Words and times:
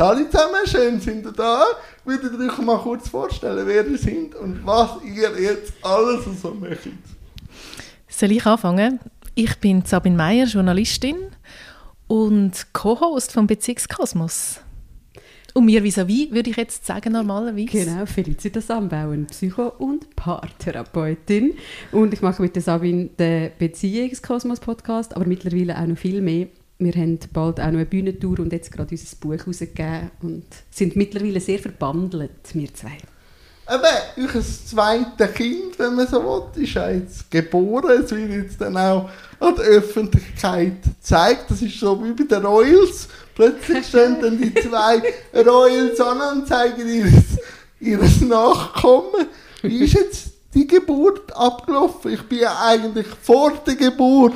Hallo 0.00 0.24
zusammen, 0.24 0.66
schön 0.66 0.98
sind 0.98 1.26
ihr 1.26 1.32
da. 1.32 1.62
Würdet 2.06 2.32
ihr 2.32 2.50
euch 2.50 2.58
mal 2.60 2.78
kurz 2.78 3.10
vorstellen, 3.10 3.66
wer 3.66 3.86
ihr 3.86 3.98
sind 3.98 4.34
und 4.34 4.64
was 4.64 4.92
ihr 5.04 5.38
jetzt 5.38 5.74
alles 5.82 6.24
so 6.40 6.54
möchtet? 6.54 6.94
Soll 8.08 8.32
ich 8.32 8.46
anfangen? 8.46 8.98
Ich 9.34 9.58
bin 9.58 9.84
Sabine 9.84 10.16
Meyer, 10.16 10.46
Journalistin 10.46 11.16
und 12.06 12.72
Co-Host 12.72 13.32
vom 13.32 13.46
Beziehungskosmos. 13.46 14.60
Und 15.52 15.66
mir 15.66 15.82
vis-à-vis 15.82 16.30
würde 16.30 16.48
ich 16.48 16.56
jetzt 16.56 16.86
sagen 16.86 17.12
normalerweise. 17.12 17.66
Genau, 17.66 18.06
Felicita 18.06 18.62
Sambauern, 18.62 19.26
Psycho- 19.26 19.74
und 19.76 20.16
Paartherapeutin. 20.16 21.58
Und 21.92 22.14
ich 22.14 22.22
mache 22.22 22.40
mit 22.40 22.54
der 22.54 22.62
Sabine 22.62 23.10
den 23.18 23.50
Beziehungskosmos-Podcast, 23.58 25.14
aber 25.14 25.26
mittlerweile 25.26 25.76
auch 25.76 25.86
noch 25.86 25.98
viel 25.98 26.22
mehr. 26.22 26.46
Wir 26.82 26.94
haben 26.94 27.18
bald 27.34 27.60
auch 27.60 27.66
noch 27.66 27.74
eine 27.74 27.84
Bühnentour 27.84 28.40
und 28.40 28.54
jetzt 28.54 28.72
gerade 28.72 28.88
unser 28.90 29.16
Buch 29.16 29.34
herausgegeben 29.34 30.10
und 30.22 30.46
sind 30.70 30.96
mittlerweile 30.96 31.38
sehr 31.38 31.58
verbandelt, 31.58 32.30
wir 32.54 32.72
zwei. 32.72 32.96
Eben, 33.68 34.32
euer 34.34 34.42
zweites 34.42 35.34
Kind, 35.34 35.78
wenn 35.78 35.94
man 35.94 36.08
so 36.08 36.24
will, 36.24 36.64
ist 36.64 36.72
ja 36.72 36.90
jetzt 36.90 37.30
geboren. 37.30 38.02
Es 38.02 38.10
wird 38.10 38.30
jetzt 38.30 38.60
dann 38.62 38.78
auch 38.78 39.10
an 39.38 39.54
der 39.56 39.64
Öffentlichkeit 39.66 40.82
gezeigt. 40.82 41.50
Das 41.50 41.60
ist 41.60 41.78
so 41.78 42.02
wie 42.02 42.12
bei 42.12 42.24
den 42.24 42.46
Royals. 42.46 43.08
Plötzlich 43.34 43.86
stehen 43.86 44.16
dann 44.18 44.40
die 44.40 44.54
zwei 44.54 45.02
Royals 45.46 46.00
an 46.00 46.38
und 46.38 46.48
zeigen 46.48 46.88
ihres, 46.88 47.38
ihres 47.78 48.22
Nachkommen. 48.22 49.26
Wie 49.60 49.84
ist 49.84 49.92
jetzt 49.92 50.30
die 50.54 50.66
Geburt 50.66 51.30
abgelaufen? 51.36 52.14
Ich 52.14 52.22
bin 52.22 52.40
ja 52.40 52.58
eigentlich 52.58 53.06
vor 53.22 53.52
der 53.66 53.76
Geburt 53.76 54.32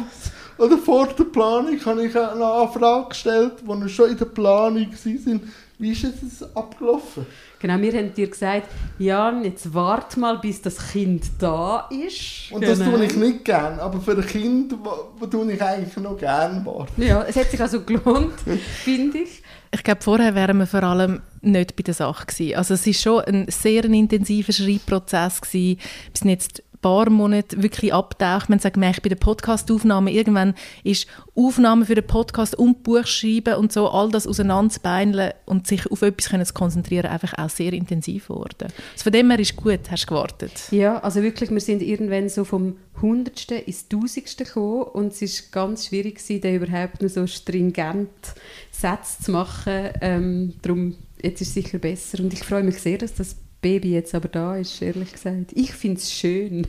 oder 0.58 0.78
vor 0.78 1.08
der 1.08 1.24
Planung 1.24 1.78
habe 1.84 2.06
ich 2.06 2.16
eine 2.16 2.44
Anfrage 2.44 3.08
gestellt, 3.08 3.54
wo 3.64 3.74
wir 3.74 3.88
schon 3.88 4.10
in 4.10 4.16
der 4.16 4.26
Planung 4.26 4.86
waren. 4.92 5.52
Wie 5.78 5.90
ist 5.90 6.04
es 6.04 6.56
abgelaufen? 6.56 7.26
Genau, 7.58 7.80
wir 7.80 7.92
haben 7.94 8.14
dir 8.14 8.28
gesagt, 8.28 8.68
Jan, 8.98 9.42
jetzt 9.42 9.72
wart 9.74 10.16
mal, 10.16 10.38
bis 10.38 10.62
das 10.62 10.92
Kind 10.92 11.24
da 11.38 11.88
ist. 11.90 12.52
Und 12.52 12.62
das 12.62 12.78
genau. 12.78 12.96
tue 12.96 13.06
ich 13.06 13.16
nicht 13.16 13.44
gern, 13.44 13.80
aber 13.80 14.00
für 14.00 14.12
ein 14.12 14.26
Kind 14.26 14.74
wo, 14.84 15.08
wo 15.18 15.26
tue 15.26 15.50
ich 15.50 15.62
eigentlich 15.62 15.96
noch 15.96 16.16
gern 16.18 16.64
warten. 16.64 17.02
Ja, 17.02 17.22
es 17.22 17.36
hat 17.36 17.50
sich 17.50 17.60
also 17.60 17.80
gelohnt, 17.80 18.34
finde 18.84 19.18
ich. 19.18 19.42
Ich 19.72 19.82
glaube, 19.82 20.02
vorher 20.02 20.34
wären 20.34 20.58
wir 20.58 20.66
vor 20.66 20.82
allem 20.82 21.22
nicht 21.40 21.74
bei 21.74 21.82
der 21.82 21.94
Sache 21.94 22.26
gewesen. 22.26 22.54
Also 22.56 22.74
es 22.74 22.86
ist 22.86 23.02
schon 23.02 23.24
ein 23.24 23.46
sehr 23.48 23.84
intensiver 23.86 24.52
Schreibprozess 24.52 25.40
gewesen. 25.40 25.78
Wir 25.78 26.18
sind 26.18 26.30
jetzt 26.30 26.62
paar 26.84 27.08
Monate 27.08 27.62
wirklich 27.62 27.94
abtaucht. 27.94 28.50
Man 28.50 28.58
sagt, 28.58 28.76
ich 28.76 29.02
bei 29.02 29.08
der 29.08 29.16
Podcastaufnahme 29.16 30.12
irgendwann 30.12 30.52
ist 30.82 31.06
Aufnahme 31.34 31.86
für 31.86 31.94
den 31.94 32.06
Podcast 32.06 32.54
und 32.56 32.82
Buch 32.82 33.06
schreiben 33.06 33.54
und 33.54 33.72
so 33.72 33.88
all 33.88 34.10
das 34.10 34.26
auseinanderzubeineln 34.26 35.32
und 35.46 35.66
sich 35.66 35.90
auf 35.90 36.02
etwas 36.02 36.28
können 36.28 36.44
zu 36.44 36.52
konzentrieren 36.52 37.06
einfach 37.06 37.38
auch 37.38 37.48
sehr 37.48 37.72
intensiv 37.72 38.28
geworden. 38.28 38.68
Also 38.92 39.04
von 39.04 39.12
dem 39.12 39.30
her 39.30 39.38
ist 39.38 39.56
gut, 39.56 39.80
hast 39.90 40.02
du 40.02 40.08
gewartet. 40.08 40.52
Ja, 40.72 40.98
also 40.98 41.22
wirklich, 41.22 41.50
wir 41.50 41.60
sind 41.60 41.80
irgendwann 41.80 42.28
so 42.28 42.44
vom 42.44 42.76
Hundertsten 43.00 43.62
ins 43.62 43.88
Tausendste 43.88 44.44
gekommen 44.44 44.82
und 44.82 45.12
es 45.14 45.22
ist 45.22 45.52
ganz 45.52 45.86
schwierig 45.86 46.16
gewesen, 46.16 46.42
da 46.42 46.50
überhaupt 46.50 47.00
noch 47.00 47.08
so 47.08 47.26
stringent 47.26 48.10
Sätze 48.70 49.22
zu 49.22 49.30
machen. 49.30 49.88
Ähm, 50.02 50.52
darum, 50.60 50.96
jetzt 51.22 51.40
ist 51.40 51.48
es 51.48 51.54
sicher 51.54 51.78
besser 51.78 52.22
und 52.22 52.34
ich 52.34 52.44
freue 52.44 52.62
mich 52.62 52.78
sehr, 52.78 52.98
dass 52.98 53.14
das 53.14 53.36
Baby 53.64 53.92
jetzt 53.92 54.14
aber 54.14 54.28
da 54.28 54.56
ist, 54.58 54.82
ehrlich 54.82 55.10
gesagt. 55.10 55.52
Ich 55.54 55.72
finde 55.72 55.98
es 55.98 56.12
schön. 56.12 56.66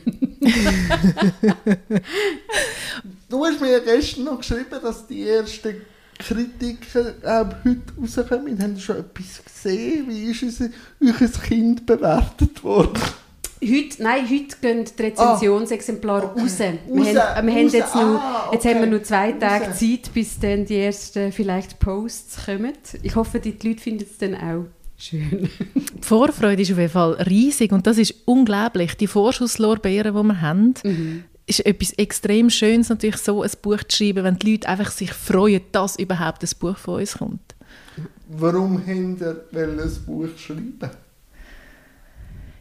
du 3.28 3.44
hast 3.44 3.60
mir 3.60 3.72
ja 3.72 3.80
gestern 3.80 4.24
noch 4.24 4.38
geschrieben, 4.38 4.80
dass 4.82 5.06
die 5.06 5.28
ersten 5.28 5.82
Kritiken 6.18 7.12
äh, 7.22 7.44
heute 7.44 7.82
rauskommen. 8.00 8.62
Haben 8.62 8.80
schon 8.80 8.96
etwas 8.96 9.44
gesehen? 9.44 10.08
Wie 10.08 10.30
ist 10.30 10.42
unser, 10.42 10.70
euer 11.02 11.28
Kind 11.46 11.84
bewertet 11.84 12.64
worden? 12.64 12.98
Heute, 13.62 14.02
nein, 14.02 14.26
heute 14.30 14.56
gehen 14.62 14.86
die 14.86 15.02
Rezensionsexemplare 15.02 16.28
ah, 16.28 16.30
okay. 16.32 16.40
raus. 16.40 16.58
Wir, 16.58 16.66
raus, 16.68 17.08
haben, 17.08 17.46
wir 17.46 17.52
raus. 17.52 17.60
haben 17.60 17.68
jetzt, 17.68 17.94
noch, 17.94 18.00
ah, 18.00 18.44
okay. 18.46 18.54
jetzt 18.54 18.64
haben 18.64 18.80
wir 18.80 18.98
noch 18.98 19.02
zwei 19.02 19.32
Tage 19.32 19.66
raus. 19.66 19.78
Zeit, 19.78 20.14
bis 20.14 20.38
dann 20.38 20.64
die 20.64 20.78
ersten 20.78 21.30
vielleicht 21.30 21.78
Posts 21.78 22.46
kommen. 22.46 22.72
Ich 23.02 23.16
hoffe, 23.16 23.38
die 23.38 23.50
Leute 23.62 23.82
finden 23.82 24.06
es 24.10 24.16
dann 24.16 24.34
auch 24.34 24.64
Schön. 24.98 25.50
die 25.74 26.02
Vorfreude 26.02 26.62
ist 26.62 26.72
auf 26.72 26.78
jeden 26.78 26.90
Fall 26.90 27.12
riesig 27.14 27.72
und 27.72 27.86
das 27.86 27.98
ist 27.98 28.14
unglaublich. 28.24 28.96
Die 28.96 29.06
Vorschusslorbeeren, 29.06 30.14
die 30.14 30.22
wir 30.22 30.40
haben, 30.40 30.74
mhm. 30.82 31.24
ist 31.46 31.64
etwas 31.66 31.92
extrem 31.92 32.48
Schönes, 32.48 32.88
natürlich 32.88 33.18
so 33.18 33.42
ein 33.42 33.50
Buch 33.60 33.82
zu 33.84 33.96
schreiben, 33.96 34.24
wenn 34.24 34.38
die 34.38 34.52
Leute 34.52 34.68
einfach 34.68 34.90
sich 34.90 35.12
freuen, 35.12 35.62
dass 35.72 35.96
überhaupt 35.98 36.42
ein 36.42 36.50
Buch 36.58 36.76
von 36.76 37.00
uns 37.00 37.18
kommt. 37.18 37.54
Warum 38.28 38.84
haben 38.86 39.16
ihr 39.20 39.46
ein 39.54 39.90
Buch 40.06 40.28
schreiben? 40.36 40.90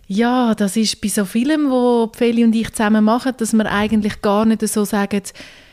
Ja, 0.07 0.53
das 0.53 0.77
ist 0.77 1.01
bei 1.01 1.07
so 1.07 1.25
Filmen, 1.25 1.71
wo 1.71 2.11
Feli 2.13 2.43
und 2.43 2.53
ich 2.53 2.71
zusammen 2.71 3.03
machen, 3.03 3.33
dass 3.37 3.53
wir 3.53 3.71
eigentlich 3.71 4.21
gar 4.21 4.45
nicht 4.45 4.67
so 4.67 4.85
sagen, 4.85 5.23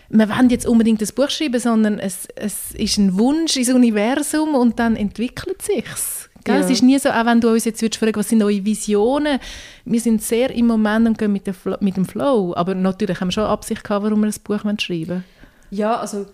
wir 0.08 0.28
wollen 0.28 0.50
jetzt 0.50 0.66
unbedingt 0.66 1.02
ein 1.02 1.14
Buch 1.14 1.30
schreiben, 1.30 1.60
sondern 1.60 1.98
es, 1.98 2.28
es 2.36 2.72
ist 2.72 2.98
ein 2.98 3.18
Wunsch 3.18 3.56
ins 3.56 3.70
Universum 3.70 4.54
und 4.54 4.78
dann 4.78 4.96
entwickelt 4.96 5.60
sich's. 5.60 6.21
Ja. 6.46 6.58
Es 6.58 6.70
ist 6.70 6.82
nie 6.82 6.98
so, 6.98 7.08
auch 7.08 7.26
wenn 7.26 7.40
du 7.40 7.50
uns 7.50 7.64
jetzt 7.64 7.82
würdest 7.82 7.98
fragen, 7.98 8.16
was 8.16 8.28
sind 8.28 8.42
eure 8.42 8.64
Visionen, 8.64 9.38
wir 9.84 10.00
sind 10.00 10.22
sehr 10.22 10.50
im 10.50 10.66
Moment 10.66 11.06
und 11.06 11.18
gehen 11.18 11.32
mit, 11.32 11.46
der 11.46 11.54
mit 11.80 11.96
dem 11.96 12.04
Flow, 12.04 12.54
aber 12.56 12.74
natürlich 12.74 13.20
haben 13.20 13.28
wir 13.28 13.32
schon 13.32 13.44
Absicht 13.44 13.84
gehabt, 13.84 14.04
warum 14.04 14.20
wir 14.20 14.28
ein 14.28 14.34
Buch 14.44 14.60
schreiben 14.80 15.08
wollen. 15.08 15.24
Ja, 15.70 15.96
also 15.96 16.26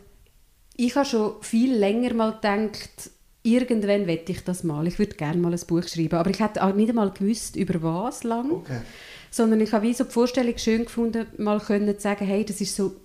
ich 0.77 0.95
habe 0.97 1.07
schon 1.07 1.33
viel 1.41 1.75
länger 1.75 2.15
mal 2.15 2.33
gedacht, 2.33 3.11
irgendwann 3.43 4.07
wette 4.07 4.33
ich 4.33 4.45
das 4.45 4.65
mal, 4.65 4.87
ich 4.87 4.99
würde 4.99 5.17
gerne 5.17 5.41
mal 5.41 5.53
ein 5.53 5.61
Buch 5.67 5.87
schreiben, 5.87 6.17
aber 6.17 6.31
ich 6.31 6.41
hätte 6.41 6.63
auch 6.63 6.75
nicht 6.75 6.89
einmal 6.89 7.11
gewusst, 7.11 7.57
über 7.57 7.83
was 7.83 8.25
lang, 8.25 8.51
okay. 8.51 8.81
sondern 9.31 9.61
ich 9.61 9.73
habe 9.73 9.87
wie 9.87 9.95
so 9.95 10.05
die 10.05 10.11
Vorstellung 10.11 10.57
schön 10.57 10.85
gefunden, 10.85 11.27
mal 11.37 11.61
können 11.61 11.95
zu 11.97 12.01
sagen, 12.01 12.27
hey, 12.27 12.45
das 12.45 12.61
ist 12.61 12.75
so 12.75 12.97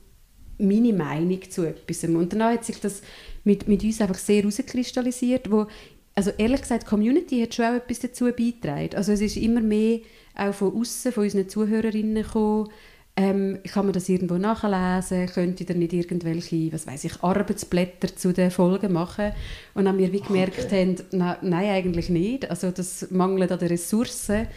meine 0.60 0.94
Meinung 0.94 1.40
zu 1.50 1.64
etwas. 1.66 2.04
Und 2.04 2.34
dann 2.34 2.44
hat 2.44 2.66
sich 2.66 2.80
das 2.80 3.02
mit, 3.44 3.68
mit 3.68 3.84
uns 3.84 4.02
einfach 4.02 4.18
sehr 4.18 4.42
herauskristallisiert, 4.42 5.52
wo 5.52 5.68
also 6.16 6.32
ehrlich 6.38 6.62
gesagt, 6.62 6.84
die 6.84 6.88
Community 6.88 7.42
hat 7.42 7.56
schon 7.56 7.66
auch 7.66 7.74
etwas 7.74 8.00
dazu 8.00 8.26
beigetragen. 8.26 8.96
Also 8.96 9.12
es 9.12 9.22
ist 9.22 9.38
immer 9.38 9.62
mehr 9.62 10.00
auch 10.36 10.54
von 10.54 10.76
außen, 10.76 11.12
von 11.12 11.24
unseren 11.24 11.50
Zuhörerinnen 11.50 12.24
gekommen. 12.24 12.70
Ähm, 13.16 13.60
kann 13.72 13.86
man 13.86 13.94
das 13.94 14.10
irgendwo 14.10 14.38
nachlesen? 14.38 15.28
Könnte 15.28 15.64
ihr 15.64 15.76
nicht 15.76 15.94
irgendwelche, 15.94 16.74
was 16.74 16.88
weiß 16.88 17.04
ich, 17.04 17.24
Arbeitsblätter 17.24 18.16
zu 18.16 18.34
den 18.34 18.50
Folgen 18.50 18.92
machen? 18.92 19.34
Und 19.76 19.86
dann 19.86 19.94
haben 19.94 20.00
wir 20.00 20.12
wie 20.12 20.22
gemerkt 20.22 20.66
okay. 20.66 20.82
haben, 20.82 20.96
na, 21.12 21.38
nein, 21.42 21.70
eigentlich 21.70 22.10
nicht. 22.10 22.50
Also 22.50 22.72
das 22.72 23.12
mangelt 23.12 23.52
an 23.52 23.60
den 23.60 23.68
Ressourcen. 23.68 24.48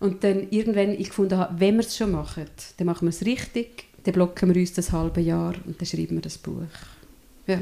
Und 0.00 0.24
dann 0.24 0.48
irgendwann 0.50 0.90
ich 0.90 1.08
gefunden 1.08 1.36
habe, 1.36 1.60
wenn 1.60 1.76
wir 1.76 1.84
es 1.84 1.96
schon 1.96 2.12
machen, 2.12 2.46
dann 2.76 2.86
machen 2.86 3.06
wir 3.06 3.10
es 3.10 3.26
richtig, 3.26 3.84
dann 4.04 4.14
blocken 4.14 4.54
wir 4.54 4.60
uns 4.60 4.72
das 4.72 4.92
halbe 4.92 5.20
Jahr 5.20 5.54
und 5.66 5.78
dann 5.78 5.86
schreiben 5.86 6.16
wir 6.16 6.22
das 6.22 6.38
Buch. 6.38 6.62
Ja, 7.46 7.58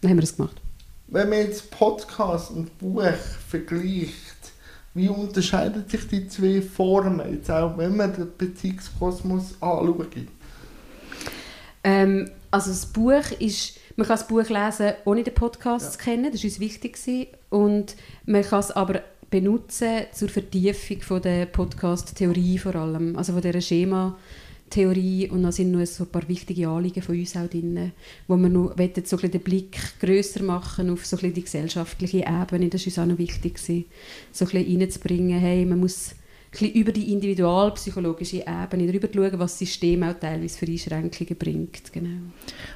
dann 0.00 0.10
haben 0.10 0.16
wir 0.16 0.24
es 0.24 0.36
gemacht. 0.36 0.60
Wenn 1.10 1.30
man 1.30 1.38
jetzt 1.38 1.70
Podcast 1.70 2.50
und 2.50 2.76
Buch 2.76 3.02
vergleicht, 3.48 4.12
wie 4.92 5.08
unterscheiden 5.08 5.88
sich 5.88 6.06
die 6.06 6.28
zwei 6.28 6.60
Formen, 6.60 7.32
jetzt 7.32 7.50
auch 7.50 7.78
wenn 7.78 7.96
man 7.96 8.12
den 8.12 8.28
Beziehungskosmos 8.36 9.54
anschaut? 9.62 10.06
Ähm, 11.82 12.30
also 12.50 12.68
das 12.68 12.84
Buch 12.84 13.30
ist, 13.38 13.78
man 13.96 14.06
kann 14.06 14.18
das 14.18 14.28
Buch 14.28 14.50
lesen, 14.50 14.92
ohne 15.06 15.22
den 15.22 15.32
Podcast 15.32 15.86
ja. 15.86 15.90
zu 15.92 15.98
kennen, 15.98 16.30
das 16.30 16.42
war 16.42 16.50
uns 16.50 16.60
wichtig. 16.60 16.92
Gewesen. 16.96 17.28
Und 17.48 17.96
man 18.26 18.42
kann 18.42 18.60
es 18.60 18.70
aber 18.70 19.00
benutzen 19.30 20.02
zur 20.12 20.28
Vertiefung 20.28 21.00
von 21.00 21.22
der 21.22 21.46
Podcast-Theorie 21.46 22.58
vor 22.58 22.74
allem, 22.74 23.16
also 23.16 23.32
von 23.32 23.40
dieser 23.40 23.62
Schema- 23.62 24.18
Theorie 24.70 25.28
und 25.30 25.42
da 25.42 25.52
sind 25.52 25.70
noch 25.70 25.84
so 25.86 26.04
ein 26.04 26.10
paar 26.10 26.28
wichtige 26.28 26.68
Anliegen 26.68 27.02
von 27.02 27.18
uns 27.18 27.36
auch 27.36 27.48
drin, 27.48 27.92
wo 28.26 28.36
wir 28.36 28.48
noch 28.48 28.74
so 29.04 29.18
ein 29.18 29.30
den 29.30 29.40
Blick 29.40 29.78
grösser 30.00 30.42
machen 30.42 30.90
auf 30.90 31.06
so 31.06 31.16
ein 31.18 31.32
die 31.32 31.42
gesellschaftliche 31.42 32.18
Ebene. 32.18 32.68
Das 32.68 32.86
ist 32.86 32.86
uns 32.86 32.98
auch 32.98 33.06
noch 33.06 33.18
wichtig 33.18 33.54
gewesen, 33.54 33.84
so 34.32 34.44
ein 34.44 34.50
bisschen 34.50 34.80
reinzubringen, 34.80 35.38
hey, 35.38 35.64
man 35.64 35.80
muss 35.80 36.14
ein 36.60 36.70
über 36.72 36.92
die 36.92 37.12
individualpsychologische 37.12 38.44
Ebene 38.46 38.86
darüber 38.86 39.08
schauen, 39.12 39.38
was 39.38 39.52
das 39.52 39.58
System 39.58 40.02
auch 40.02 40.14
teilweise 40.14 40.58
für 40.58 40.66
Einschränkungen 40.66 41.36
bringt. 41.36 41.92
Genau. 41.92 42.20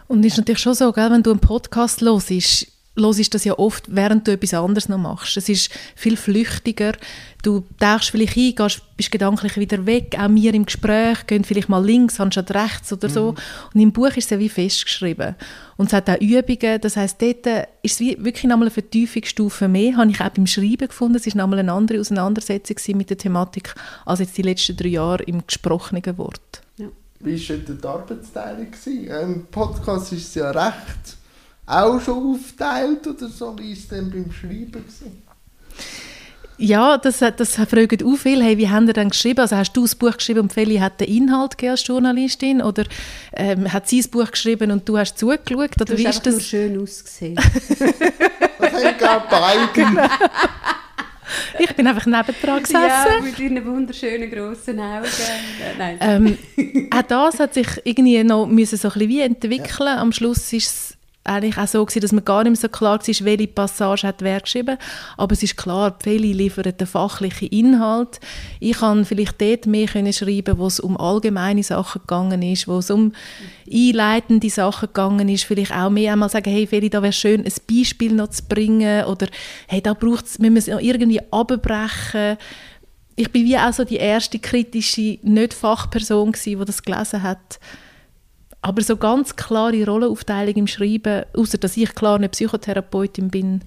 Und 0.09 0.25
ist 0.25 0.37
natürlich 0.37 0.61
schon 0.61 0.75
so, 0.75 0.93
gell, 0.93 1.11
wenn 1.11 1.23
du 1.23 1.31
einen 1.31 1.41
Podcast 1.41 2.03
hörst, 2.03 2.72
hörst 2.97 3.35
das 3.35 3.45
ja 3.45 3.59
oft, 3.59 3.85
während 3.89 4.27
du 4.27 4.33
etwas 4.33 4.55
anderes 4.55 4.89
noch 4.89 4.99
machst. 4.99 5.37
Es 5.37 5.49
ist 5.49 5.71
viel 5.97 6.17
flüchtiger. 6.17 6.93
Du 7.43 7.65
tauchst 7.81 8.11
vielleicht 8.11 8.37
ein, 8.37 8.55
gehst, 8.55 8.83
bist 8.97 9.11
gedanklich 9.11 9.57
wieder 9.57 9.87
weg. 9.87 10.17
Auch 10.19 10.29
wir 10.29 10.53
im 10.53 10.67
Gespräch 10.67 11.27
gehen 11.27 11.45
vielleicht 11.45 11.69
mal 11.69 11.85
links 11.85 12.21
anstatt 12.21 12.51
rechts 12.55 12.93
oder 12.93 13.09
so. 13.09 13.33
Mhm. 13.33 13.39
Und 13.75 13.81
im 13.81 13.93
Buch 13.93 14.11
ist 14.11 14.25
es 14.25 14.31
ja 14.31 14.39
wie 14.39 14.49
festgeschrieben. 14.49 15.35
Und 15.77 15.87
es 15.87 15.93
hat 15.95 16.11
auch 16.11 16.21
Übungen. 16.21 16.81
Das 16.81 16.97
heisst, 16.97 17.23
dort 17.23 17.47
ist 17.83 17.95
es 17.95 18.01
wie 18.01 18.23
wirklich 18.23 18.45
nochmal 18.45 18.69
eine 18.69 18.71
Vertiefungsstufe 18.71 19.69
mehr. 19.69 19.97
Habe 19.97 20.11
ich 20.11 20.21
auch 20.21 20.29
beim 20.29 20.47
Schreiben 20.47 20.89
gefunden. 20.89 21.17
Es 21.17 21.27
ist 21.27 21.35
nochmal 21.35 21.61
eine 21.61 21.73
andere 21.73 21.99
Auseinandersetzung 21.99 22.77
mit 22.97 23.09
der 23.09 23.19
Thematik 23.19 23.75
als 24.05 24.21
jetzt 24.21 24.37
die 24.37 24.43
letzten 24.43 24.77
drei 24.77 24.89
Jahre 24.89 25.23
im 25.25 25.47
gesprochenen 25.47 26.19
Wort. 26.19 26.61
Ja. 26.77 26.89
Wie 27.21 27.49
war 27.49 27.57
die 27.57 27.87
Arbeitsteilung? 27.87 28.69
Im 28.87 29.47
Podcast 29.47 30.13
ist 30.13 30.29
es 30.29 30.35
ja 30.35 30.51
recht 30.51 31.22
auch 31.67 32.01
schon 32.01 32.35
aufteilt 32.35 33.07
oder 33.07 33.29
so? 33.29 33.57
Wie 33.59 33.69
war 33.69 33.73
es 33.73 33.89
denn 33.89 34.11
beim 34.11 34.33
Schreiben? 34.33 34.73
Gewesen? 34.73 35.23
Ja, 36.59 36.97
das, 36.99 37.19
das 37.19 37.57
fragen 37.57 38.07
auch 38.07 38.17
viele. 38.17 38.45
Hey, 38.45 38.57
wie 38.57 38.69
haben 38.69 38.87
Sie 38.87 38.93
denn 38.93 39.09
geschrieben? 39.09 39.41
Also 39.41 39.57
hast 39.57 39.73
du 39.73 39.83
das 39.83 39.95
Buch 39.97 40.17
geschrieben 40.17 40.41
und 40.41 40.53
Feli 40.53 40.77
hat 40.77 41.01
den 41.01 41.09
Inhalt 41.09 41.63
als 41.65 41.87
Journalistin? 41.87 42.63
Oder 42.63 42.85
ähm, 43.33 43.73
hat 43.73 43.89
sie 43.89 43.99
das 43.99 44.09
Buch 44.09 44.31
geschrieben 44.31 44.71
und 44.71 44.89
du 44.89 44.97
hast 44.97 45.19
zugeschaut? 45.19 45.71
Oder 45.81 45.85
du 45.87 45.99
wie 45.99 46.07
hast 46.07 46.19
ist 46.19 46.27
das? 46.27 46.35
nur 46.35 46.43
schön 46.43 46.81
ausgesehen. 46.81 47.35
das 48.59 48.85
haben 48.85 48.99
glaube 48.99 49.27
beide. 49.31 50.11
Ich 51.59 51.75
bin 51.75 51.87
einfach 51.87 52.05
nebendran 52.05 52.63
gesessen. 52.63 52.77
Ja, 52.77 53.21
mit 53.23 53.39
deinen 53.39 53.65
wunderschönen 53.65 54.31
grossen 54.31 54.79
Augen. 54.79 55.07
Äh, 55.07 55.79
Nein. 55.79 55.99
Ähm, 56.01 56.89
auch 56.93 57.03
das 57.03 57.41
hat 57.41 57.55
sich 57.55 57.69
irgendwie 57.85 58.23
noch 58.23 58.47
müssen 58.47 58.77
so 58.77 58.89
ein 58.89 58.93
bisschen 58.93 59.09
wie 59.09 59.21
entwickeln. 59.21 59.87
Ja. 59.87 59.99
Am 59.99 60.13
Schluss 60.13 60.53
ist 60.53 60.67
es 60.67 60.97
eigentlich 61.25 61.57
auch 61.57 61.69
so 61.69 61.85
gewesen, 61.85 62.01
dass 62.01 62.13
man 62.13 62.25
gar 62.25 62.43
nicht 62.43 62.53
mehr 62.53 62.61
so 62.61 62.69
klar 62.69 62.99
war, 62.99 63.27
welche 63.27 63.47
Passage 63.47 64.07
hat 64.07 64.23
wer 64.23 64.41
geschrieben. 64.41 64.77
Aber 65.17 65.33
es 65.33 65.43
ist 65.43 65.57
klar, 65.57 65.97
viele 66.03 66.33
liefern 66.33 66.77
den 66.77 66.87
fachlichen 66.87 67.49
Inhalt. 67.49 68.19
Ich 68.59 68.79
kann 68.79 69.05
vielleicht 69.05 69.41
dort 69.41 69.67
mehr 69.67 69.87
können 69.87 70.13
schreiben, 70.13 70.59
wo 70.59 70.67
es 70.67 70.81
um 70.81 70.97
allgemeine 70.97 71.63
Sachen 71.63 72.01
gegangen 72.01 72.43
ist, 72.43 72.67
wo 72.67 72.79
es 72.79 72.91
um 72.91 73.13
einleitende 73.73 74.51
Sachen 74.51 74.89
gegangen 74.89 75.29
ist. 75.29 75.45
Vielleicht 75.45 75.73
auch 75.73 75.91
mehr 75.91 76.13
einmal 76.13 76.29
sagen, 76.29 76.51
hey 76.51 76.67
Feli, 76.67 76.91
da 76.91 77.03
wäre 77.03 77.13
schön, 77.13 77.45
ein 77.45 77.53
Beispiel 77.71 78.13
noch 78.13 78.29
zu 78.29 78.43
bringen 78.49 79.05
oder 79.05 79.29
hey, 79.69 79.81
da 79.81 79.95
braucht 79.95 80.27
es, 80.27 80.39
müssen 80.41 80.55
wir 80.55 80.59
es 80.59 80.67
noch 80.67 80.81
irgendwie 80.81 81.21
abbrechen. 81.31 82.37
Ich 83.15 83.31
bin 83.31 83.45
wie 83.45 83.59
auch 83.59 83.73
so 83.73 83.85
die 83.85 83.97
erste 83.97 84.39
kritische, 84.39 85.19
nicht 85.23 85.55
Fachperson 85.55 86.33
die 86.45 86.57
das 86.57 86.83
gelesen 86.83 87.23
hat. 87.23 87.61
Aber 88.63 88.81
so 88.81 88.97
ganz 88.97 89.35
klare 89.35 89.85
Rollenaufteilung 89.85 90.55
im 90.55 90.67
Schreiben, 90.69 91.25
außer 91.37 91.59
dass 91.59 91.77
ich 91.77 91.95
klar 91.95 92.17
eine 92.17 92.29
Psychotherapeutin 92.29 93.29
bin, 93.29 93.61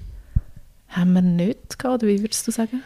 haben 0.87 1.13
wir 1.13 1.21
nicht 1.21 1.77
gehabt, 1.77 2.03
wie 2.03 2.21
würdest 2.21 2.47
du 2.47 2.51
sagen? 2.51 2.81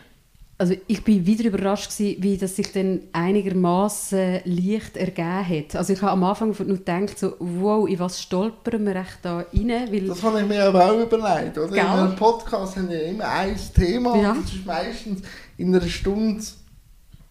Also 0.57 0.75
ich 0.87 1.03
bin 1.05 1.25
wieder 1.25 1.45
überrascht 1.45 1.95
gewesen, 1.95 2.21
wie 2.21 2.37
das 2.37 2.57
sich 2.57 2.73
dann 2.73 2.99
einigermaßen 3.13 4.41
leicht 4.43 4.97
ergeben 4.97 5.47
hat. 5.47 5.75
Also 5.75 5.93
ich 5.93 6.01
habe 6.01 6.11
am 6.11 6.23
Anfang 6.25 6.53
nur 6.57 6.77
gedacht, 6.77 7.17
so, 7.17 7.35
wow, 7.39 7.87
in 7.87 7.97
was 7.99 8.21
stolpern 8.21 8.85
wir 8.85 8.95
echt 8.97 9.19
da 9.21 9.37
rein? 9.37 9.87
Weil 9.89 10.07
das 10.07 10.21
habe 10.21 10.41
ich 10.41 10.47
mir 10.47 10.65
aber 10.65 10.91
auch 10.91 10.99
überlegt. 10.99 11.57
Oder? 11.57 11.73
In 11.73 11.79
einem 11.79 12.15
Podcast 12.17 12.75
haben 12.75 12.89
wir 12.89 13.03
immer 13.03 13.29
ein 13.29 13.57
Thema 13.73 14.17
ja. 14.17 14.31
und 14.31 14.43
das 14.43 14.53
ist 14.53 14.65
meistens 14.65 15.21
in 15.55 15.73
einer 15.73 15.87
Stunde 15.87 16.43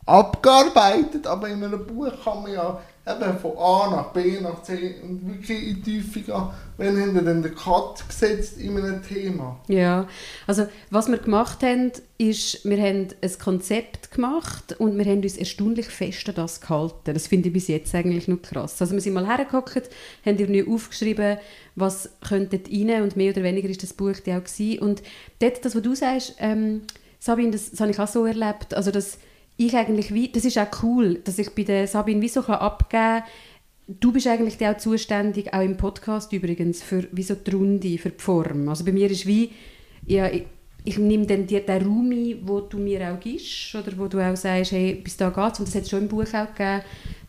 abgearbeitet, 0.07 1.27
aber 1.27 1.49
in 1.49 1.63
einem 1.63 1.87
Buch 1.87 2.13
kann 2.25 2.43
man 2.45 2.53
ja 2.53 2.81
eben 3.09 3.39
von 3.39 3.57
A 3.57 3.91
nach 3.91 4.13
B 4.13 4.41
nach 4.41 4.63
C 4.63 4.97
und 5.03 5.27
wirklich 5.27 5.69
in 5.69 5.75
die 5.77 5.83
Tiefe 5.83 6.21
gehen. 6.21 6.43
Wann 6.77 7.01
haben 7.01 7.15
wir 7.15 7.23
denn 7.23 7.43
den 7.43 7.55
Cut 7.55 8.07
gesetzt 8.07 8.59
in 8.59 8.77
einem 8.77 9.03
Thema? 9.03 9.59
Ja, 9.67 10.07
also 10.47 10.69
was 10.91 11.09
wir 11.09 11.19
gemacht 11.19 11.63
haben, 11.63 11.93
ist, 12.19 12.65
wir 12.65 12.79
haben 12.79 13.09
ein 13.21 13.39
Konzept 13.43 14.13
gemacht 14.13 14.77
und 14.79 14.97
wir 14.97 15.05
haben 15.05 15.23
uns 15.23 15.37
erstaunlich 15.37 15.87
fest 15.87 16.29
an 16.29 16.37
das 16.37 16.61
gehalten. 16.61 17.15
Das 17.15 17.27
finde 17.27 17.49
ich 17.49 17.55
bis 17.55 17.69
jetzt 17.69 17.95
eigentlich 17.95 18.29
noch 18.29 18.43
krass. 18.43 18.81
Also 18.81 18.95
wir 18.95 19.01
sind 19.01 19.15
mal 19.15 19.27
hergeguckt, 19.27 19.91
haben 20.25 20.39
irgendwie 20.39 20.67
aufgeschrieben, 20.67 21.39
was 21.75 22.11
könnte 22.27 22.61
rein 22.71 23.03
und 23.03 23.17
mehr 23.17 23.33
oder 23.33 23.43
weniger 23.43 23.69
ist 23.69 23.83
das 23.83 23.93
Buch 23.93 24.17
die 24.25 24.33
auch 24.33 24.45
gewesen. 24.45 24.79
Und 24.81 25.03
dort, 25.41 25.65
das, 25.65 25.75
was 25.75 25.83
du 25.83 25.95
sagst, 25.95 26.35
ähm, 26.39 26.83
Sabine, 27.19 27.51
das, 27.51 27.71
das 27.71 27.81
habe 27.81 27.91
ich 27.91 27.99
auch 27.99 28.09
so 28.09 28.25
erlebt, 28.25 28.75
also 28.75 28.91
das 28.91 29.19
ich 29.59 29.77
eigentlich 29.77 30.15
wie, 30.15 30.29
das 30.29 30.45
ist 30.45 30.57
auch 30.57 30.83
cool, 30.83 31.21
dass 31.25 31.39
ich 31.39 31.51
bei 31.51 31.65
der 31.65 31.87
Sabine 31.87 32.23
wie 32.23 32.29
so 32.29 32.41
abgeben 32.41 32.89
kann, 32.91 33.25
Du 34.01 34.13
bist 34.13 34.27
eigentlich 34.27 34.59
auch 34.67 34.77
zuständig, 34.77 35.55
auch 35.55 35.63
im 35.63 35.79
Podcast 35.79 36.31
übrigens, 36.35 36.83
für 36.83 37.09
wie 37.11 37.23
so 37.23 37.35
die 37.35 37.51
Runde, 37.53 37.97
für 37.97 38.11
die 38.11 38.23
Form. 38.23 38.69
Also 38.69 38.85
bei 38.85 38.93
mir 38.93 39.11
ist 39.11 39.27
wie, 39.27 39.51
ja, 40.07 40.29
ich, 40.29 40.45
ich 40.85 40.99
nehme 40.99 41.25
dann 41.25 41.47
die, 41.47 41.59
den 41.65 41.87
Raum 41.87 42.11
ein, 42.11 42.37
wo 42.43 42.61
du 42.61 42.77
mir 42.77 43.11
auch 43.11 43.19
gibst, 43.19 43.75
oder 43.75 43.97
wo 43.97 44.07
du 44.07 44.21
auch 44.21 44.37
sagst, 44.37 44.73
hey, 44.73 44.95
bis 44.95 45.17
da 45.17 45.31
geht's. 45.31 45.59
Und 45.59 45.69
das 45.69 45.75
hat 45.75 45.85
es 45.85 45.89
schon 45.89 46.03
im 46.03 46.09
Buch 46.09 46.27
auch 46.35 46.55
gegeben, 46.55 46.83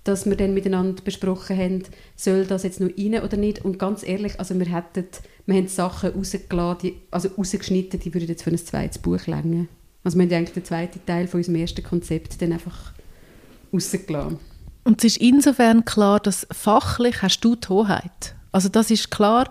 dass 0.03 0.25
wir 0.25 0.35
dann 0.35 0.53
miteinander 0.53 1.01
besprochen 1.01 1.57
haben, 1.57 1.83
soll 2.17 2.45
das 2.45 2.63
jetzt 2.63 2.81
noch 2.81 2.89
rein 2.89 3.23
oder 3.23 3.37
nicht. 3.37 3.63
Und 3.63 3.79
ganz 3.79 4.03
ehrlich, 4.03 4.37
also 4.37 4.59
wir 4.59 4.67
hätten, 4.67 5.07
wir 5.45 5.55
haben 5.55 5.67
Sachen 5.69 6.11
rausgeladen, 6.11 6.91
also 7.09 7.29
rausgeschnitten, 7.37 8.01
die 8.01 8.13
würden 8.13 8.27
jetzt 8.27 8.43
für 8.43 8.51
ein 8.51 8.57
zweites 8.57 8.97
Buch 8.97 9.27
länger. 9.27 9.67
Also 10.09 10.17
wir 10.17 10.25
haben 10.25 10.33
eigentlich 10.33 10.53
den 10.53 10.65
zweiten 10.65 11.05
Teil 11.05 11.27
von 11.27 11.39
unserem 11.39 11.57
ersten 11.57 11.83
Konzept 11.83 12.41
dann 12.41 12.51
einfach 12.51 12.93
rausgelassen. 13.71 14.39
Und 14.83 15.03
es 15.03 15.11
ist 15.11 15.17
insofern 15.17 15.85
klar, 15.85 16.19
dass 16.19 16.47
fachlich 16.51 17.21
hast 17.21 17.41
du 17.41 17.55
die 17.55 17.67
Hoheit. 17.67 18.33
Also 18.51 18.69
das 18.69 18.89
ist 18.89 19.11
klar. 19.11 19.47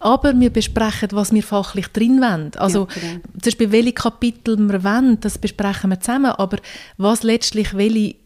Aber 0.00 0.38
wir 0.38 0.50
besprechen, 0.50 1.08
was 1.12 1.32
wir 1.32 1.42
fachlich 1.42 1.88
drin 1.88 2.20
wollen. 2.20 2.50
Also 2.56 2.80
ja, 2.80 3.00
genau. 3.00 3.22
zum 3.22 3.40
Beispiel, 3.42 3.72
welche 3.72 3.92
Kapitel 3.94 4.58
wir 4.58 4.84
wollen, 4.84 5.20
das 5.20 5.38
besprechen 5.38 5.88
wir 5.88 6.00
zusammen. 6.00 6.32
Aber 6.32 6.58
was 6.98 7.22
letztlich 7.22 7.74
welche 7.74 8.16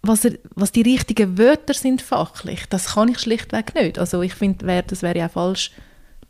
was, 0.00 0.24
er, 0.24 0.38
was 0.54 0.72
die 0.72 0.80
richtigen 0.80 1.36
Wörter 1.36 1.74
sind 1.74 2.00
fachlich, 2.00 2.64
das 2.70 2.94
kann 2.94 3.10
ich 3.10 3.18
schlichtweg 3.18 3.74
nicht. 3.74 3.98
Also 3.98 4.22
ich 4.22 4.32
finde, 4.32 4.82
das 4.86 5.02
wäre 5.02 5.18
ja 5.18 5.28
falsch, 5.28 5.70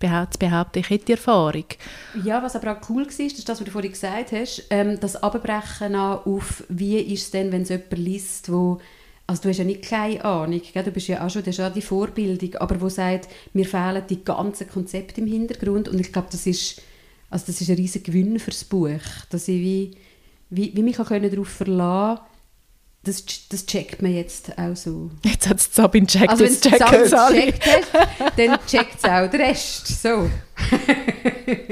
zu 0.00 0.38
behaupten, 0.38 0.78
ich 0.78 0.90
hätte 0.90 1.06
die 1.06 1.12
Erfahrung. 1.12 1.64
Ja, 2.24 2.42
was 2.42 2.56
aber 2.56 2.72
auch 2.72 2.90
cool 2.90 3.04
war, 3.06 3.26
ist 3.26 3.48
das, 3.48 3.60
was 3.60 3.64
du 3.64 3.70
vorhin 3.70 3.92
gesagt 3.92 4.32
hast, 4.32 4.64
ähm, 4.70 4.98
das 5.00 5.22
Abbrechen 5.22 5.94
auf, 5.94 6.64
wie 6.68 6.98
ist 6.98 7.24
es 7.24 7.30
denn, 7.30 7.52
wenn 7.52 7.62
es 7.62 7.68
jemand 7.68 7.98
liest, 7.98 8.50
wo 8.50 8.80
also 9.26 9.42
du 9.42 9.48
hast 9.50 9.58
ja 9.58 9.64
nicht 9.64 9.82
keine 9.82 10.24
Ahnung, 10.24 10.60
gell? 10.72 10.82
du 10.82 10.90
bist 10.90 11.06
ja 11.06 11.24
auch 11.24 11.30
schon, 11.30 11.42
das 11.42 11.50
ist 11.54 11.58
ja 11.58 11.70
die 11.70 11.82
Vorbildung, 11.82 12.56
aber 12.56 12.80
wo 12.80 12.88
sagt, 12.88 13.28
mir 13.52 13.64
fehlen 13.64 14.02
die 14.10 14.24
ganzen 14.24 14.68
Konzepte 14.68 15.20
im 15.20 15.28
Hintergrund 15.28 15.88
und 15.88 16.00
ich 16.00 16.12
glaube, 16.12 16.26
das 16.32 16.48
ist, 16.48 16.82
also 17.30 17.46
das 17.46 17.60
ist 17.60 17.70
ein 17.70 17.76
riesiger 17.76 18.06
Gewinn 18.06 18.40
für 18.40 18.50
das 18.50 18.64
Buch, 18.64 18.98
dass 19.30 19.46
ich 19.46 19.60
wie, 19.60 19.90
wie, 20.50 20.72
wie 20.74 20.82
mich 20.82 20.96
darauf 20.96 21.48
verlassen 21.48 22.24
das, 23.02 23.24
das 23.48 23.64
checkt 23.64 24.02
man 24.02 24.12
jetzt 24.12 24.58
auch 24.58 24.76
so. 24.76 25.10
Jetzt 25.24 25.48
hat 25.48 25.58
es 25.58 25.74
Sabine 25.74 26.06
checkt, 26.06 26.28
also 26.28 26.44
jetzt 26.44 26.62
checken 26.62 27.02
es 27.02 27.10
checkt 27.10 27.66
hast, 27.66 27.92
dann 28.36 28.58
checkt 28.66 28.96
es 28.98 29.04
auch 29.04 29.30
den 29.30 29.40
Rest. 29.40 30.02
So. 30.02 30.30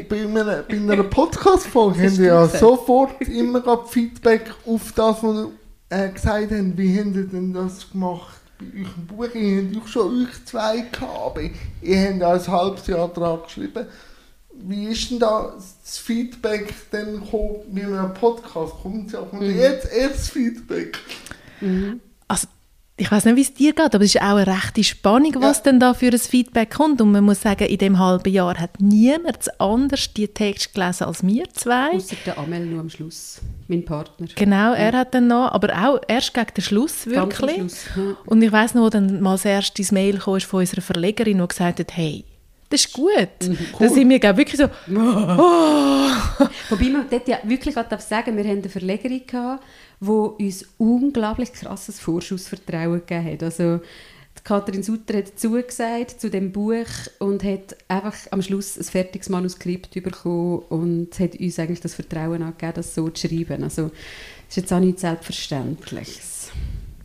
bei, 0.09 0.23
einer, 0.23 0.63
bei 0.63 0.77
einer 0.77 1.03
Podcast-Folge 1.03 1.99
haben 1.99 2.19
wir 2.19 2.27
ja 2.27 2.49
sofort 2.49 3.21
immer 3.23 3.85
Feedback 3.87 4.55
auf 4.67 4.93
das, 4.93 5.23
was 5.23 5.35
wir 5.37 5.51
äh, 5.91 6.09
gesagt 6.09 6.51
haben. 6.51 6.79
Wie 6.79 6.99
habt 6.99 7.15
ihr 7.15 7.25
denn 7.25 7.53
das 7.53 7.91
gemacht 7.91 8.41
bei 8.59 8.81
eurem 8.81 9.07
Buch? 9.07 9.35
Ihr 9.35 9.65
habt 9.65 9.85
auch 9.85 9.89
schon 9.89 10.23
euch 10.23 10.45
zwei 10.47 10.79
gehabt, 10.81 11.41
ihr 11.83 12.09
habt 12.09 12.21
ja 12.21 12.33
ein 12.33 12.49
halbes 12.49 12.87
Jahr 12.87 13.09
dran 13.09 13.41
geschrieben 13.45 13.87
wie 14.61 14.87
ist 14.87 15.11
denn 15.11 15.19
da 15.19 15.55
das 15.57 15.99
Feedback 15.99 16.75
denn 16.93 17.21
gekommen 17.21 17.57
mit 17.73 17.85
einem 17.85 18.15
Podcast? 18.15 18.75
Kommt 18.83 19.13
ja 19.13 19.27
mhm. 19.31 19.57
jetzt 19.57 19.91
erst 19.93 20.31
Feedback? 20.31 20.99
Mhm. 21.61 22.01
Also, 22.27 22.49
ich 22.97 23.11
weiß 23.11 23.27
nicht, 23.27 23.37
wie 23.37 23.43
es 23.43 23.55
dir 23.55 23.73
geht, 23.73 23.95
aber 23.95 24.05
es 24.05 24.15
ist 24.15 24.21
auch 24.21 24.37
eine 24.37 24.47
rechte 24.47 24.83
Spannung, 24.83 25.33
was 25.39 25.59
ja. 25.59 25.65
denn 25.65 25.81
da 25.81 25.95
für 25.95 26.09
ein 26.09 26.19
Feedback 26.19 26.75
kommt. 26.75 27.01
Und 27.01 27.13
man 27.13 27.25
muss 27.25 27.43
sagen, 27.43 27.65
in 27.67 27.79
dem 27.79 27.99
halben 27.99 28.33
Jahr 28.33 28.59
hat 28.59 28.81
niemand 28.81 29.49
anders 29.61 30.13
die 30.13 30.27
Text 30.27 30.75
gelesen 30.75 31.05
als 31.05 31.25
wir 31.25 31.45
zwei. 31.53 31.93
Außer 31.93 32.17
der 32.27 32.39
Amel 32.39 32.67
nur 32.67 32.81
am 32.81 32.91
Schluss, 32.91 33.41
mein 33.69 33.85
Partner. 33.85 34.27
Genau, 34.35 34.73
er 34.75 34.93
hat 34.93 35.15
dann 35.15 35.29
noch, 35.29 35.53
aber 35.53 35.73
auch 35.75 36.01
erst 36.09 36.35
gegen 36.35 36.53
den 36.57 36.65
Schluss 36.65 37.07
wirklich. 37.07 37.57
Schluss, 37.57 37.85
ja. 37.97 38.17
Und 38.27 38.43
ich 38.43 38.51
weiß 38.51 38.75
noch, 38.75 38.83
wo 38.83 38.91
dann 38.91 39.21
mal 39.21 39.35
das 39.35 39.45
erste 39.45 39.95
Mail 39.95 40.19
kam 40.19 40.41
von 40.41 40.61
unserer 40.61 40.81
Verlegerin, 40.81 41.39
die 41.39 41.49
gesagt 41.49 41.79
hat, 41.79 41.97
hey, 41.97 42.25
das 42.71 42.85
ist 42.85 42.93
gut. 42.93 43.29
Mhm, 43.43 43.59
cool. 43.73 43.79
Da 43.79 43.89
sind 43.89 44.11
wir 44.11 44.37
wirklich 44.37 44.61
so, 44.61 44.65
oh. 44.95 46.47
Wobei 46.69 46.89
man 46.91 47.07
dort 47.11 47.27
ja 47.29 47.39
wirklich 47.45 47.75
darf 47.75 48.01
sagen, 48.01 48.37
wir 48.37 48.45
hatten 48.45 48.59
eine 48.59 48.69
Verlegerin, 48.69 49.27
gehabt, 49.27 49.65
die 50.01 50.07
uns 50.09 50.67
unglaublich 50.77 51.53
krasses 51.53 51.99
Vorschussvertrauen 52.01 53.01
gegeben 53.07 53.33
hat. 53.33 53.43
Also, 53.43 53.81
Katrin 54.45 54.83
Sutter 54.83 55.19
hat 55.19 55.39
zugesagt 55.39 56.21
zu 56.21 56.31
dem 56.31 56.53
Buch 56.53 56.87
und 57.19 57.43
hat 57.43 57.77
einfach 57.89 58.15
am 58.31 58.41
Schluss 58.41 58.79
ein 58.79 58.85
fertiges 58.85 59.29
Manuskript 59.29 59.91
bekommen 59.91 60.61
und 60.69 61.19
hat 61.19 61.35
uns 61.35 61.59
eigentlich 61.59 61.81
das 61.81 61.95
Vertrauen 61.95 62.43
angegeben, 62.43 62.73
das 62.77 62.95
so 62.95 63.09
zu 63.09 63.29
schreiben. 63.29 63.65
Also, 63.65 63.89
das 63.89 63.93
ist 64.49 64.57
jetzt 64.57 64.73
auch 64.73 64.81
nichts 64.81 65.03
Selbstverständliches. 65.03 66.51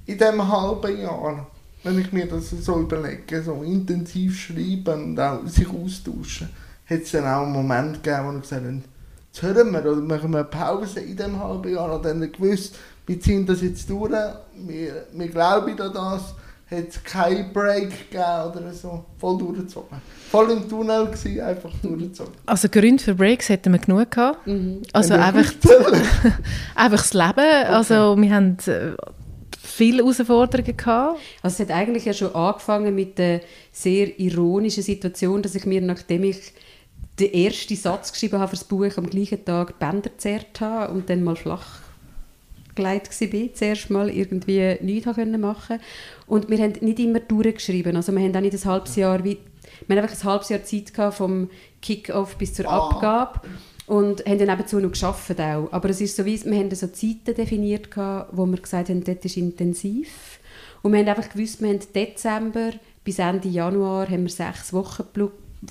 In 0.05 0.17
diesem 0.17 0.48
halben 0.48 1.01
Jahr 1.01 1.48
wenn 1.84 2.00
ich 2.00 2.12
mir 2.12 2.28
das 2.28 2.50
so 2.50 2.80
überlege, 2.80 3.44
so 3.44 3.62
intensiv 3.63 4.40
schreiben 4.40 5.04
und 5.04 5.20
auch 5.20 5.46
sich 5.48 5.68
austauschen, 5.68 6.50
hat 6.86 7.02
es 7.02 7.12
dann 7.12 7.25
auch 7.25 7.44
einen 7.44 7.54
Moment 7.54 8.04
gegeben, 8.04 8.28
wo 8.28 8.36
ich 8.38 8.42
gesagt 8.42 8.66
habe, 8.66 8.82
jetzt 9.28 9.42
hören 9.42 9.72
wir 9.72 9.80
oder 9.80 10.02
machen 10.02 10.32
wir 10.32 10.40
eine 10.40 10.48
Pause 10.48 11.02
in 11.02 11.18
diesem 11.18 11.40
halben 11.40 11.74
Jahr 11.74 11.94
und 11.94 12.06
dann 12.06 12.32
gewusst, 12.32 12.75
wir 13.06 13.20
ziehen 13.20 13.46
das 13.46 13.62
jetzt 13.62 13.90
durch, 13.90 14.12
wir, 14.12 15.08
wir 15.12 15.28
glauben 15.28 15.80
an 15.80 15.94
das, 15.94 16.36
hat 16.72 16.90
es 16.90 17.04
keinen 17.04 17.52
Break 17.52 18.10
gegeben 18.10 18.52
oder 18.52 18.74
so, 18.74 19.06
voll 19.18 19.38
durchgezogen. 19.38 19.98
Voll 20.32 20.52
im 20.52 20.68
Tunnel 20.68 21.08
gewesen, 21.08 21.42
einfach 21.42 21.72
durchgezogen. 21.82 22.34
Also 22.46 22.70
Gründe 22.70 23.04
für 23.04 23.13
Breaks 23.13 23.50
hätten 23.50 23.74
wir 23.74 23.80
genug 23.80 24.10
gehabt. 24.10 24.48
Mhm. 24.48 24.82
Also 24.94 25.13
einfach, 25.16 25.52
einfach 26.75 26.98
das 26.98 27.13
Leben, 27.13 27.32
okay. 27.38 27.66
also 27.66 28.18
wir 28.18 28.34
haben 28.34 28.58
äh, 28.66 28.92
viele 29.74 30.03
Herausforderungen 30.03 30.77
gehabt? 30.77 31.20
Also 31.42 31.63
es 31.63 31.70
hat 31.70 31.75
eigentlich 31.75 32.06
ja 32.06 32.13
schon 32.13 32.34
angefangen 32.36 32.94
mit 32.94 33.18
der 33.18 33.42
sehr 33.72 34.20
ironischen 34.20 34.84
Situation, 34.84 35.42
dass 35.42 35.56
ich 35.56 35.65
mir, 35.65 35.82
nachdem 35.82 36.24
ich 36.24 36.53
den 37.20 37.34
ersten 37.34 37.75
Satz 37.75 38.12
geschrieben 38.12 38.39
habe 38.39 38.50
für 38.50 38.56
das 38.56 38.65
Buch, 38.65 38.98
am 38.98 39.10
gleichen 39.10 39.44
Tag 39.46 39.80
Bänder 39.80 40.10
gezerrt 40.10 40.60
habe 40.62 40.94
und 40.94 41.10
dann 41.10 41.24
mal 41.24 41.36
flach 41.36 41.82
gelegt 42.75 43.22
war, 43.22 43.53
zuerst 43.53 43.89
mal 43.92 44.10
irgendwie 44.10 44.77
nichts 44.82 45.06
machen 45.06 45.42
konnte. 45.42 45.80
Und 46.25 46.50
wir 46.50 46.58
haben 46.58 46.74
nicht 46.82 47.00
immer 47.00 47.20
durchgeschrieben. 47.20 47.96
Also 47.96 48.12
wir 48.12 48.22
haben 48.22 48.36
auch 48.36 48.42
nicht 48.42 48.56
ein 48.56 48.65
halbes 48.65 48.96
Jahr, 48.96 49.24
wie, 49.24 49.38
wir 49.88 49.96
haben 49.96 50.03
einfach 50.03 50.20
ein 50.20 50.24
halbes 50.24 50.50
Jahr 50.50 50.63
Zeit 50.63 50.92
gehabt, 50.92 51.18
vom 51.18 51.50
Kick-Off 51.82 52.36
bis 52.38 52.56
zur 52.56 52.68
ah. 52.68 52.89
Abgabe 52.89 53.42
und 53.86 54.25
haben 54.25 54.40
dann 54.40 54.48
nebenzu 54.48 54.80
noch 54.80 54.92
gearbeitet 54.92 55.40
auch. 55.40 55.72
Aber 55.72 55.90
es 55.90 56.02
ist 56.02 56.16
so 56.16 56.25
wie, 56.25 56.44
wir 56.44 56.58
haben 56.58 56.74
so 56.74 56.88
Zeiten 56.88 57.36
definiert, 57.36 57.92
gehabt, 57.92 58.30
wo 58.36 58.46
wir 58.46 58.58
gesagt 58.58 58.90
haben, 58.90 59.04
das 59.04 59.18
ist 59.24 59.38
intensiv. 59.38 60.40
Und 60.82 60.94
wir 60.94 61.00
haben 61.00 61.10
einfach 61.10 61.30
gewusst, 61.30 61.62
wir 61.62 61.70
haben 61.70 61.80
Dezember 61.94 62.72
bis 63.04 63.20
Ende 63.20 63.50
Januar 63.50 64.10
haben 64.10 64.24
wir 64.24 64.30
sechs 64.30 64.72
Wochen 64.74 65.04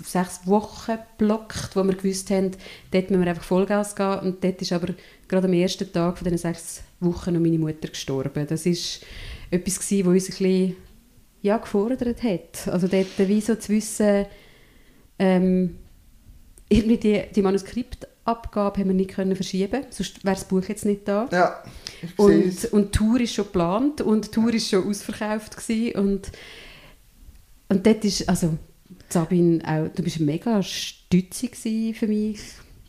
sechs 0.05 0.47
Wochen 0.47 0.99
blockt, 1.19 1.77
wo 1.77 1.85
wir 1.85 1.95
gewusst 1.95 2.31
haben, 2.31 2.53
dort 2.91 3.11
müssen 3.11 3.25
wir 3.25 3.31
einfach 3.31 3.45
Vollgas 3.45 3.95
gehen. 3.95 4.19
Und 4.21 4.43
dort 4.43 4.63
ist 4.63 4.73
aber 4.73 4.95
gerade 5.29 5.47
am 5.47 5.53
ersten 5.53 5.93
Tag 5.93 6.19
von 6.19 6.25
diesen 6.25 6.39
sechs 6.39 6.83
Wochen 7.01 7.35
noch 7.35 7.41
meine 7.41 7.59
Mutter 7.59 7.89
gestorben. 7.89 8.47
Das 8.47 8.65
ist 8.65 9.05
etwas 9.51 9.79
gewesen, 9.81 10.07
was 10.07 10.13
uns 10.15 10.25
ein 10.25 10.31
bisschen 10.31 10.77
ja, 11.43 11.59
gefordert 11.59 12.23
hat. 12.23 12.69
Also 12.69 12.89
dort 12.89 13.19
wie 13.19 13.41
so 13.41 13.55
zu 13.57 13.73
wissen, 13.73 14.27
ähm, 15.19 15.77
irgendwie 16.73 16.97
die, 16.97 17.23
die 17.35 17.43
Manuskriptabgabe 17.43 18.81
haben 18.81 18.89
wir 18.89 18.95
nicht 18.95 19.11
können 19.11 19.37
verschieben 19.37 19.85
sonst 19.91 20.25
wäre 20.25 20.37
das 20.37 20.45
Buch 20.45 20.65
jetzt 20.69 20.85
nicht 20.85 21.07
da. 21.07 21.29
Ja, 21.31 21.63
und, 22.17 22.65
und 22.73 22.95
die 22.95 22.99
Tour 22.99 23.21
ist 23.21 23.35
schon 23.35 23.45
geplant 23.45 24.01
und 24.01 24.27
die 24.27 24.31
Tour 24.31 24.55
ist 24.55 24.69
schon 24.69 24.89
ausverkauft 24.89 25.57
gewesen 25.57 25.99
und, 25.99 26.33
und 27.69 27.87
dort 27.87 28.05
ist, 28.05 28.29
also 28.29 28.59
Sabine, 29.09 29.63
auch, 29.67 29.95
du 29.95 30.03
bist 30.03 30.21
mega 30.21 30.63
stützig 30.63 31.57
für 31.97 32.07
mich 32.07 32.41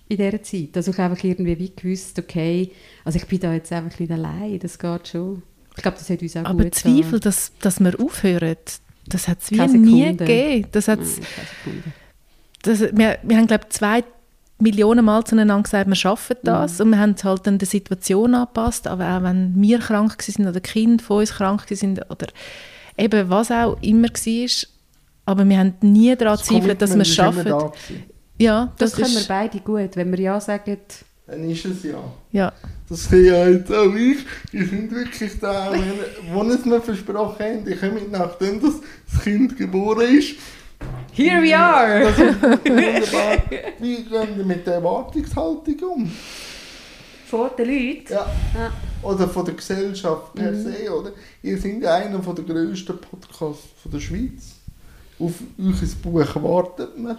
in 0.07 0.17
dieser 0.17 0.41
Zeit. 0.41 0.75
Also 0.75 0.91
ich 0.91 0.97
habe 0.97 1.11
einfach 1.11 1.23
irgendwie 1.23 1.59
wie 1.59 1.73
gewusst, 1.75 2.17
okay, 2.19 2.71
also 3.03 3.17
ich 3.17 3.25
bin 3.25 3.39
da 3.39 3.53
jetzt 3.53 3.71
einfach 3.71 3.99
nicht 3.99 4.11
allein, 4.11 4.59
das 4.59 4.79
geht 4.79 5.07
schon. 5.09 5.43
Ich 5.75 5.81
glaube, 5.81 5.97
das 5.97 6.09
hat 6.09 6.21
uns 6.21 6.37
auch 6.37 6.45
Aber 6.45 6.71
Zweifel, 6.71 7.19
dass, 7.19 7.51
dass 7.59 7.79
wir 7.79 7.99
aufhören, 7.99 8.55
das 9.07 9.27
hat 9.27 9.41
es 9.41 9.51
wie 9.51 9.77
nie 9.77 10.15
gegeben. 10.15 10.67
Das 10.71 10.87
hat's, 10.87 11.19
das, 12.63 12.81
wir, 12.81 13.19
wir 13.21 13.37
haben, 13.37 13.47
glaube 13.47 13.65
ich, 13.69 13.75
zwei 13.75 14.03
Millionen 14.59 15.05
Mal 15.05 15.23
zueinander 15.23 15.63
gesagt, 15.63 15.87
wir 15.87 15.95
schaffen 15.95 16.37
das. 16.43 16.79
Mhm. 16.79 16.85
Und 16.85 16.91
wir 16.91 16.99
haben 16.99 17.11
es 17.11 17.23
halt 17.23 17.45
dann 17.45 17.57
der 17.59 17.67
Situation 17.67 18.33
angepasst. 18.33 18.87
Aber 18.87 19.17
auch 19.17 19.23
wenn 19.23 19.53
wir 19.57 19.79
krank 19.79 20.21
sind 20.21 20.47
oder 20.47 20.59
Kinder 20.59 21.03
von 21.03 21.19
uns 21.19 21.33
krank 21.33 21.65
sind 21.69 21.99
oder 22.09 22.27
eben 22.97 23.29
was 23.29 23.51
auch 23.51 23.77
immer 23.81 24.07
war, 24.07 24.67
aber 25.25 25.47
wir 25.47 25.57
haben 25.57 25.73
nie 25.81 26.15
daran 26.15 26.37
gezweifelt, 26.37 26.81
dass 26.81 26.93
wir 26.93 27.01
es 27.01 27.13
schaffen. 27.13 27.45
Da 27.45 27.71
ja, 28.37 28.73
das, 28.77 28.91
das 28.91 29.01
können 29.01 29.15
wir 29.15 29.27
beide 29.27 29.59
gut. 29.59 29.95
Wenn 29.95 30.11
wir 30.11 30.19
Ja 30.19 30.39
sagen, 30.41 30.77
dann 31.27 31.49
ist 31.49 31.65
es 31.65 31.83
Ja. 31.83 32.11
ja. 32.31 32.53
Das 32.89 33.09
kann 33.09 33.23
ja 33.23 33.47
jetzt 33.47 33.71
auch 33.71 33.93
ich. 33.93 34.17
Ich 34.51 34.69
sind 34.69 34.91
wirklich 34.91 35.39
da, 35.39 35.73
wo 36.31 36.43
es 36.43 36.65
mir 36.65 36.81
versprochen 36.81 37.39
haben, 37.39 37.67
ich 37.67 37.79
komme 37.79 38.01
nachdem 38.11 38.61
das, 38.61 38.75
das 39.11 39.23
Kind 39.23 39.57
geboren 39.57 40.17
ist. 40.17 40.35
Here 41.11 41.41
we 41.41 41.55
are! 41.55 41.99
Das 42.03 42.17
ist 42.17 42.41
wunderbar. 42.41 43.43
Wie 43.79 44.03
gehen 44.03 44.37
wir 44.37 44.45
mit 44.45 44.65
der 44.65 44.75
Erwartungshaltung 44.75 45.79
um? 45.89 46.11
Von 47.27 47.49
den 47.57 47.67
Leuten? 47.67 48.13
Ja. 48.13 48.25
ja. 48.55 48.71
Oder 49.01 49.27
von 49.27 49.45
der 49.45 49.53
Gesellschaft 49.55 50.33
per 50.33 50.51
mhm. 50.51 50.63
se, 50.63 50.91
oder? 50.91 51.11
Ihr 51.41 51.57
seid 51.59 51.85
einer 51.85 52.19
der 52.19 52.43
grössten 52.43 52.97
Podcasts 52.97 53.67
der 53.85 53.99
Schweiz 53.99 54.55
auf 55.19 55.33
euer 55.57 55.73
Buch 56.01 56.43
wartet 56.43 56.97
man. 56.97 57.17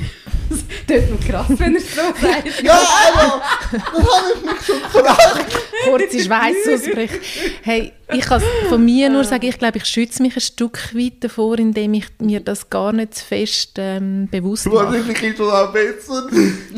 das 0.86 1.00
tut 1.00 1.10
noch 1.10 1.20
krass, 1.20 1.46
wenn 1.58 1.74
er 1.74 1.80
es 1.80 1.94
so 1.94 2.00
sagt. 2.00 2.62
ja, 2.62 2.80
aber 3.12 3.42
das 3.72 3.82
habe 3.82 4.34
ich 4.34 4.42
mich 4.44 4.66
schon 4.66 4.82
gefragt. 4.92 5.56
Kurze 5.84 6.20
Schweißausbrüche. 6.20 7.20
Hey, 7.62 7.92
ich 8.12 8.20
kann 8.22 8.42
von 8.68 8.84
mir 8.84 9.08
nur 9.08 9.24
sagen, 9.24 9.46
ich 9.46 9.58
glaube, 9.58 9.78
ich 9.78 9.84
schütze 9.84 10.22
mich 10.22 10.36
ein 10.36 10.40
Stück 10.40 10.94
weit 10.94 11.24
davor, 11.24 11.58
indem 11.58 11.94
ich 11.94 12.06
mir 12.18 12.40
das 12.40 12.68
gar 12.68 12.92
nicht 12.92 13.14
zu 13.14 13.24
fest 13.24 13.72
ähm, 13.76 14.28
bewusst 14.30 14.66
mache. 14.66 14.86
Wahrscheinlich 14.86 15.22
ist 15.22 15.40
das 15.40 15.48
auch 15.48 15.72
besser. 15.72 16.28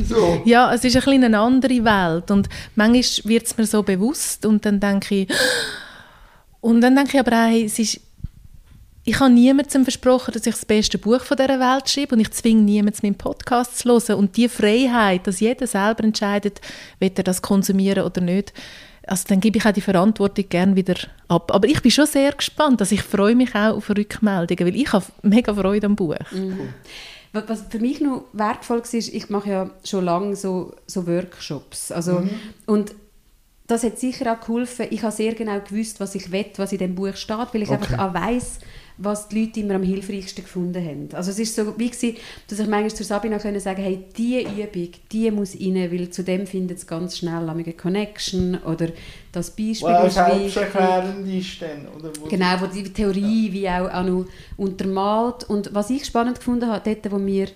So. 0.08 0.42
Ja, 0.44 0.72
es 0.72 0.84
ist 0.84 0.96
ein 0.96 1.02
bisschen 1.02 1.24
eine 1.24 1.38
andere 1.38 1.84
Welt 1.84 2.30
und 2.30 2.48
manchmal 2.74 3.30
wird 3.30 3.46
es 3.46 3.56
mir 3.56 3.66
so 3.66 3.82
bewusst 3.82 4.44
und 4.44 4.64
dann 4.66 4.80
denke 4.80 5.14
ich, 5.14 5.28
und 6.60 6.80
dann 6.80 6.94
denke 6.96 7.12
ich 7.14 7.20
aber 7.20 7.32
auch, 7.32 7.48
hey, 7.48 7.64
es 7.64 7.78
ist 7.78 8.00
ich 9.04 9.18
habe 9.18 9.32
niemandem 9.32 9.85
versprochen, 9.85 10.32
dass 10.32 10.47
ich 10.47 10.54
das 10.54 10.64
beste 10.64 10.99
Buch 10.99 11.23
von 11.23 11.37
dieser 11.37 11.59
Welt 11.59 11.88
schreibe 11.88 12.14
und 12.14 12.21
ich 12.21 12.30
zwinge 12.30 12.62
niemanden, 12.62 13.00
meinen 13.02 13.16
Podcast 13.16 13.78
zu 13.78 13.88
hören. 13.88 14.16
Und 14.16 14.37
die 14.37 14.49
Freiheit, 14.49 15.26
dass 15.26 15.40
jeder 15.40 15.66
selber 15.66 16.04
entscheidet, 16.04 16.61
wird 17.00 17.18
er 17.18 17.25
das 17.25 17.42
konsumieren 17.42 18.04
oder 18.04 18.21
nicht, 18.21 18.52
also 19.06 19.25
dann 19.28 19.40
gebe 19.40 19.59
ich 19.59 19.66
auch 19.66 19.73
die 19.73 19.80
Verantwortung 19.80 20.49
gerne 20.49 20.76
wieder 20.76 20.94
ab. 21.28 21.52
Aber 21.52 21.66
ich 21.66 21.82
bin 21.82 21.90
schon 21.90 22.06
sehr 22.06 22.32
gespannt, 22.32 22.80
also 22.80 22.94
ich 22.94 23.02
freue 23.02 23.35
mich 23.35 23.54
auch 23.54 23.76
auf 23.76 23.90
Rückmeldungen, 23.90 24.66
weil 24.66 24.80
ich 24.80 24.92
habe 24.92 25.04
mega 25.23 25.54
Freude 25.54 25.87
am 25.87 25.97
Buch. 25.97 26.14
Mhm. 26.30 26.68
Was 27.32 27.64
für 27.68 27.78
mich 27.78 28.00
noch 28.00 28.25
wertvoll 28.32 28.82
war, 28.82 28.94
ich 28.94 29.30
mache 29.30 29.50
ja 29.50 29.71
schon 29.85 30.04
lange 30.04 30.37
so, 30.37 30.75
so 30.87 31.06
Workshops. 31.06 31.90
Also, 31.90 32.21
mhm. 32.21 32.30
Und 32.66 32.94
das 33.66 33.85
hat 33.85 33.99
sicher 33.99 34.32
auch 34.32 34.40
geholfen. 34.40 34.87
Ich 34.90 35.02
habe 35.02 35.12
sehr 35.12 35.35
genau 35.35 35.59
gewusst, 35.61 35.99
was 35.99 36.14
ich 36.14 36.30
will, 36.30 36.47
was 36.56 36.73
in 36.73 36.78
dem 36.78 36.94
Buch 36.94 37.16
steht, 37.16 37.38
weil 37.52 37.62
ich 37.62 37.71
okay. 37.71 37.78
einfach 37.78 37.99
auch 37.99 38.14
weiss, 38.14 38.59
was 38.99 39.28
die 39.28 39.40
Leute 39.40 39.61
immer 39.61 39.75
am 39.75 39.82
hilfreichsten 39.82 40.44
gefunden 40.44 40.84
haben. 40.84 41.08
Also 41.12 41.30
es 41.30 41.38
ist 41.38 41.54
so 41.54 41.78
wie 41.78 41.90
gewesen, 41.90 42.16
dass 42.49 42.58
ich 42.58 42.66
manchmal 42.66 42.94
zu 42.94 43.04
Sabina 43.04 43.38
können 43.38 43.61
sagen, 43.61 43.82
hey, 43.82 44.04
diese 44.16 44.40
Übung, 44.40 44.88
die 45.11 45.30
muss 45.30 45.54
rein, 45.54 45.90
weil 45.90 46.11
zu 46.11 46.22
dem 46.22 46.46
findet 46.46 46.78
es 46.78 46.87
ganz 46.87 47.18
schnell 47.18 47.49
eine 47.49 47.72
Connection 47.72 48.58
oder 48.64 48.88
das 49.32 49.50
Beispiel 49.50 49.88
well, 49.88 50.06
ist 50.06 50.16
wichtig. 50.16 50.56
ist 51.38 51.62
dann, 51.62 51.88
oder 51.96 52.11
wo 52.20 52.26
Genau, 52.26 52.61
wo 52.61 52.66
die 52.66 52.92
Theorie 52.92 53.46
ja. 53.46 53.52
wie 53.52 53.68
auch, 53.68 53.92
auch 53.92 54.04
noch 54.04 54.26
untermalt. 54.56 55.44
Und 55.44 55.75
was 55.75 55.90
ich 55.90 56.04
spannend 56.04 56.38
gefunden 56.38 56.68
habe, 56.68 56.82
dort, 56.84 57.11
wo 57.11 57.25
wir 57.25 57.49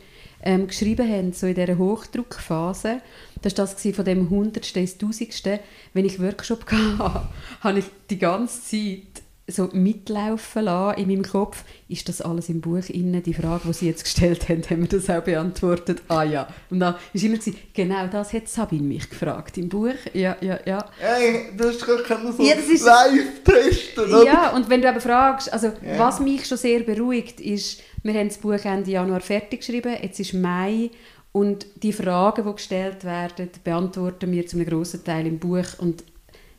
ähm, 0.42 0.68
geschrieben 0.68 1.08
haben, 1.08 1.32
so 1.32 1.46
in 1.46 1.54
dieser 1.54 1.76
Hochdruckphase, 1.76 3.00
das 3.42 3.58
war 3.58 3.66
das 3.66 3.94
von 3.94 4.04
dem 4.04 4.30
Hundertste 4.30 4.80
ins 4.80 4.96
Tausendste, 4.96 5.60
wenn 5.92 6.04
ich 6.04 6.20
Workshop 6.20 6.64
hatte, 6.70 7.28
habe 7.60 7.78
ich 7.80 7.84
die 8.08 8.18
ganze 8.18 8.62
Zeit 8.62 9.15
so 9.48 9.68
mitlaufen 9.72 10.64
lassen 10.64 11.00
in 11.00 11.08
meinem 11.08 11.22
Kopf, 11.22 11.62
ist 11.88 12.08
das 12.08 12.20
alles 12.20 12.48
im 12.48 12.60
Buch 12.60 12.88
inne? 12.88 13.20
Die 13.20 13.34
Frage, 13.34 13.62
die 13.68 13.72
Sie 13.72 13.86
jetzt 13.86 14.02
gestellt 14.02 14.48
haben, 14.48 14.62
haben 14.68 14.80
wir 14.80 14.88
das 14.88 15.08
auch 15.08 15.22
beantwortet. 15.22 16.02
Ah 16.08 16.24
ja. 16.24 16.48
Und 16.68 16.80
dann 16.80 16.94
war 16.94 17.00
immer, 17.12 17.36
gewesen, 17.36 17.56
genau 17.72 18.08
das 18.08 18.32
hat 18.32 18.48
Sabine 18.48 18.82
mich 18.82 19.08
gefragt 19.08 19.56
im 19.58 19.68
Buch. 19.68 19.94
Ja, 20.12 20.36
ja, 20.40 20.58
ja. 20.64 20.84
Hey, 20.98 21.50
das 21.56 21.76
ist 21.76 21.86
gar 21.86 21.98
so 22.32 22.42
ja, 22.42 22.54
live 22.54 23.44
testen, 23.44 24.04
oder? 24.04 24.24
Ja, 24.24 24.50
und 24.50 24.68
wenn 24.68 24.82
du 24.82 24.88
aber 24.88 25.00
fragst, 25.00 25.52
also 25.52 25.68
yeah. 25.82 25.98
was 25.98 26.18
mich 26.18 26.44
schon 26.46 26.58
sehr 26.58 26.80
beruhigt, 26.80 27.40
ist, 27.40 27.82
wir 28.02 28.14
haben 28.14 28.28
das 28.28 28.38
Buch 28.38 28.64
Ende 28.64 28.90
Januar 28.90 29.20
fertig 29.20 29.60
geschrieben, 29.60 29.94
jetzt 30.02 30.18
ist 30.18 30.34
Mai 30.34 30.90
und 31.30 31.66
die 31.82 31.92
Fragen, 31.92 32.44
die 32.44 32.52
gestellt 32.52 33.04
werden, 33.04 33.50
beantworten 33.62 34.32
wir 34.32 34.46
zu 34.46 34.56
einem 34.56 34.66
grossen 34.66 35.04
Teil 35.04 35.26
im 35.26 35.38
Buch 35.38 35.66
und 35.78 36.02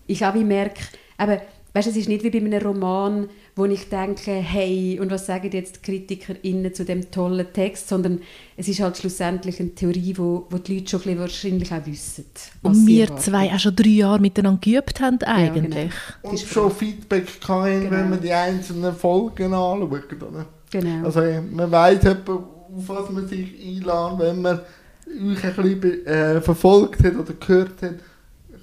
ich 0.05 0.23
habe 0.23 0.39
merke, 0.39 0.81
eben, 1.19 1.41
Weißt, 1.77 1.89
es 1.89 1.95
ist 1.95 2.09
nicht 2.09 2.23
wie 2.23 2.31
bei 2.31 2.39
einem 2.39 2.59
Roman, 2.59 3.29
wo 3.55 3.65
ich 3.65 3.87
denke, 3.87 4.31
hey, 4.31 4.99
und 4.99 5.11
was 5.11 5.27
sagen 5.27 5.51
jetzt 5.51 5.75
die 5.75 5.81
KritikerInnen 5.81 6.73
zu 6.73 6.83
dem 6.83 7.11
tollen 7.11 7.45
Text, 7.53 7.87
sondern 7.87 8.21
es 8.55 8.67
ist 8.67 8.79
halt 8.79 8.97
schlussendlich 8.97 9.59
eine 9.59 9.75
Theorie, 9.75 10.15
wo, 10.17 10.47
wo 10.49 10.57
die 10.57 10.79
Leute 10.79 10.89
schon 10.89 11.01
ein 11.03 11.19
wahrscheinlich 11.19 11.71
auch 11.71 11.85
wissen. 11.85 12.25
Und 12.63 12.87
wir 12.87 13.15
zwei 13.17 13.53
auch 13.53 13.59
schon 13.59 13.75
drei 13.75 13.89
Jahre 13.89 14.19
miteinander 14.19 14.59
geübt 14.59 14.99
haben 14.99 15.21
eigentlich. 15.21 15.75
Ja, 15.75 15.89
genau. 16.23 16.31
Und 16.31 16.39
schon 16.39 16.71
Feedback 16.71 17.39
kann, 17.41 17.69
genau. 17.69 17.91
wenn 17.91 18.09
man 18.09 18.21
die 18.21 18.33
einzelnen 18.33 18.95
Folgen 18.95 19.53
anschaut. 19.53 20.13
Oder? 20.13 20.47
Genau. 20.71 21.05
Also 21.05 21.21
man 21.51 21.71
weiß 21.71 22.05
etwa, 22.05 22.33
auf 22.33 22.89
was 22.89 23.11
man 23.11 23.27
sich 23.27 23.53
einlädt, 23.63 24.17
wenn 24.17 24.41
man 24.41 24.61
euch 25.07 25.43
ein 25.43 25.55
bisschen 25.55 26.07
äh, 26.07 26.41
verfolgt 26.41 27.03
hat 27.03 27.15
oder 27.15 27.33
gehört 27.33 27.83
hat 27.83 27.95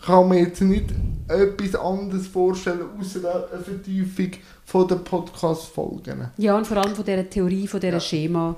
kann 0.04 0.28
man 0.28 0.38
jetzt 0.38 0.60
nicht 0.60 0.86
etwas 1.28 1.74
anderes 1.74 2.26
vorstellen, 2.26 2.84
außer 3.00 3.48
eine 3.52 3.62
Vertiefung 3.62 4.30
von 4.64 4.88
den 4.88 5.02
Podcast-Folgen. 5.02 6.28
Ja, 6.36 6.56
und 6.56 6.66
vor 6.66 6.76
allem 6.76 6.94
von 6.94 7.04
dieser 7.04 7.28
Theorie, 7.28 7.66
von 7.66 7.80
dieser 7.80 7.94
ja. 7.94 8.00
Schema. 8.00 8.56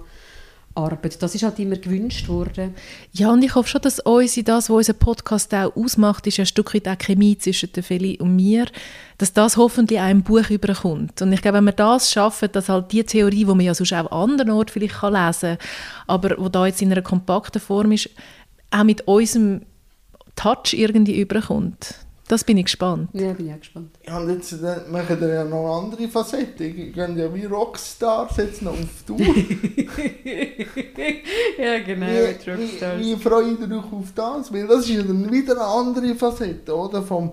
Arbeit. 0.76 1.22
Das 1.22 1.34
ist 1.34 1.42
halt 1.42 1.58
immer 1.58 1.76
gewünscht 1.76 2.28
worden. 2.28 2.74
Ja, 3.12 3.32
und 3.32 3.42
ich 3.42 3.54
hoffe 3.54 3.68
schon, 3.68 3.80
dass 3.80 3.98
uns 4.00 4.34
das, 4.44 4.68
was 4.68 4.76
unser 4.76 4.92
Podcast 4.92 5.54
auch 5.54 5.74
ausmacht, 5.74 6.26
ist 6.26 6.38
ein 6.38 6.46
Stück 6.46 6.74
weit 6.74 6.86
auch 6.86 6.98
Chemie 6.98 7.38
zwischen 7.38 7.72
der 7.72 7.82
Feli 7.82 8.18
und 8.20 8.36
mir, 8.36 8.66
dass 9.18 9.32
das 9.32 9.56
hoffentlich 9.56 9.98
auch 9.98 10.10
im 10.10 10.22
Buch 10.22 10.50
überkommt. 10.50 11.22
Und 11.22 11.32
ich 11.32 11.40
glaube, 11.40 11.58
wenn 11.58 11.64
wir 11.64 11.72
das 11.72 12.12
schaffen, 12.12 12.50
dass 12.52 12.68
halt 12.68 12.92
die 12.92 13.04
Theorie, 13.04 13.44
die 13.44 13.46
man 13.46 13.60
ja 13.60 13.74
sonst 13.74 13.94
auch 13.94 14.10
an 14.10 14.30
anderen 14.30 14.50
Orten 14.50 14.72
vielleicht 14.72 14.96
kann 14.96 15.14
lesen 15.14 15.56
kann, 15.56 15.68
aber 16.06 16.36
wo 16.38 16.48
da 16.48 16.66
jetzt 16.66 16.82
in 16.82 16.92
einer 16.92 17.02
kompakten 17.02 17.60
Form 17.60 17.92
ist, 17.92 18.10
auch 18.70 18.84
mit 18.84 19.06
unserem 19.08 19.62
Touch 20.36 20.72
irgendwie 20.74 21.20
überkommt, 21.20 21.94
Das 22.28 22.44
bin 22.44 22.56
ich 22.58 22.66
gespannt. 22.66 23.08
Ja, 23.12 23.32
bin 23.32 23.48
ich 23.48 23.54
auch 23.54 23.58
gespannt. 23.58 23.90
Ja, 24.06 24.18
und 24.18 24.28
jetzt 24.30 24.52
äh, 24.52 24.80
machen 24.90 25.20
wir 25.20 25.28
ja 25.28 25.44
noch 25.44 25.80
andere 25.80 26.08
Facetten. 26.08 26.74
Die 26.76 26.92
gehen 26.92 27.16
ja 27.16 27.32
wie 27.34 27.44
Rockstars 27.44 28.36
jetzt 28.36 28.62
noch 28.62 28.72
auf 28.72 29.02
Tour. 29.06 29.18
ja, 31.58 31.78
genau, 31.84 32.06
wie, 32.06 32.36
wie, 32.58 32.80
wie 32.98 33.16
freut 33.16 33.60
ihr 33.60 33.76
euch 33.78 33.92
auf 33.92 34.12
das? 34.14 34.52
Weil 34.52 34.66
das 34.66 34.80
ist 34.80 34.90
ja 34.90 35.02
dann 35.02 35.32
wieder 35.32 35.54
eine 35.54 35.64
andere 35.64 36.14
Facette, 36.14 36.74
oder? 36.76 37.02
Vom 37.02 37.32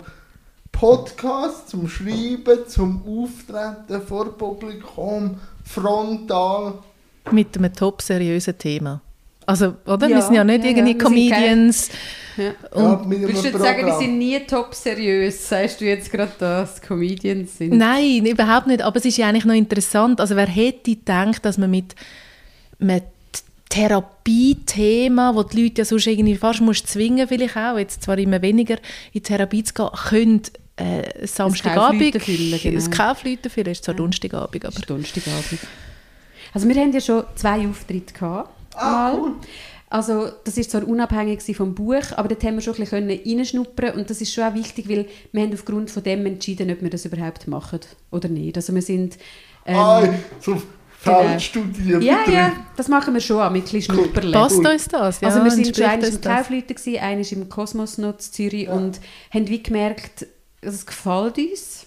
Podcast 0.72 1.68
zum 1.70 1.88
Schreiben, 1.88 2.66
zum 2.66 3.02
Auftreten 3.06 4.02
vor 4.06 4.36
Publikum, 4.36 5.38
frontal. 5.64 6.74
Mit 7.30 7.56
einem 7.56 7.72
top 7.72 8.02
seriösen 8.02 8.58
Thema. 8.58 9.00
Also, 9.46 9.74
oder? 9.86 10.08
Ja, 10.08 10.16
wir 10.16 10.22
sind 10.22 10.34
ja 10.34 10.44
nicht 10.44 10.64
ja, 10.64 10.70
irgendwie 10.70 10.92
ja, 10.92 10.98
Comedians. 10.98 11.88
Ja. 12.36 12.44
Ja, 12.74 13.02
mit 13.06 13.18
einem 13.18 13.28
Würdest 13.28 13.44
du 13.44 13.48
jetzt 13.48 13.60
sagen, 13.60 13.86
die 13.86 14.04
sind 14.04 14.18
nie 14.18 14.40
top 14.40 14.74
seriös? 14.74 15.48
Sagst 15.48 15.80
du 15.80 15.84
jetzt 15.84 16.10
gerade, 16.10 16.32
dass 16.38 16.80
Comedians 16.80 17.58
sind? 17.58 17.76
Nein, 17.76 18.26
überhaupt 18.26 18.66
nicht. 18.66 18.82
Aber 18.82 18.96
es 18.96 19.04
ist 19.04 19.16
ja 19.18 19.28
eigentlich 19.28 19.44
noch 19.44 19.54
interessant. 19.54 20.20
Also 20.20 20.34
wer 20.34 20.46
hätte 20.46 20.96
gedacht, 20.96 21.44
dass 21.44 21.58
man 21.58 21.70
mit 21.70 21.94
einem 22.80 23.02
Therapiethema, 23.68 25.34
wo 25.34 25.42
die 25.42 25.64
Leute 25.64 25.82
ja 25.82 25.84
sonst 25.84 26.06
irgendwie 26.06 26.36
fast 26.36 26.60
musst 26.60 26.88
zwingen 26.88 27.26
vielleicht 27.26 27.56
auch, 27.56 27.78
jetzt 27.78 28.02
zwar 28.02 28.18
immer 28.18 28.40
weniger, 28.42 28.76
in 29.12 29.22
Therapie 29.22 29.64
zu 29.64 29.74
gehen, 29.74 29.88
können 30.08 30.42
äh, 30.76 31.26
Samstagabend 31.26 32.22
füllen, 32.22 32.60
genau. 32.60 32.74
das 32.74 32.90
Kaufleute 32.90 33.50
füllen, 33.50 33.72
ist 33.72 33.84
zwar 33.84 33.94
Donnerstagabend, 33.94 34.64
aber 34.64 34.74
Das 34.74 34.76
ist 34.76 34.90
Donnerstagabend. 34.90 35.60
Also 36.52 36.68
wir 36.68 36.76
haben 36.76 36.92
ja 36.92 37.00
schon 37.00 37.24
zwei 37.34 37.66
Auftritte 37.66 38.14
gehabt. 38.14 38.50
Ah, 38.76 39.12
mal. 39.12 39.18
cool. 39.18 39.32
Also 39.90 40.28
das 40.44 40.56
ist 40.58 40.72
zwar 40.72 40.86
unabhängig 40.88 41.40
vom 41.56 41.74
Buch, 41.74 42.02
aber 42.16 42.28
dort 42.28 42.42
haben 42.42 42.54
wir 42.56 42.62
schon 42.62 42.74
ein 42.74 42.80
bisschen 42.80 43.08
reinschnuppern 43.38 43.94
und 43.94 44.10
das 44.10 44.20
ist 44.20 44.32
schon 44.34 44.42
auch 44.44 44.54
wichtig, 44.54 44.88
weil 44.88 45.06
wir 45.30 45.42
haben 45.42 45.52
aufgrund 45.52 45.88
von 45.90 46.02
dem 46.02 46.26
entschieden, 46.26 46.70
ob 46.72 46.82
wir 46.82 46.90
das 46.90 47.04
überhaupt 47.04 47.46
machen 47.46 47.78
oder 48.10 48.28
nicht. 48.28 48.56
Also 48.56 48.74
wir 48.74 48.82
sind... 48.82 49.16
Ähm, 49.66 49.76
ah, 49.76 50.02
so 50.40 50.52
genau. 50.54 50.62
Feldstudien. 51.28 52.02
ja, 52.02 52.28
ja, 52.28 52.52
das 52.76 52.88
machen 52.88 53.14
wir 53.14 53.20
schon 53.20 53.40
auch 53.40 53.50
mit 53.50 53.66
ein 53.66 53.70
bisschen 53.70 53.94
Schnupperle. 53.94 54.32
passt 54.32 54.56
uns 54.66 54.88
das? 54.88 55.20
Ja, 55.20 55.28
also 55.28 55.44
wir 55.44 55.50
sind 55.50 55.76
schon 55.76 55.84
uns 55.84 56.08
im 56.08 56.20
das? 56.20 56.36
Kaufleute 56.38 56.74
gewesen, 56.74 56.98
eines 57.00 57.30
im 57.30 57.48
Kosmos 57.48 57.98
noch 57.98 58.14
in 58.14 58.18
Zürich 58.18 58.68
und 58.68 59.00
haben 59.32 59.48
wie 59.48 59.62
gemerkt, 59.62 60.26
es 60.60 60.84
gefällt 60.86 61.38
uns. 61.38 61.86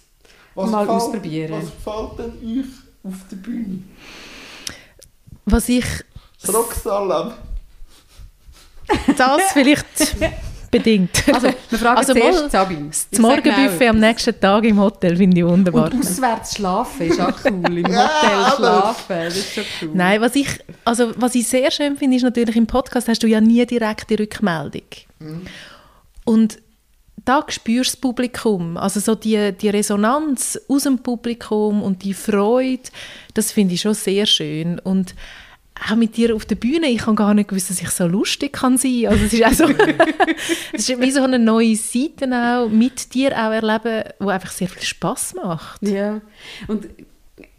Was 0.54 0.70
mal 0.70 0.86
gefällt- 0.86 1.02
ausprobieren. 1.02 1.52
Was 1.52 1.64
gefällt 2.16 2.18
denn 2.42 2.58
euch 2.60 2.66
auf 3.04 3.16
der 3.30 3.36
Bühne? 3.36 3.82
Was 5.44 5.68
ich 5.68 5.84
Das 6.40 6.54
Rockstar-Leben. 6.54 7.32
das 9.16 9.42
vielleicht 9.52 10.16
bedingt. 10.70 11.24
Also 11.32 11.48
wir 11.70 11.78
fragen 11.78 11.98
Also 11.98 12.12
zuerst 12.12 12.50
Sabine. 12.50 12.90
Das 13.10 13.20
Morgenbuffet 13.20 13.88
am 13.88 13.98
nächsten 13.98 14.38
Tag 14.38 14.64
im 14.64 14.78
Hotel 14.78 15.16
finde 15.16 15.38
ich 15.38 15.44
wunderbar. 15.46 15.92
Und 15.92 16.00
auswärts 16.00 16.56
schlafen 16.56 17.06
ist 17.08 17.20
auch 17.20 17.32
cool. 17.44 17.78
Im 17.78 17.86
Hotel 17.86 18.56
schlafen, 18.56 19.04
das 19.08 19.36
ist 19.36 19.54
schon 19.54 19.64
cool. 19.82 19.90
Nein, 19.94 20.20
was 20.20 20.34
ich, 20.36 20.48
also, 20.84 21.12
was 21.16 21.34
ich 21.34 21.48
sehr 21.48 21.70
schön 21.70 21.96
finde, 21.96 22.16
ist 22.16 22.22
natürlich, 22.22 22.56
im 22.56 22.66
Podcast 22.66 23.08
hast 23.08 23.22
du 23.22 23.26
ja 23.26 23.40
nie 23.40 23.64
direkte 23.66 24.18
Rückmeldung. 24.18 24.82
Und 26.24 26.58
da 27.24 27.44
spürst 27.48 27.90
du 27.90 27.94
das 27.94 28.00
Publikum, 28.00 28.76
also 28.76 29.00
so 29.00 29.14
die, 29.14 29.52
die 29.52 29.68
Resonanz 29.68 30.58
aus 30.68 30.84
dem 30.84 30.98
Publikum 30.98 31.82
und 31.82 32.04
die 32.04 32.14
Freude, 32.14 32.82
das 33.34 33.52
finde 33.52 33.74
ich 33.74 33.80
schon 33.80 33.94
sehr 33.94 34.24
schön. 34.26 34.78
Und 34.78 35.14
auch 35.86 35.96
mit 35.96 36.16
dir 36.16 36.34
auf 36.34 36.44
der 36.44 36.56
Bühne, 36.56 36.88
ich 36.88 37.06
habe 37.06 37.14
gar 37.14 37.34
nicht 37.34 37.48
gewusst, 37.48 37.70
dass 37.70 37.80
ich 37.80 37.90
so 37.90 38.06
lustig 38.06 38.52
kann 38.52 38.78
sein. 38.78 39.06
Also 39.08 39.24
es 39.24 39.32
ist 39.32 39.44
auch 39.44 39.52
so, 39.52 39.64
es 40.72 40.88
ist 40.88 41.00
wie 41.00 41.10
so 41.10 41.22
eine 41.22 41.38
neue 41.38 41.76
Seite 41.76 42.26
auch 42.32 42.68
mit 42.68 43.14
dir 43.14 43.32
auch 43.32 43.52
erleben, 43.52 44.04
wo 44.18 44.28
einfach 44.28 44.50
sehr 44.50 44.68
viel 44.68 44.82
Spaß 44.82 45.34
macht. 45.34 45.82
Ja, 45.82 46.20
und 46.66 46.86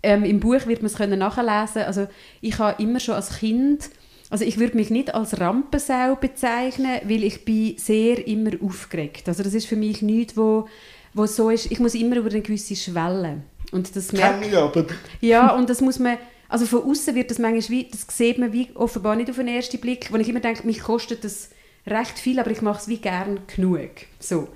ähm, 0.03 0.23
im 0.23 0.39
Buch 0.39 0.65
wird 0.65 0.81
man 0.81 0.87
es 0.87 0.95
können 0.95 1.19
nachlesen. 1.19 1.83
Also 1.83 2.07
ich 2.41 2.57
habe 2.59 2.81
immer 2.81 2.99
schon 2.99 3.15
als 3.15 3.39
Kind, 3.39 3.89
also 4.29 4.45
ich 4.45 4.59
würde 4.59 4.77
mich 4.77 4.89
nicht 4.89 5.13
als 5.13 5.39
Rampensau 5.39 6.15
bezeichnen, 6.15 6.99
weil 7.03 7.23
ich 7.23 7.45
bin 7.45 7.77
sehr 7.77 8.25
immer 8.27 8.51
aufgeregt. 8.61 9.27
Also 9.27 9.43
das 9.43 9.53
ist 9.53 9.65
für 9.65 9.75
mich 9.75 10.01
nichts, 10.01 10.37
wo, 10.37 10.67
wo 11.13 11.25
so 11.25 11.49
ist, 11.49 11.71
ich 11.71 11.79
muss 11.79 11.95
immer 11.95 12.17
über 12.17 12.29
eine 12.29 12.41
gewisse 12.41 12.75
Schwelle. 12.75 13.41
Und 13.71 13.95
das 13.95 14.11
merke 14.11 14.41
Kenne 14.41 14.51
ich 14.51 14.57
aber. 14.57 14.85
Ja, 15.21 15.55
und 15.55 15.69
das 15.69 15.81
muss 15.81 15.99
man, 15.99 16.17
also 16.49 16.65
von 16.65 16.83
außen 16.83 17.15
wird 17.15 17.29
das 17.29 17.39
manchmal, 17.39 17.69
wie, 17.69 17.87
das 17.89 18.05
sieht 18.09 18.39
man 18.39 18.51
wie 18.51 18.69
offenbar 18.73 19.15
nicht 19.15 19.29
auf 19.29 19.37
den 19.37 19.47
ersten 19.47 19.79
Blick, 19.79 20.11
wo 20.11 20.17
ich 20.17 20.27
immer 20.27 20.39
denke, 20.39 20.65
mich 20.65 20.81
kostet 20.81 21.23
das 21.23 21.49
recht 21.85 22.17
viel, 22.17 22.39
aber 22.39 22.51
ich 22.51 22.61
mache 22.61 22.79
es 22.79 22.87
wie 22.87 22.97
gern 22.97 23.41
genug. 23.47 23.91
So. 24.19 24.49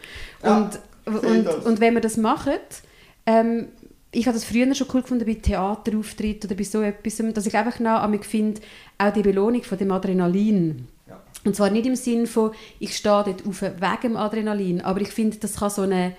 Ja, 0.43 0.69
und, 1.05 1.47
und, 1.47 1.79
wenn 1.79 1.93
man 1.93 2.01
das 2.01 2.17
macht, 2.17 2.49
ähm, 3.25 3.67
ich 4.11 4.25
habe 4.27 4.35
das 4.35 4.43
früher 4.43 4.73
schon 4.73 4.87
cool 4.93 5.01
gefunden 5.01 5.25
bei 5.25 5.35
Theaterauftritten 5.35 6.49
oder 6.49 6.57
bei 6.57 6.63
so 6.63 6.81
etwas, 6.81 7.21
dass 7.33 7.45
ich 7.45 7.55
einfach 7.55 7.79
noch 7.79 8.01
einmal 8.01 8.23
finde, 8.23 8.61
auch 8.97 9.13
die 9.13 9.21
Belohnung 9.21 9.63
von 9.63 9.77
dem 9.77 9.91
Adrenalin. 9.91 10.87
Ja. 11.07 11.21
Und 11.45 11.55
zwar 11.55 11.69
nicht 11.69 11.85
im 11.85 11.95
Sinn 11.95 12.25
von, 12.25 12.51
ich 12.79 12.95
stehe 12.95 13.23
dort 13.23 13.45
auf 13.45 13.61
wegen 13.61 14.01
dem 14.03 14.17
Adrenalin, 14.17 14.81
aber 14.81 15.01
ich 15.01 15.09
finde, 15.09 15.37
das 15.37 15.57
kann 15.57 15.69
so 15.69 15.83
eine 15.83 16.15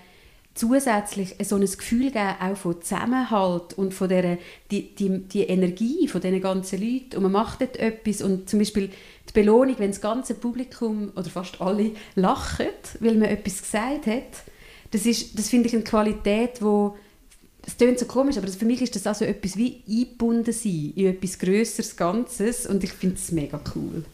zusätzlich 0.54 1.34
so 1.42 1.56
ein 1.56 1.62
Gefühl 1.62 2.10
geben, 2.10 2.34
auch 2.40 2.56
von 2.56 2.80
Zusammenhalt 2.80 3.74
und 3.74 3.92
von 3.92 4.08
der, 4.08 4.38
die, 4.70 4.94
die, 4.94 5.18
die 5.18 5.42
Energie 5.42 6.06
von 6.06 6.20
diesen 6.20 6.40
ganzen 6.40 6.80
Leuten. 6.80 7.16
Und 7.16 7.24
man 7.24 7.32
macht 7.32 7.60
dort 7.60 7.76
etwas 7.76 8.22
und 8.22 8.48
zum 8.48 8.60
Beispiel 8.60 8.90
die 9.28 9.32
Belohnung, 9.32 9.74
wenn 9.78 9.90
das 9.90 10.00
ganze 10.00 10.34
Publikum 10.34 11.10
oder 11.16 11.28
fast 11.28 11.60
alle 11.60 11.90
lachen, 12.14 12.66
weil 13.00 13.16
man 13.16 13.28
etwas 13.28 13.62
gesagt 13.62 14.06
hat, 14.06 14.44
das, 14.92 15.06
ist, 15.06 15.36
das 15.36 15.48
finde 15.48 15.68
ich 15.68 15.74
eine 15.74 15.82
Qualität, 15.82 16.62
wo 16.62 16.96
es 17.66 17.76
klingt 17.76 17.98
so 17.98 18.04
komisch, 18.04 18.36
aber 18.36 18.46
für 18.48 18.66
mich 18.66 18.82
ist 18.82 18.94
das 18.94 19.06
also 19.06 19.24
etwas 19.24 19.56
wie 19.56 19.82
eingebunden 19.88 20.52
sein 20.52 20.92
in 20.94 21.06
etwas 21.06 21.38
Größeres 21.38 21.96
Ganzes 21.96 22.66
und 22.66 22.84
ich 22.84 22.92
finde 22.92 23.16
es 23.16 23.32
mega 23.32 23.58
cool. 23.74 24.04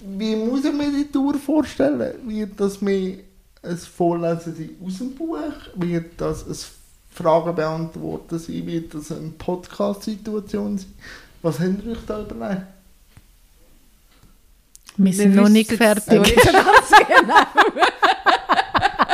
Wie 0.00 0.36
muss 0.36 0.64
ich 0.64 0.72
mir 0.72 0.92
die 0.92 1.10
Tour 1.10 1.34
vorstellen? 1.34 2.14
Wird 2.28 2.52
das 2.56 2.80
mehr 2.80 3.18
ein 3.62 3.76
Vorlesen 3.76 4.54
sein 4.54 4.70
aus 4.84 4.98
dem 4.98 5.14
Buch? 5.14 5.38
Wird 5.74 6.20
das 6.20 6.46
ein 6.46 6.56
Fragen 7.10 7.54
beantworten 7.54 8.38
sein? 8.38 8.66
Wird 8.66 8.94
das 8.94 9.12
eine 9.12 9.30
Podcast-Situation 9.30 10.78
sein? 10.78 10.94
Was 11.42 11.58
habt 11.60 11.84
ihr 11.84 11.92
euch 11.92 11.98
da 12.06 12.20
überlegt? 12.20 12.62
Wir 14.96 15.12
sind 15.12 15.36
noch 15.36 15.48
nicht 15.48 15.70
fertig. 15.70 16.34
genau. 16.34 16.64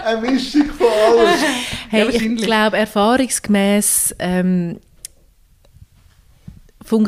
Eine 0.02 0.20
Mischung 0.20 0.66
von 0.70 0.87
allem. 0.87 1.28
Hey, 1.90 2.04
Ja, 2.04 2.09
ich 2.09 2.37
glaube, 2.37 2.76
erfahrungsgemäß 2.78 4.14
ähm, 4.18 4.80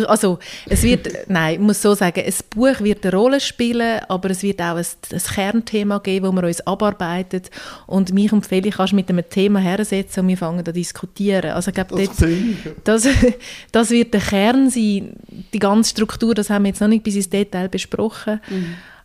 also 0.06 0.38
es 0.66 0.82
wird, 0.82 1.08
nein, 1.28 1.54
ich 1.54 1.60
muss 1.60 1.82
so 1.82 1.94
sagen, 1.94 2.22
ein 2.24 2.34
Buch 2.50 2.80
wird 2.80 3.04
eine 3.04 3.16
Rolle 3.16 3.40
spielen, 3.40 4.00
aber 4.08 4.30
es 4.30 4.42
wird 4.42 4.60
auch 4.60 4.76
ein, 4.76 4.84
ein 5.12 5.18
Kernthema 5.18 5.98
geben, 5.98 6.26
wo 6.26 6.32
wir 6.32 6.44
uns 6.44 6.60
abarbeitet 6.66 7.50
und 7.86 8.12
mich 8.12 8.32
und 8.32 8.46
Feli 8.46 8.70
kannst 8.70 8.92
du 8.92 8.96
mit 8.96 9.08
einem 9.08 9.28
Thema 9.28 9.58
hersetzen 9.58 10.20
und 10.20 10.28
wir 10.28 10.36
fangen 10.36 10.58
an 10.60 10.64
zu 10.64 10.72
diskutieren. 10.72 11.52
Also 11.52 11.68
ich 11.68 11.74
glaube, 11.74 11.96
Das 11.96 12.16
dort, 12.16 12.30
ich. 12.30 12.56
das, 12.84 13.08
das 13.72 13.90
wird 13.90 14.14
der 14.14 14.20
Kern 14.20 14.70
sein. 14.70 15.12
Die 15.52 15.58
ganze 15.58 15.90
Struktur, 15.90 16.34
das 16.34 16.50
haben 16.50 16.64
wir 16.64 16.70
jetzt 16.70 16.80
noch 16.80 16.88
nicht 16.88 17.04
bis 17.04 17.16
ins 17.16 17.30
Detail 17.30 17.68
besprochen, 17.68 18.40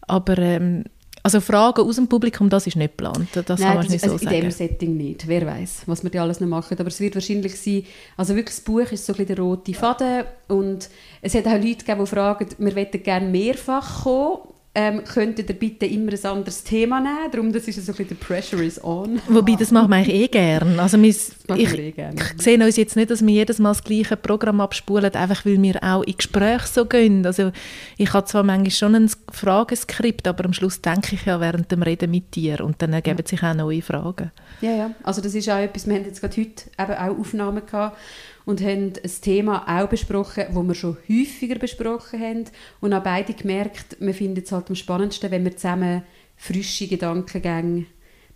aber 0.08 0.38
ähm, 0.38 0.86
also 1.24 1.40
Fragen 1.40 1.82
aus 1.82 1.96
dem 1.96 2.08
Publikum, 2.08 2.50
das 2.50 2.68
ist 2.68 2.76
nicht 2.76 2.98
geplant. 2.98 3.30
Das 3.34 3.46
kann 3.46 3.58
Nein, 3.60 3.68
man 3.76 3.84
das, 3.84 3.90
nicht 3.90 4.04
also 4.04 4.18
so 4.18 4.24
in 4.24 4.30
sagen. 4.30 4.42
dem 4.42 4.52
Setting 4.52 4.98
nicht. 4.98 5.28
Wer 5.28 5.46
weiß, 5.46 5.84
was 5.86 6.04
wir 6.04 6.10
da 6.10 6.24
alles 6.24 6.40
noch 6.40 6.48
machen. 6.48 6.78
Aber 6.80 6.88
es 6.88 7.00
wird 7.00 7.16
wahrscheinlich 7.16 7.60
sein, 7.60 7.84
also 8.18 8.36
wirklich 8.36 8.56
das 8.56 8.64
Buch 8.64 8.92
ist 8.92 9.06
so 9.06 9.14
ein 9.14 9.18
bisschen 9.18 9.36
der 9.36 9.44
rote 9.44 9.74
Faden 9.74 10.24
und 10.48 10.90
es 11.22 11.36
hat 11.36 11.46
auch 11.48 11.54
Leute 11.54 11.86
gegeben, 11.86 12.00
die 12.02 12.08
fragen, 12.08 12.48
wir 12.58 12.74
möchten 12.74 13.04
gerne 13.04 13.28
mehrfach 13.28 14.04
kommen. 14.04 14.40
Ähm, 14.74 15.04
könntet 15.04 15.50
ihr 15.50 15.56
bitte 15.56 15.86
immer 15.86 16.14
ein 16.14 16.26
anderes 16.26 16.64
Thema 16.64 17.02
nehmen? 17.02 17.30
Darum, 17.30 17.52
das 17.52 17.68
ist 17.68 17.76
so 17.86 17.92
ein 17.92 17.98
bisschen 17.98 18.08
der 18.08 18.16
Pressure 18.16 18.64
is 18.64 18.82
on. 18.82 19.22
Wobei, 19.28 19.56
das 19.60 19.70
machen 19.70 19.90
wir 19.90 19.98
eigentlich 19.98 20.16
eh 20.16 20.28
gern. 20.30 20.80
Also 20.80 21.02
wir, 21.02 21.10
ich, 21.10 21.74
eh 21.78 21.92
gern. 21.92 22.16
ich 22.16 22.42
sehe 22.42 22.58
uns 22.64 22.78
jetzt 22.78 22.96
nicht, 22.96 23.12
dass 23.12 23.22
wir 23.22 23.34
jedes 23.34 23.60
Mal 23.60 23.72
das 23.72 23.84
gleiche 23.84 24.16
Programm 24.16 24.62
abspulen, 24.62 25.14
einfach 25.14 25.46
weil 25.46 25.62
wir 25.62 25.84
auch 25.84 26.04
in 26.04 26.16
Gespräche 26.16 26.68
so 26.68 26.86
gehen. 26.86 27.26
Also 27.26 27.52
ich 27.98 28.14
habe 28.14 28.26
zwar 28.26 28.44
manchmal 28.44 28.72
schon 28.72 28.96
ein 28.96 29.12
Frageskript, 29.30 30.26
aber 30.26 30.46
am 30.46 30.54
Schluss 30.54 30.82
denke 30.82 31.16
ich 31.16 31.26
ja 31.26 31.42
während 31.42 31.70
dem 31.70 31.84
Reden 31.84 32.10
mit 32.10 32.34
dir 32.36 32.62
und 32.62 32.82
dann 32.82 32.94
ergeben 32.94 33.26
sich 33.26 33.44
auch 33.44 33.54
neue 33.54 33.82
Fragen. 33.82 34.32
Ja, 34.62 34.72
ja. 34.72 34.92
Also 35.04 35.20
das 35.20 35.36
ist 35.36 35.50
auch 35.50 35.60
etwas, 35.60 35.86
wir 35.86 35.96
haben 35.96 36.06
jetzt 36.06 36.22
gerade 36.22 36.40
heute 36.40 36.64
eben 36.80 36.94
auch 36.94 37.20
Aufnahmen 37.20 37.66
gehabt 37.66 37.98
und 38.46 38.62
haben 38.62 38.94
ein 39.04 39.12
Thema 39.22 39.66
auch 39.68 39.88
besprochen, 39.88 40.46
das 40.54 40.68
wir 40.68 40.76
schon 40.76 40.98
häufiger 41.10 41.60
besprochen 41.60 42.20
haben 42.20 42.46
und 42.80 42.94
auch 42.94 43.04
beide 43.04 43.34
gemerkt, 43.34 43.98
wir 44.00 44.14
finden 44.14 44.42
es 44.44 44.52
halt 44.52 44.70
am 44.70 44.76
spannendsten, 44.76 45.32
wenn 45.32 45.44
wir 45.44 45.56
zusammen 45.56 46.04
frische 46.38 46.88
Gedankengänge 46.88 47.86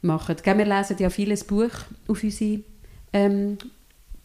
machen. 0.01 0.35
Wir 0.43 0.65
lesen 0.65 0.97
ja 0.99 1.09
vieles 1.09 1.43
Buch 1.43 1.71
auf 2.07 2.23
unsere 2.23 2.59
ähm, 3.13 3.57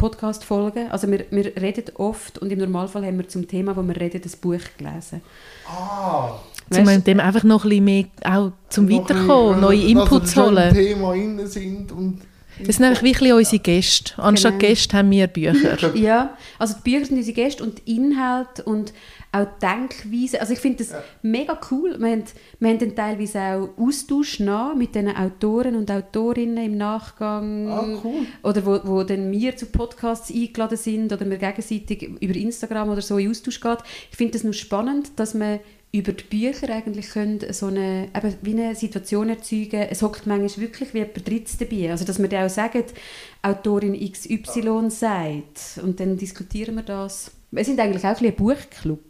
Podcast-Folgen. 0.00 0.90
Also 0.90 1.10
wir, 1.10 1.26
wir 1.30 1.56
reden 1.56 1.84
oft 1.94 2.38
und 2.38 2.50
im 2.50 2.58
Normalfall 2.58 3.04
haben 3.04 3.18
wir 3.18 3.28
zum 3.28 3.46
Thema, 3.46 3.76
wo 3.76 3.82
wir 3.82 3.96
reden, 3.96 4.20
das 4.22 4.36
Buch 4.36 4.60
gelesen. 4.78 5.20
Ah, 5.66 6.38
um 6.70 7.04
dem 7.04 7.20
einfach 7.20 7.44
noch 7.44 7.64
ein 7.64 7.68
bisschen 7.70 7.84
mehr 7.84 8.04
auch 8.24 8.52
zum 8.68 8.88
Weiterkommen, 8.88 9.60
bisschen, 9.60 9.60
neue 9.60 9.82
Inputs 9.82 10.38
also, 10.38 10.50
holen. 10.50 10.74
Thema 10.74 11.46
sind 11.46 11.92
und 11.92 12.22
das 12.66 12.76
sind 12.76 12.84
einfach 12.84 13.02
wirklich 13.02 13.32
unsere 13.32 13.58
Gäste. 13.58 14.12
Anstatt 14.16 14.58
genau. 14.58 14.68
Gäste 14.68 14.96
haben 14.96 15.10
wir 15.10 15.26
Bücher. 15.26 15.94
Ja, 15.94 16.36
also 16.58 16.74
die 16.74 16.90
Bücher 16.90 17.06
sind 17.06 17.18
unsere 17.18 17.34
Gäste 17.34 17.62
und 17.62 17.80
Inhalt 17.86 18.60
und 18.64 18.92
auch 19.32 19.46
Denkweise. 19.60 20.40
Also 20.40 20.52
ich 20.52 20.58
finde 20.58 20.78
das 20.78 20.90
ja. 20.90 21.02
mega 21.22 21.58
cool. 21.70 21.96
Wir 21.98 22.10
haben, 22.10 22.24
wir 22.58 22.68
haben 22.68 22.78
dann 22.78 22.96
teilweise 22.96 23.40
auch 23.40 23.68
Austausch 23.78 24.40
nach 24.40 24.74
mit 24.74 24.94
den 24.94 25.08
Autoren 25.08 25.76
und 25.76 25.90
Autorinnen 25.90 26.64
im 26.64 26.76
Nachgang. 26.76 27.68
Ah, 27.68 27.86
cool. 28.02 28.26
Oder 28.42 28.66
wo, 28.66 28.80
wo 28.84 29.02
dann 29.04 29.30
wir 29.30 29.56
zu 29.56 29.66
Podcasts 29.66 30.32
eingeladen 30.32 30.76
sind 30.76 31.12
oder 31.12 31.28
wir 31.28 31.38
gegenseitig 31.38 32.02
über 32.20 32.34
Instagram 32.34 32.90
oder 32.90 33.02
so 33.02 33.18
in 33.18 33.30
Austausch 33.30 33.60
geht. 33.60 33.78
Ich 34.10 34.16
finde 34.16 34.32
das 34.32 34.44
nur 34.44 34.54
spannend, 34.54 35.12
dass 35.16 35.34
man 35.34 35.60
über 35.92 36.12
die 36.12 36.24
Bücher 36.24 36.72
eigentlich 36.72 37.10
können 37.10 37.40
so 37.50 37.66
eine, 37.66 38.08
eben 38.14 38.34
wie 38.42 38.52
eine 38.52 38.74
Situation 38.76 39.28
erzeugen 39.28 39.86
Es 39.90 40.02
hockt 40.02 40.26
manchmal 40.26 40.66
wirklich 40.66 40.94
wie 40.94 40.98
jemand 40.98 41.28
Drittes 41.28 41.58
dabei. 41.58 41.90
Also, 41.90 42.04
dass 42.04 42.18
man 42.18 42.30
dann 42.30 42.46
auch 42.46 42.50
sagt, 42.50 42.94
Autorin 43.42 43.98
XY 43.98 44.88
sagt. 44.88 45.80
Und 45.82 45.98
dann 45.98 46.16
diskutieren 46.16 46.76
wir 46.76 46.84
das. 46.84 47.32
Wir 47.50 47.64
sind 47.64 47.80
eigentlich 47.80 48.04
auch 48.04 48.20
ein, 48.20 48.26
ein 48.26 48.34
Buchclub. 48.36 49.09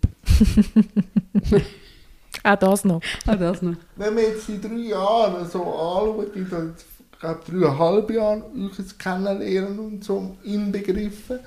Auch 2.42 2.56
das 2.60 2.84
noch. 2.84 3.02
Auch 3.26 3.36
das 3.36 3.62
noch. 3.62 3.76
Wenn 3.96 4.16
wir 4.16 4.22
jetzt 4.28 4.48
in 4.48 4.60
drei 4.60 4.88
Jahren 4.88 5.48
so 5.48 5.62
anschauen, 5.62 6.26
in 6.34 6.48
den, 6.48 6.74
ich 7.12 7.18
glaube, 7.18 7.40
dreieinhalb 7.46 8.10
Jahren 8.10 8.42
euch 8.66 8.98
kennenlernen 8.98 9.78
und 9.78 10.04
so 10.04 10.36
inbegriffen, 10.44 11.40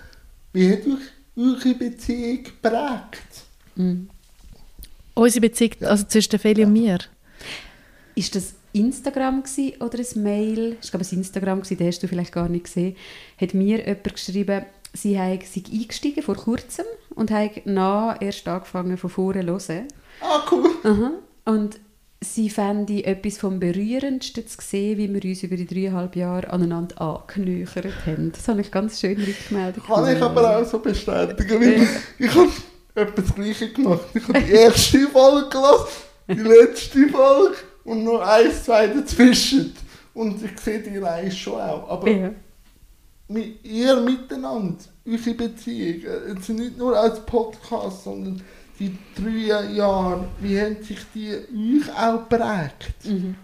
wie 0.53 0.71
hat 0.71 0.85
euch 0.85 1.01
eure 1.35 1.75
Beziehung 1.75 2.43
geprägt? 2.43 3.43
Mhm. 3.75 4.09
Unsere 5.15 5.41
Beziehung, 5.41 5.73
also 5.81 6.05
zwischen 6.05 6.39
Feli 6.39 6.63
und 6.65 6.73
mir. 6.73 6.99
Ist 8.15 8.35
das 8.35 8.53
Instagram 8.73 9.43
oder 9.79 9.99
ein 9.99 10.23
Mail? 10.23 10.77
Ich 10.81 10.89
glaube, 10.89 11.03
es 11.03 11.11
war 11.11 11.17
Instagram, 11.17 11.61
den 11.61 11.87
hast 11.87 12.01
du 12.01 12.07
vielleicht 12.07 12.31
gar 12.31 12.49
nicht 12.49 12.65
gesehen. 12.65 12.95
Hat 13.39 13.53
mir 13.53 13.85
jemand 13.85 14.13
geschrieben, 14.13 14.65
sie 14.93 15.13
sei 15.15 15.41
eingestiegen 15.71 16.23
vor 16.23 16.35
kurzem 16.35 16.85
und 17.15 17.31
habe 17.31 17.61
nach 17.65 18.21
erst 18.21 18.47
angefangen 18.47 18.97
von 18.97 19.09
vorne 19.09 19.45
zu 19.45 19.73
hören. 19.73 19.87
Ah, 20.21 20.43
cool. 20.51 20.69
Aha. 20.83 21.11
Und 21.45 21.79
sie 22.21 22.49
fände 22.49 23.03
etwas 23.03 23.37
vom 23.37 23.59
Berührendsten 23.59 24.47
zu 24.47 24.57
sehen, 24.61 24.97
wie 24.97 25.13
wir 25.13 25.23
uns 25.29 25.43
über 25.43 25.57
die 25.57 25.65
dreieinhalb 25.65 26.15
Jahre 26.15 26.49
aneinander 26.49 27.01
angenöchert 27.01 28.05
haben. 28.05 28.31
Das 28.31 28.47
habe 28.47 28.61
ich 28.61 28.71
ganz 28.71 28.99
schön 28.99 29.21
rückgemeldet. 29.21 29.83
Kann 29.85 30.15
ich 30.15 30.21
aber 30.21 30.57
auch 30.57 30.65
so 30.65 30.79
bestätigen. 30.79 31.61
Weil 31.61 31.87
ich 32.19 32.35
habe 32.35 32.49
etwas 32.95 33.25
das 33.25 33.35
Gleiche 33.35 33.73
gemacht. 33.73 34.05
Ich 34.13 34.27
habe 34.27 34.41
die 34.41 34.51
erste 34.51 35.07
Folge 35.07 35.49
gelassen, 35.49 35.87
die 36.29 36.33
letzte 36.33 37.09
Folge 37.09 37.55
und 37.83 38.03
noch 38.03 38.21
eins, 38.21 38.63
zwei 38.63 38.87
dazwischen. 38.87 39.75
Und 40.13 40.43
ich 40.43 40.59
sehe 40.59 40.79
die 40.79 40.97
Reihe 40.99 41.31
schon 41.31 41.59
auch. 41.59 41.89
Aber 41.89 42.09
ja. 42.09 42.29
Mit 43.33 43.65
ihr 43.65 43.95
miteinander, 43.97 44.77
eure 45.05 45.33
Beziehung, 45.33 46.03
jetzt 46.27 46.49
nicht 46.49 46.77
nur 46.77 46.97
als 46.97 47.25
Podcast, 47.25 48.03
sondern 48.03 48.41
die 48.79 48.95
drei 49.15 49.71
Jahre, 49.73 50.27
wie 50.39 50.59
haben 50.59 50.83
sich 50.83 50.99
die 51.13 51.31
euch 51.31 51.91
auch 51.97 52.29
geprägt? 52.29 52.93
Mhm. 53.03 53.35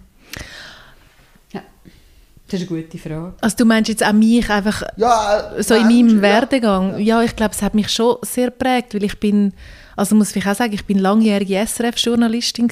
Das 2.50 2.60
ist 2.60 2.72
eine 2.72 2.82
gute 2.82 2.98
Frage. 2.98 3.34
Also 3.42 3.58
du 3.58 3.66
meinst 3.66 3.90
jetzt 3.90 4.04
auch 4.04 4.12
mich 4.12 4.50
einfach 4.50 4.82
ja, 4.98 5.54
so 5.60 5.76
in 5.76 5.84
meinem 5.84 6.16
ja. 6.16 6.22
Werdegang? 6.22 6.98
Ja, 6.98 7.22
ich 7.22 7.36
glaube, 7.36 7.54
es 7.54 7.62
hat 7.62 7.76
mich 7.76 7.90
schon 7.90 8.18
sehr 8.24 8.48
geprägt, 8.48 8.96
weil 8.96 9.04
ich 9.04 9.20
bin, 9.20 9.54
also 9.96 10.16
muss 10.16 10.36
ich 10.36 10.48
auch 10.48 10.56
sagen, 10.56 10.74
ich 10.74 10.84
bin 10.84 10.98
langjährige 10.98 11.64
SRF-Journalistin 11.64 12.68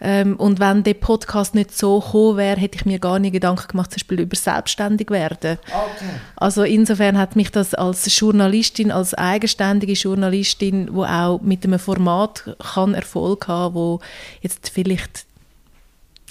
ähm, 0.00 0.36
und 0.36 0.60
wenn 0.60 0.82
der 0.82 0.94
Podcast 0.94 1.54
nicht 1.54 1.76
so 1.76 2.00
gekommen 2.00 2.36
wäre, 2.36 2.60
hätte 2.60 2.76
ich 2.76 2.84
mir 2.84 2.98
gar 2.98 3.18
nicht 3.18 3.32
Gedanken 3.32 3.68
gemacht, 3.68 3.90
zum 3.90 3.96
Beispiel 3.96 4.20
über 4.20 4.36
selbstständig 4.36 5.10
werden. 5.10 5.58
Okay. 5.66 6.10
Also 6.36 6.64
insofern 6.64 7.16
hat 7.16 7.34
mich 7.34 7.50
das 7.50 7.74
als 7.74 8.18
Journalistin, 8.18 8.92
als 8.92 9.14
eigenständige 9.14 9.94
Journalistin, 9.94 10.88
wo 10.92 11.04
auch 11.04 11.40
mit 11.40 11.64
einem 11.64 11.78
Format 11.78 12.56
kann 12.74 12.94
Erfolg 12.94 13.48
haben, 13.48 13.74
wo 13.74 14.00
jetzt 14.42 14.68
vielleicht 14.68 15.24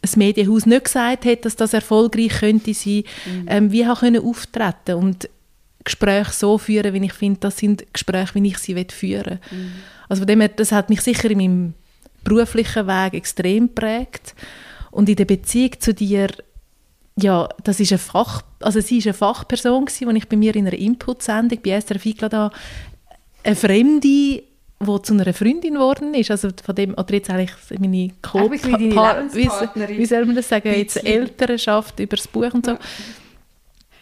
ein 0.03 0.19
Medienhaus 0.19 0.67
nicht 0.67 0.85
gesagt 0.85 1.25
hat, 1.25 1.45
dass 1.45 1.55
das 1.55 1.73
erfolgreich 1.73 2.39
könnte 2.39 2.73
sein, 2.75 3.03
mhm. 3.25 3.45
ähm, 3.47 3.71
wie 3.71 3.87
auch 3.87 4.01
können 4.01 4.23
auftreten 4.23 4.95
und 4.95 5.27
Gespräche 5.83 6.31
so 6.31 6.57
führen, 6.59 6.93
wie 6.93 7.05
ich 7.05 7.13
finde, 7.13 7.39
das 7.39 7.57
sind 7.57 7.85
Gespräche, 7.93 8.35
wie 8.35 8.47
ich 8.47 8.57
sie 8.59 8.75
führen 8.91 9.25
will. 9.25 9.39
Mhm. 9.51 9.71
Also 10.07 10.21
von 10.21 10.27
dem 10.27 10.41
her, 10.41 10.49
das 10.49 10.71
hat 10.71 10.89
mich 10.89 11.01
sicher 11.01 11.31
in 11.31 11.37
meinem 11.37 11.73
beruflichen 12.25 12.87
Weg 12.87 13.13
extrem 13.13 13.67
geprägt 13.67 14.35
und 14.91 15.07
in 15.07 15.15
der 15.15 15.25
Beziehung 15.25 15.79
zu 15.79 15.93
dir 15.93 16.29
ja, 17.17 17.47
das 17.63 17.79
ist 17.79 17.93
eine 17.93 17.99
Fach, 17.99 18.41
also 18.59 18.81
sie 18.81 18.97
ist 18.97 19.07
eine 19.07 19.13
Fachperson 19.13 19.85
gewesen, 19.85 20.09
als 20.09 20.17
ich 20.17 20.27
bei 20.27 20.35
mir 20.35 20.53
in 20.53 20.67
einer 20.67 20.77
Input-Sendung 20.77 21.59
bei 21.63 21.79
SRF 21.79 22.05
eingeladen 22.05 22.39
habe, 22.39 22.55
eine 23.43 23.55
Fremde 23.55 24.43
die 24.77 25.01
zu 25.01 25.13
einer 25.13 25.33
Freundin 25.33 25.75
geworden 25.75 26.13
ist, 26.13 26.31
also 26.31 26.49
von 26.63 26.75
dem, 26.75 26.93
oder 26.93 27.13
jetzt 27.13 27.29
eigentlich 27.29 27.79
meine 27.79 28.11
co 28.21 28.51
wie, 28.51 28.61
wie 28.61 30.05
soll 30.05 30.25
man 30.25 30.35
das 30.35 30.49
sagen, 30.49 30.73
jetzt 30.75 31.03
Elternschaft 31.03 31.99
über 31.99 32.17
das 32.17 32.27
Buch 32.27 32.53
und 32.53 32.65
so. 32.65 32.77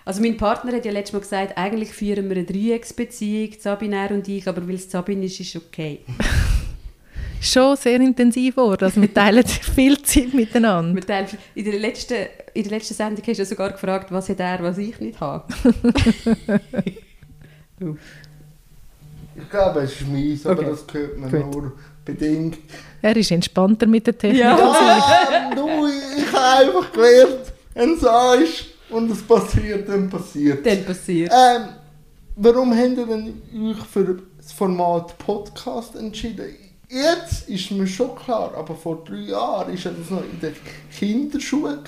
Also 0.03 0.21
mein 0.21 0.35
Partner 0.35 0.73
hat 0.73 0.85
ja 0.85 0.91
letztes 0.91 1.13
Mal 1.13 1.19
gesagt, 1.19 1.57
eigentlich 1.57 1.91
führen 1.91 2.27
wir 2.27 2.37
eine 2.37 2.45
Dreiecksbeziehung, 2.45 3.51
Sabine 3.59 4.09
und 4.09 4.27
ich, 4.27 4.47
aber 4.47 4.67
weil 4.67 4.75
es 4.75 4.89
Sabine 4.89 5.25
ist, 5.25 5.39
ist 5.39 5.55
okay. 5.55 5.99
Schon 7.43 7.75
sehr 7.75 7.99
intensiv 7.99 8.55
geworden, 8.55 8.85
also 8.85 9.01
wir 9.01 9.13
teilen 9.13 9.45
viel 9.45 10.01
Zeit 10.01 10.33
miteinander. 10.33 10.95
Wir 10.95 11.05
teilen, 11.05 11.27
in, 11.55 11.65
der 11.65 11.79
letzten, 11.79 12.15
in 12.53 12.63
der 12.63 12.71
letzten 12.71 12.93
Sendung 12.93 13.23
hast 13.27 13.37
du 13.37 13.45
sogar 13.45 13.71
gefragt, 13.71 14.11
was 14.11 14.29
hat 14.29 14.39
er, 14.39 14.63
was 14.63 14.77
ich 14.77 14.99
nicht 14.99 15.19
habe. 15.19 15.45
Ich 19.35 19.49
glaube, 19.49 19.81
es 19.81 19.99
ist 19.99 20.07
mies, 20.07 20.45
aber 20.45 20.61
okay. 20.61 20.69
das 20.69 20.93
hört 20.93 21.17
man 21.17 21.31
Gut. 21.31 21.51
nur 21.51 21.73
bedingt. 22.05 22.59
Er 23.01 23.17
ist 23.17 23.31
entspannter 23.31 23.87
mit 23.87 24.05
der 24.05 24.17
Technik. 24.17 24.41
Ja, 24.41 24.57
ja 24.57 25.55
du, 25.55 25.67
ich 26.17 26.31
habe 26.33 26.69
einfach 26.69 26.91
gelernt, 26.91 27.51
wenn 27.73 27.93
es 27.95 28.43
ist 28.43 28.65
und 28.91 29.11
es 29.11 29.23
passiert, 29.23 29.89
dann 29.89 30.09
passiert 30.09 30.65
Dann 30.65 30.85
passiert 30.85 31.31
ähm, 31.33 31.69
Warum 32.35 32.75
habt 32.75 32.97
ihr 32.97 33.05
denn 33.05 33.41
euch 33.69 33.85
für 33.91 34.21
das 34.37 34.51
Format 34.51 35.17
Podcast 35.17 35.95
entschieden? 35.95 36.62
Jetzt 36.93 37.49
ist 37.49 37.71
mir 37.71 37.87
schon 37.87 38.15
klar, 38.15 38.53
aber 38.55 38.75
vor 38.75 39.03
drei 39.03 39.21
Jahren 39.21 39.83
war 39.83 39.91
das 39.91 40.09
noch 40.11 40.23
in 40.23 40.39
den 40.39 40.55
Kinderschuhen, 40.95 41.79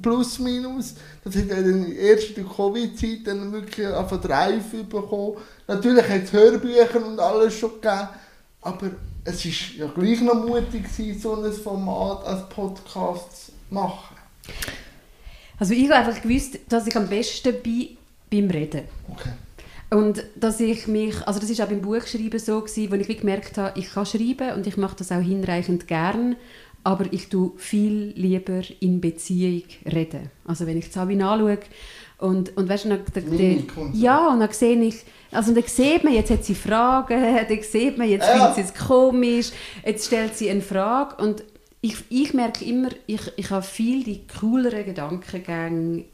plus 0.00 0.38
minus. 0.38 0.94
Das 1.24 1.34
hat 1.34 1.50
dann 1.50 1.90
erst 1.90 2.28
in 2.28 2.34
der 2.36 2.44
Covid-Zeit 2.44 3.26
dann 3.26 3.50
wirklich 3.50 3.88
auf 3.88 4.12
einen 4.12 4.22
Drive 4.22 4.70
bekommen. 4.88 5.38
Natürlich 5.66 6.08
hat 6.08 6.22
es 6.22 6.32
Hörbücher 6.32 7.04
und 7.04 7.18
alles 7.18 7.58
schon 7.58 7.80
gegeben, 7.80 8.08
aber 8.62 8.90
es 9.24 9.44
war 9.44 9.86
ja 9.86 9.92
gleich 9.92 10.20
noch 10.20 10.46
mutig, 10.46 10.84
so 11.20 11.34
ein 11.34 11.52
Format 11.52 12.24
als 12.24 12.48
Podcast 12.48 13.46
zu 13.46 13.52
machen. 13.70 14.16
Also 15.58 15.74
ich 15.74 15.90
habe 15.90 15.96
einfach 15.96 16.22
gewusst, 16.22 16.60
dass 16.68 16.86
ich 16.86 16.94
am 16.94 17.08
besten 17.08 17.60
bin 17.60 17.96
beim 18.30 18.48
Reden. 18.50 18.84
Okay. 19.10 19.30
Und 19.90 20.22
dass 20.36 20.60
ich 20.60 20.86
mich, 20.86 21.26
also 21.26 21.40
das 21.40 21.48
ist 21.48 21.60
auch 21.62 21.68
beim 21.68 21.80
Buchschreiben 21.80 22.38
so 22.38 22.60
gewesen, 22.60 22.90
wo 22.90 22.94
ich 22.96 23.18
gemerkt 23.18 23.56
habe, 23.56 23.78
ich 23.78 23.90
kann 23.92 24.04
schreiben 24.04 24.54
und 24.54 24.66
ich 24.66 24.76
mache 24.76 24.96
das 24.96 25.10
auch 25.10 25.20
hinreichend 25.20 25.88
gern, 25.88 26.36
aber 26.84 27.06
ich 27.10 27.28
tue 27.28 27.52
viel 27.56 28.12
lieber 28.14 28.62
in 28.80 29.00
Beziehung 29.00 29.64
reden. 29.90 30.30
Also 30.44 30.66
wenn 30.66 30.76
ich 30.76 30.92
Sabine 30.92 31.28
anschaue 31.28 31.58
und, 32.18 32.54
und 32.56 32.68
weißt 32.68 32.84
du, 32.84 32.88
dann, 32.88 33.00
dann, 33.14 33.92
ja, 33.94 34.28
und 34.28 34.40
dann 34.40 34.52
sehe 34.52 34.80
ich, 34.82 34.96
also 35.30 35.54
dann 35.54 35.64
sieht 35.64 36.04
man, 36.04 36.12
jetzt 36.12 36.30
hat 36.30 36.44
sie 36.44 36.54
Fragen, 36.54 37.22
dann 37.48 37.62
sieht 37.62 37.96
man, 37.96 38.08
jetzt 38.08 38.26
ja. 38.26 38.34
findet 38.34 38.54
sie 38.54 38.72
es 38.72 38.86
komisch, 38.86 39.50
jetzt 39.86 40.06
stellt 40.06 40.36
sie 40.36 40.50
eine 40.50 40.60
Frage 40.60 41.22
und 41.22 41.44
ich, 41.80 41.96
ich 42.10 42.34
merke 42.34 42.64
immer, 42.64 42.88
ich, 43.06 43.20
ich 43.36 43.50
habe 43.50 43.62
viel 43.62 44.04
die 44.04 44.26
cooleren 44.26 44.84
Gedankengänge 44.84 46.04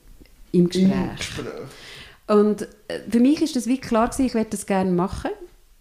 im 0.52 0.68
Gespräch. 0.68 0.92
Im 0.92 1.16
Gespräch. 1.16 1.44
Und 2.26 2.62
äh, 2.88 3.00
für 3.08 3.20
mich 3.20 3.42
ist 3.42 3.56
das 3.56 3.66
wie 3.66 3.78
klar 3.78 4.08
gewesen, 4.08 4.26
ich 4.26 4.34
werde 4.34 4.50
das 4.50 4.66
gerne 4.66 4.90
machen. 4.90 5.30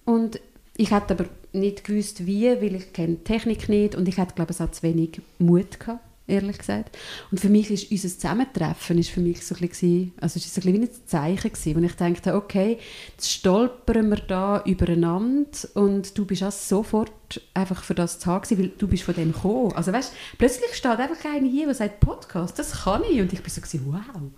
Und 0.06 0.40
ich 0.76 0.92
hätte 0.92 1.14
aber 1.14 1.26
nicht 1.54 1.84
gewusst, 1.84 2.26
wie, 2.26 2.48
weil 2.48 2.76
ich 2.76 2.94
kenne 2.94 3.24
Technik 3.24 3.70
nicht 3.70 3.96
und 3.96 4.08
ich 4.08 4.18
hatte, 4.18 4.34
glaube 4.34 4.52
ich, 4.52 4.60
auch 4.60 4.72
zu 4.72 4.84
wenig 4.84 5.22
Mut 5.38 5.80
gehabt, 5.80 6.02
ehrlich 6.26 6.58
gesagt. 6.58 6.98
Und 7.30 7.40
für 7.40 7.50
mich 7.50 7.70
ist 7.70 7.92
unser 7.92 8.10
Zusammentreffen 8.10 8.98
ist 8.98 9.12
für 9.12 9.20
mich 9.20 9.46
so 9.46 9.54
ein 9.54 9.68
bisschen, 9.68 10.14
also 10.20 10.38
ist 10.38 10.54
so 10.54 10.62
ein 10.62 10.74
bisschen 10.74 10.82
wie 10.82 10.88
ein 10.88 11.06
Zeichen 11.06 11.52
gewesen, 11.54 11.76
wo 11.76 11.86
ich 11.86 11.96
dachte, 11.96 12.36
okay, 12.36 12.80
jetzt 13.12 13.32
stolpern 13.32 14.10
wir 14.10 14.18
da 14.18 14.64
übereinander 14.66 15.52
und 15.76 16.18
du 16.18 16.26
bist 16.26 16.44
auch 16.44 16.52
sofort 16.52 17.12
einfach 17.54 17.84
für 17.84 17.96
das 17.96 18.20
zu 18.20 18.32
haben 18.32 18.58
weil 18.58 18.70
du 18.70 18.88
bist 18.88 19.04
von 19.04 19.14
dem 19.14 19.32
gekommen. 19.32 19.74
Also 19.74 19.94
weißt, 19.94 20.12
plötzlich 20.40 20.74
steht 20.74 20.98
einfach 20.98 21.24
einer 21.24 21.48
hier, 21.48 21.68
der 21.68 21.76
sagt, 21.76 22.00
Podcast, 22.00 22.58
das 22.58 22.84
kann 22.84 23.04
ich. 23.12 23.22
Und 23.22 23.32
ich 23.32 23.44
bin 23.44 23.52
so, 23.52 23.62
gewesen, 23.62 23.86
wow. 23.86 24.32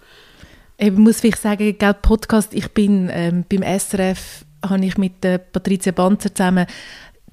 Ich 0.78 0.92
muss 0.92 1.22
vielleicht 1.22 1.42
sagen, 1.42 1.78
gell, 1.78 1.94
Podcast, 1.94 2.54
ich 2.54 2.68
bin 2.70 3.10
ähm, 3.12 3.46
beim 3.50 3.64
SRF, 3.64 4.46
habe 4.68 4.86
ich 4.86 4.98
mit 4.98 5.24
der 5.24 5.38
Patricia 5.38 5.92
Banzer 5.92 6.34
zusammen 6.34 6.66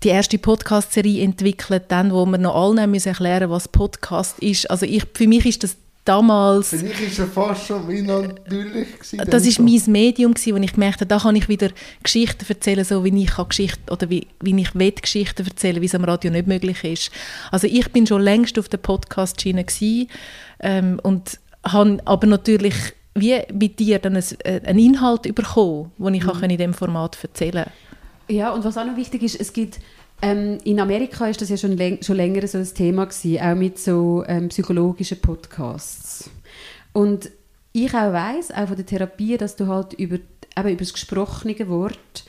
die 0.03 0.09
erste 0.09 0.39
Podcast-Serie 0.39 1.23
entwickelt, 1.23 1.85
dann, 1.89 2.13
wo 2.13 2.27
wir 2.27 2.39
noch 2.39 2.55
allen 2.55 2.91
müssen 2.91 3.09
erklären 3.09 3.51
was 3.51 3.69
Podcast 3.69 4.39
ist. 4.41 4.71
Also 4.71 4.85
ich, 4.87 5.05
für 5.15 5.29
mich 5.29 5.47
ist 5.47 5.63
das 5.63 5.77
damals... 6.05 6.71
Für 6.71 6.77
mich 6.77 7.01
ist 7.01 7.19
es 7.19 7.31
fast 7.31 7.67
schon 7.67 7.89
wie 7.89 8.03
natürlich 8.03 8.99
gewesen, 8.99 9.31
Das 9.31 9.47
ist 9.47 9.57
so. 9.57 9.63
mein 9.63 9.81
Medium 9.87 10.35
gewesen, 10.35 10.57
wo 10.57 10.63
ich 10.63 10.73
gemerkt 10.73 10.97
habe, 10.97 11.07
da 11.07 11.19
kann 11.19 11.37
ich 11.37 11.49
wieder 11.49 11.71
Geschichten 12.03 12.45
erzählen, 12.49 12.85
so 12.85 13.05
wie 13.05 13.23
ich 13.23 13.37
Geschichten 13.37 13.91
oder 13.91 14.11
wie, 14.11 14.27
wie 14.41 14.61
ich 14.61 14.75
will 14.75 14.93
Geschichten 14.93 15.47
erzählen, 15.47 15.81
wie 15.81 15.87
es 15.87 15.95
am 15.95 16.05
Radio 16.05 16.31
nicht 16.31 16.49
möglich 16.49 16.83
ist. 16.83 17.11
Also 17.51 17.67
ich 17.67 17.91
bin 17.93 18.07
schon 18.07 18.23
längst 18.23 18.59
auf 18.59 18.69
der 18.69 18.79
Podcast-Schiene 18.79 19.65
ähm, 20.61 20.99
und 21.03 21.39
habe 21.65 21.99
aber 22.05 22.27
natürlich 22.27 22.75
wie 23.15 23.41
bei 23.53 23.69
dir 23.69 23.99
dann 23.99 24.17
äh, 24.17 24.61
einen 24.65 24.79
Inhalt 24.79 25.35
bekommen, 25.35 25.93
den 25.99 26.15
ich 26.15 26.25
mhm. 26.25 26.43
in 26.45 26.49
diesem 26.49 26.75
Format 26.75 27.19
erzählen 27.23 27.65
kann. 27.65 27.73
Ja, 28.29 28.53
und 28.53 28.65
was 28.65 28.79
auch 28.79 28.87
noch 28.87 28.97
wichtig 28.97 29.23
ist, 29.23 29.41
es 29.41 29.53
gibt 29.53 29.81
ähm, 30.23 30.59
in 30.63 30.79
Amerika 30.79 31.27
ist 31.27 31.41
das 31.41 31.49
ja 31.49 31.57
schon, 31.57 31.77
läng 31.77 32.01
schon 32.03 32.17
länger 32.17 32.47
so 32.47 32.57
ein 32.57 32.75
Thema 32.75 33.07
gewesen, 33.07 33.41
auch 33.41 33.57
mit 33.57 33.79
so 33.79 34.25
ähm, 34.29 34.49
psychologischen 34.49 35.21
Podcasts. 35.21 36.31
Und 36.93 37.31
ich 37.73 37.93
auch 37.93 38.13
weiß 38.13 38.53
auch 38.53 38.69
von 38.69 38.77
der 38.77 38.87
Therapie, 38.87 39.37
dass 39.37 39.57
du 39.57 39.67
halt 39.67 39.95
über, 39.95 40.17
eben 40.17 40.69
über 40.69 40.77
das 40.77 40.93
gesprochene 40.93 41.69
Wort 41.69 42.25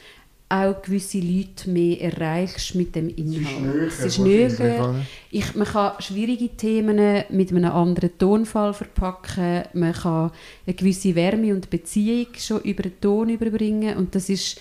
auch 0.54 0.82
gewisse 0.82 1.20
Leute 1.20 1.70
mehr 1.70 2.00
erreichst 2.02 2.76
mit 2.76 2.96
dem 2.96 3.10
Inhalt. 3.10 3.88
Es 3.88 4.00
ist 4.06 4.20
näher. 4.20 4.96
Ich, 5.32 5.56
man 5.56 5.68
kann 5.68 5.94
schwierige 6.00 6.50
Themen 6.50 7.24
mit 7.30 7.52
einem 7.52 7.72
anderen 7.72 8.18
Tonfall 8.18 8.74
verpacken. 8.74 9.64
Man 9.74 9.94
kann 9.94 10.32
eine 10.68 10.76
gewisse 10.76 11.16
Wärme 11.16 11.54
und 11.54 11.70
Beziehung 11.70 12.28
schon 12.38 12.62
über 12.62 12.84
den 12.84 13.00
Ton 13.02 13.30
überbringen. 13.30 13.98
Und 13.98 14.14
das 14.14 14.30
ist 14.30 14.60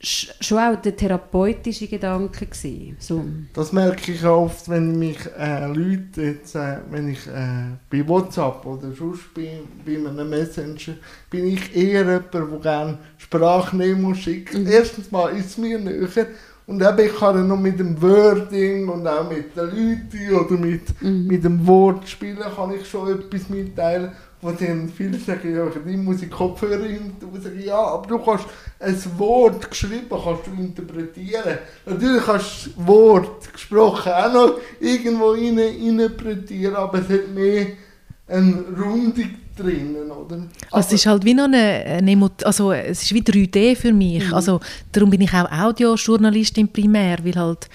schon 0.00 0.58
auch 0.58 0.76
der 0.76 0.96
therapeutische 0.96 1.88
Gedanke 1.88 2.46
gewesen. 2.46 2.96
So. 2.98 3.24
Das 3.54 3.72
merke 3.72 4.12
ich 4.12 4.24
oft, 4.24 4.68
wenn 4.68 4.98
mich 4.98 5.18
äh, 5.38 5.66
Leute 5.66 6.22
jetzt, 6.22 6.54
äh, 6.54 6.78
wenn 6.90 7.08
ich 7.08 7.26
äh, 7.26 7.76
bei 7.90 8.06
WhatsApp 8.06 8.66
oder 8.66 8.92
sonst 8.92 9.32
bei, 9.34 9.60
bei 9.84 9.96
einem 9.96 10.28
Messenger, 10.28 10.94
bin 11.30 11.46
ich 11.46 11.74
eher 11.74 12.04
jemand, 12.04 12.34
der 12.34 12.46
gerne 12.60 12.98
Sprachnemo 13.16 14.14
schickt. 14.14 14.54
Mhm. 14.54 14.66
Erstens 14.66 15.10
mal 15.10 15.28
ist 15.28 15.46
es 15.46 15.58
mir 15.58 15.78
näher 15.78 16.26
und 16.66 16.80
eben, 16.80 16.98
ich 16.98 17.14
kann 17.18 17.46
noch 17.46 17.58
mit 17.58 17.78
dem 17.78 18.00
Wording 18.00 18.88
und 18.88 19.06
auch 19.06 19.28
mit 19.28 19.54
den 19.54 19.64
Leuten 19.66 20.34
oder 20.34 20.58
mit, 20.58 21.02
mhm. 21.02 21.26
mit 21.26 21.44
dem 21.44 21.66
Wort 21.66 22.08
spielen, 22.08 22.38
kann 22.38 22.72
ich 22.72 22.88
schon 22.88 23.20
etwas 23.20 23.50
mitteilen 23.50 24.12
wo 24.44 24.50
dann 24.50 24.90
viele 24.90 25.18
sagen, 25.18 25.56
ja, 25.56 25.66
ich 25.66 25.96
muss 25.96 26.20
ich 26.22 26.30
Kopfhörer 26.30 26.84
hin, 26.84 27.14
du 27.18 27.40
sagen, 27.40 27.62
ja, 27.64 27.78
aber 27.78 28.06
du 28.06 28.18
kannst 28.18 28.44
ein 28.78 29.18
Wort 29.18 29.70
geschrieben, 29.70 30.06
kannst 30.10 30.46
du 30.46 30.62
interpretieren. 30.62 31.58
Natürlich 31.86 32.22
kannst 32.22 32.66
du 32.66 32.70
das 32.70 32.86
Wort 32.86 33.52
gesprochen 33.54 34.12
auch 34.12 34.32
noch 34.32 34.58
irgendwo 34.80 35.30
rein, 35.30 35.56
interpretieren, 35.56 36.76
aber 36.76 36.98
es 36.98 37.08
hat 37.08 37.28
mehr 37.34 37.68
eine 38.28 38.64
Rundung 38.78 39.30
drinnen, 39.56 40.10
oder? 40.10 40.42
Also 40.70 40.88
es 40.88 40.92
ist 40.92 41.06
halt 41.06 41.24
wie 41.24 41.32
noch 41.32 41.44
eine, 41.44 41.84
eine 41.86 42.30
also 42.44 42.72
es 42.72 43.02
ist 43.02 43.14
wie 43.14 43.22
3D 43.22 43.76
für 43.76 43.94
mich. 43.94 44.26
Mhm. 44.26 44.34
Also 44.34 44.60
darum 44.92 45.08
bin 45.08 45.22
ich 45.22 45.32
auch 45.32 45.50
Audiojournalistin 45.50 46.68
primär, 46.68 47.24
weil 47.24 47.36
halt 47.36 47.70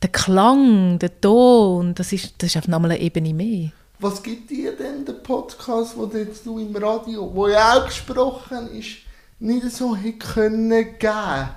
der 0.00 0.10
Klang, 0.10 1.00
der 1.00 1.20
Ton, 1.20 1.92
das 1.94 2.12
ist, 2.12 2.34
das 2.38 2.50
ist 2.50 2.56
auf 2.56 2.72
einmal 2.72 2.92
eine 2.92 3.00
Ebene 3.00 3.34
mehr. 3.34 3.72
Was 4.02 4.20
gibt 4.20 4.50
dir 4.50 4.72
denn 4.72 5.04
der 5.04 5.12
Podcast, 5.12 5.96
wo 5.96 6.10
jetzt 6.12 6.44
du 6.44 6.58
im 6.58 6.74
Radio, 6.74 7.30
wo 7.32 7.46
ja 7.46 7.78
auch 7.78 7.86
gesprochen 7.86 8.68
ist, 8.76 8.96
nicht 9.38 9.70
so 9.70 9.94
hätte 9.94 10.18
können 10.18 10.98
geben? 10.98 11.48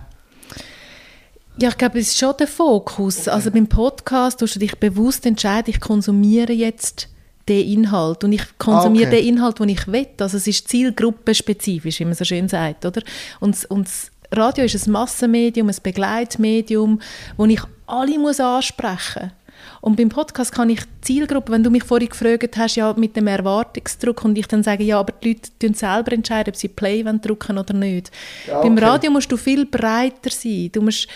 Ja, 1.57 1.69
ich 1.69 1.77
glaube, 1.79 1.97
es 1.97 2.09
ist 2.09 2.19
schon 2.19 2.37
der 2.37 2.47
Fokus. 2.47 3.21
Okay. 3.21 3.31
Also 3.31 3.49
beim 3.49 3.65
Podcast 3.65 4.41
tust 4.41 4.53
du 4.53 4.59
dich 4.59 4.77
bewusst 4.77 5.25
entscheiden, 5.25 5.71
ich 5.71 5.79
konsumiere 5.79 6.53
jetzt 6.53 7.09
den 7.49 7.67
Inhalt 7.67 8.23
und 8.23 8.31
ich 8.31 8.43
konsumiere 8.59 9.07
okay. 9.07 9.21
den 9.21 9.27
Inhalt, 9.37 9.59
den 9.59 9.69
ich 9.69 9.87
will. 9.87 10.07
Also 10.19 10.37
es 10.37 10.45
ist 10.45 10.67
zielgruppenspezifisch, 10.67 11.99
wie 11.99 12.05
man 12.05 12.13
so 12.13 12.25
schön 12.25 12.47
sagt, 12.47 12.85
oder? 12.85 13.01
Und, 13.39 13.65
und 13.71 13.87
das 13.87 14.11
Radio 14.31 14.65
ist 14.65 14.85
ein 14.85 14.91
Massenmedium, 14.91 15.67
ein 15.67 15.77
Begleitmedium, 15.81 17.01
wo 17.37 17.45
ich 17.45 17.61
alle 17.87 18.19
muss 18.19 18.39
ansprechen 18.39 19.31
muss. 19.31 19.44
Und 19.85 19.97
beim 19.97 20.09
Podcast 20.09 20.51
kann 20.51 20.71
ich 20.71 20.79
die 20.79 21.01
Zielgruppe, 21.01 21.51
wenn 21.51 21.61
du 21.61 21.69
mich 21.69 21.83
vorhin 21.83 22.09
gefragt 22.09 22.57
hast, 22.57 22.75
ja, 22.75 22.91
mit 22.97 23.15
dem 23.15 23.27
Erwartungsdruck 23.27 24.25
und 24.25 24.35
ich 24.35 24.47
dann 24.47 24.63
sage, 24.63 24.83
ja, 24.83 24.99
aber 24.99 25.13
die 25.23 25.33
Leute 25.33 25.51
entscheiden 25.59 25.75
selber 25.75 26.11
entscheiden, 26.11 26.51
ob 26.51 26.55
sie 26.55 26.69
Play 26.69 27.03
drücken 27.03 27.59
oder 27.59 27.75
nicht. 27.75 28.09
Ja, 28.47 28.57
okay. 28.57 28.67
Beim 28.67 28.79
Radio 28.79 29.11
musst 29.11 29.31
du 29.31 29.37
viel 29.37 29.67
breiter 29.67 30.31
sein. 30.31 30.71
Du 30.71 30.81
musst, 30.81 31.07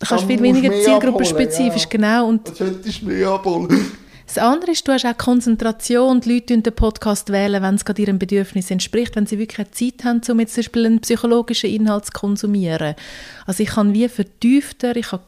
kannst 0.00 0.24
viel 0.24 0.42
weniger 0.42 0.72
zielgruppenspezifisch, 0.82 1.84
ja. 1.84 1.88
genau. 1.88 2.28
Und 2.30 2.48
das 2.48 2.58
solltest 2.58 3.00
du 3.00 3.06
mehr 3.06 3.28
abholen. 3.28 3.92
Das 4.26 4.38
andere 4.38 4.72
ist, 4.72 4.88
du 4.88 4.92
hast 4.92 5.06
auch 5.06 5.16
Konzentration. 5.16 6.20
Die 6.20 6.34
Leute 6.34 6.58
den 6.58 6.74
Podcast 6.74 7.30
wählen, 7.30 7.62
wenn 7.62 7.76
es 7.76 7.84
gerade 7.84 8.02
ihrem 8.02 8.18
Bedürfnis 8.18 8.72
entspricht, 8.72 9.14
wenn 9.14 9.26
sie 9.26 9.38
wirklich 9.38 9.70
Zeit 9.70 10.04
haben, 10.04 10.20
um 10.28 10.40
jetzt 10.40 10.54
zum 10.54 10.62
Beispiel 10.62 10.86
einen 10.86 11.00
psychologischen 11.00 11.70
Inhalt 11.70 12.06
zu 12.06 12.12
konsumieren. 12.12 12.96
Also 13.46 13.62
ich 13.62 13.68
kann 13.68 13.94
wie 13.94 14.08
vertiefter, 14.08 14.96
ich 14.96 15.06
kann 15.06 15.20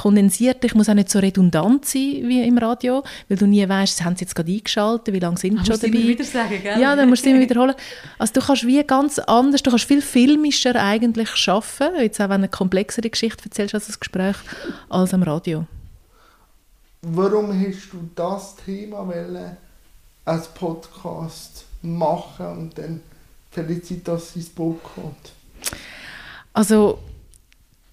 kondensiert. 0.00 0.64
Ich 0.64 0.74
muss 0.74 0.88
auch 0.88 0.94
nicht 0.94 1.10
so 1.10 1.18
redundant 1.18 1.84
sein 1.84 2.22
wie 2.24 2.42
im 2.42 2.56
Radio, 2.56 3.04
weil 3.28 3.36
du 3.36 3.46
nie 3.46 3.68
weißt, 3.68 4.02
haben 4.02 4.16
sie 4.16 4.24
jetzt 4.24 4.34
gerade 4.34 4.50
eingeschaltet, 4.50 5.14
wie 5.14 5.18
lange 5.18 5.36
sind 5.36 5.58
sie 5.58 5.66
schon 5.66 5.80
dabei. 5.80 5.98
Immer 5.98 6.08
wieder 6.08 6.24
sagen, 6.24 6.62
gell? 6.62 6.80
Ja, 6.80 6.96
dann 6.96 7.08
musst 7.10 7.24
du 7.24 7.30
immer 7.30 7.40
wiederholen. 7.40 7.74
Also 8.18 8.32
du 8.34 8.40
kannst 8.40 8.66
wie 8.66 8.82
ganz 8.82 9.18
anders, 9.18 9.62
du 9.62 9.70
kannst 9.70 9.84
viel 9.84 10.00
filmischer 10.00 10.74
eigentlich 10.74 11.28
schaffen, 11.36 11.88
jetzt 11.98 12.18
auch 12.20 12.24
wenn 12.24 12.40
du 12.40 12.46
eine 12.46 12.48
komplexere 12.48 13.10
Geschichte 13.10 13.44
erzählst 13.44 13.74
als 13.74 13.86
das 13.88 14.00
Gespräch, 14.00 14.36
als 14.88 15.12
am 15.12 15.22
Radio. 15.22 15.66
Warum 17.02 17.52
hast 17.52 17.92
du 17.92 18.08
das 18.14 18.56
Thema 18.64 19.06
wollen, 19.06 19.56
als 20.24 20.48
Podcast 20.48 21.64
machen 21.82 22.46
und 22.46 22.78
dann 22.78 23.02
Felicitas 23.50 24.34
ins 24.36 24.48
Boot 24.48 24.80
kommt? 24.82 25.32
Also 26.52 26.98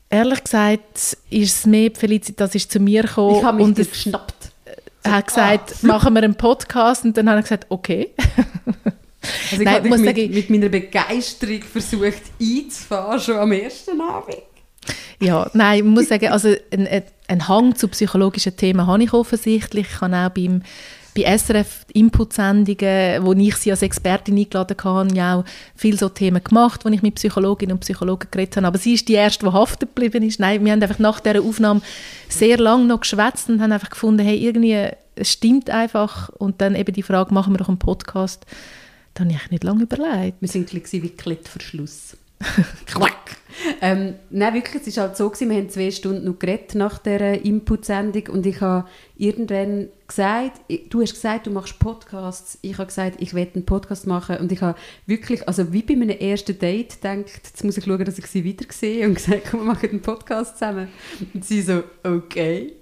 Ehrlich 0.09 0.43
gesagt 0.43 1.17
ist 1.29 1.57
es 1.57 1.65
mehr, 1.65 1.91
Felicitas 1.93 2.55
ist 2.55 2.71
zu 2.71 2.79
mir 2.79 3.03
gekommen. 3.03 3.37
Ich 3.37 3.43
habe 3.43 3.57
mich 3.57 3.65
und 3.65 3.79
es 3.79 3.89
geschnappt. 3.89 4.51
Hat 5.03 5.27
gesagt, 5.27 5.75
ah. 5.83 5.87
machen 5.87 6.13
wir 6.13 6.23
einen 6.23 6.35
Podcast 6.35 7.05
und 7.05 7.15
dann 7.17 7.29
habe 7.29 7.39
ich 7.39 7.45
gesagt, 7.45 7.65
okay. 7.69 8.11
Also 9.51 9.61
ich 9.61 9.65
Nein, 9.65 9.75
habe 9.75 9.89
mit, 9.89 10.05
sagen, 10.05 10.33
mit 10.33 10.49
meiner 10.49 10.69
Begeisterung 10.69 11.61
versucht 11.61 12.21
einzufahren, 12.39 13.19
schon 13.19 13.35
am 13.35 13.51
ersten 13.51 13.99
Abend. 13.99 14.37
Ja, 15.19 15.49
nein, 15.53 15.79
ich 15.79 15.83
muss 15.83 16.07
sagen, 16.07 16.27
also 16.29 16.53
einen, 16.71 17.03
einen 17.27 17.47
Hang 17.47 17.75
zu 17.75 17.87
psychologischen 17.89 18.55
Themen 18.55 18.85
habe 18.85 19.03
ich 19.03 19.13
offensichtlich. 19.13 19.87
Ich 19.91 20.01
habe 20.01 20.15
auch 20.15 20.29
beim 20.29 20.61
bei 21.17 21.37
SRF 21.37 21.85
Input-Sendungen, 21.93 23.25
wo 23.25 23.33
ich 23.33 23.55
sie 23.55 23.71
als 23.71 23.81
Expertin 23.81 24.37
eingeladen 24.37 24.77
habe, 24.83 25.15
ja 25.15 25.35
auch 25.35 25.45
viele 25.75 25.97
so 25.97 26.09
Themen 26.09 26.43
gemacht, 26.43 26.85
wo 26.85 26.89
ich 26.89 27.01
mit 27.01 27.15
Psychologinnen 27.15 27.73
und 27.73 27.79
Psychologen 27.79 28.27
geredet 28.29 28.57
habe. 28.57 28.67
Aber 28.67 28.77
sie 28.77 28.93
ist 28.93 29.07
die 29.07 29.13
erste, 29.13 29.45
die 29.45 29.51
haften 29.51 29.87
geblieben 29.87 30.23
ist. 30.23 30.39
Nein, 30.39 30.63
wir 30.63 30.71
haben 30.71 30.81
einfach 30.81 30.99
nach 30.99 31.19
dieser 31.19 31.41
Aufnahme 31.41 31.81
sehr 32.29 32.57
lange 32.57 32.85
noch 32.85 33.01
geschwätzt 33.01 33.49
und 33.49 33.61
haben 33.61 33.71
einfach 33.71 33.89
gefunden, 33.89 34.23
hey, 34.23 34.37
irgendwie, 34.37 34.89
es 35.15 35.31
stimmt 35.31 35.71
einfach. 35.71 36.29
Und 36.29 36.61
dann 36.61 36.75
eben 36.75 36.93
die 36.93 37.03
Frage, 37.03 37.33
machen 37.33 37.53
wir 37.53 37.57
doch 37.57 37.69
einen 37.69 37.79
Podcast? 37.79 38.45
Da 39.15 39.23
habe 39.23 39.33
ich 39.33 39.51
nicht 39.51 39.63
lange 39.63 39.83
überlegt. 39.83 40.39
Wir 40.39 40.47
sind 40.47 40.71
wie 40.71 41.09
Klettverschluss. 41.09 42.15
Klack! 42.85 43.36
Ähm, 43.81 44.15
nein, 44.29 44.53
wirklich, 44.53 44.85
es 44.85 44.97
war 44.97 45.05
halt 45.05 45.17
so, 45.17 45.29
gewesen, 45.29 45.49
wir 45.49 45.57
haben 45.57 45.69
zwei 45.69 45.91
Stunden 45.91 46.25
noch 46.25 46.39
geredet 46.39 46.75
nach 46.75 46.99
dieser 46.99 47.33
Input-Sendung 47.43 48.27
und 48.27 48.45
ich 48.45 48.61
habe 48.61 48.87
irgendwann 49.17 49.89
gesagt, 50.07 50.61
du 50.89 51.01
hast 51.01 51.13
gesagt, 51.13 51.47
du 51.47 51.51
machst 51.51 51.79
Podcasts, 51.79 52.59
ich 52.61 52.77
habe 52.77 52.87
gesagt, 52.87 53.15
ich 53.19 53.33
werde 53.33 53.55
einen 53.55 53.65
Podcast 53.65 54.07
machen 54.07 54.37
und 54.37 54.51
ich 54.51 54.61
habe 54.61 54.77
wirklich, 55.05 55.47
also 55.47 55.73
wie 55.73 55.81
bei 55.81 55.95
meinem 55.95 56.17
ersten 56.17 56.57
Date 56.57 57.01
gedacht, 57.01 57.41
jetzt 57.43 57.63
muss 57.63 57.77
ich 57.77 57.85
schauen, 57.85 58.05
dass 58.05 58.17
ich 58.17 58.27
sie 58.27 58.43
wieder 58.43 58.65
sehe 58.69 59.05
und 59.07 59.15
gesagt, 59.15 59.47
komm, 59.49 59.61
wir 59.61 59.73
machen 59.73 59.89
einen 59.89 60.01
Podcast 60.01 60.57
zusammen. 60.57 60.89
Und 61.33 61.43
sie 61.43 61.61
so, 61.61 61.83
okay. 62.03 62.73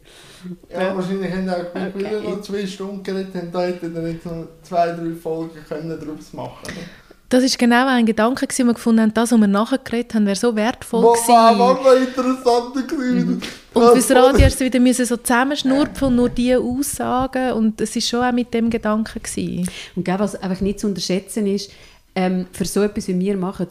Ja, 0.69 0.95
wahrscheinlich 0.95 1.31
haben 1.31 1.49
auch 1.49 1.57
okay. 1.73 1.91
wieder 1.95 2.21
noch 2.21 2.41
zwei 2.41 2.67
Stunden 2.67 3.01
geredet, 3.01 3.33
haben 3.33 3.51
da 3.51 3.63
hätten 3.63 3.93
dann 3.93 4.11
jetzt 4.11 4.25
noch 4.25 4.47
zwei, 4.61 4.91
drei 4.91 5.13
Folgen 5.13 5.57
können 5.67 5.89
daraus 5.89 6.33
machen 6.33 6.67
können. 6.67 7.04
Das 7.29 7.43
war 7.43 7.49
genau 7.57 7.87
ein 7.87 8.05
Gedanke, 8.05 8.47
den 8.47 8.67
wir 8.67 8.73
gefunden 8.73 9.01
haben, 9.01 9.13
das, 9.13 9.31
was 9.31 9.39
wir 9.39 9.47
nachher 9.47 9.79
geredet 9.79 10.13
haben, 10.13 10.25
wäre 10.25 10.35
so 10.35 10.55
wertvoll 10.55 11.01
gewesen. 11.01 11.27
Wow, 11.27 11.57
war 11.57 11.73
noch 11.73 11.95
interessanter 11.95 12.81
gewesen. 12.83 13.27
Mhm. 13.27 13.41
Und 13.73 13.91
fürs 13.91 14.11
Radio 14.11 14.45
hast 14.45 14.61
du 14.61 14.65
wieder 14.65 14.79
müssen 14.79 15.05
so 15.05 15.17
zusammenschnurpfen 15.17 16.07
und 16.09 16.15
nur 16.15 16.29
diese 16.29 16.59
Aussagen 16.59 17.53
und 17.53 17.81
es 17.81 17.95
war 17.95 18.01
schon 18.01 18.23
auch 18.23 18.31
mit 18.31 18.53
dem 18.53 18.69
Gedanken 18.69 19.21
gewesen. 19.21 19.69
Und 19.95 20.07
was 20.07 20.35
einfach 20.35 20.61
nicht 20.61 20.79
zu 20.79 20.87
unterschätzen 20.87 21.47
ist, 21.47 21.71
ähm, 22.13 22.47
für 22.51 22.65
so 22.65 22.81
etwas 22.83 23.07
wie 23.07 23.19
wir 23.19 23.35
machen, 23.37 23.67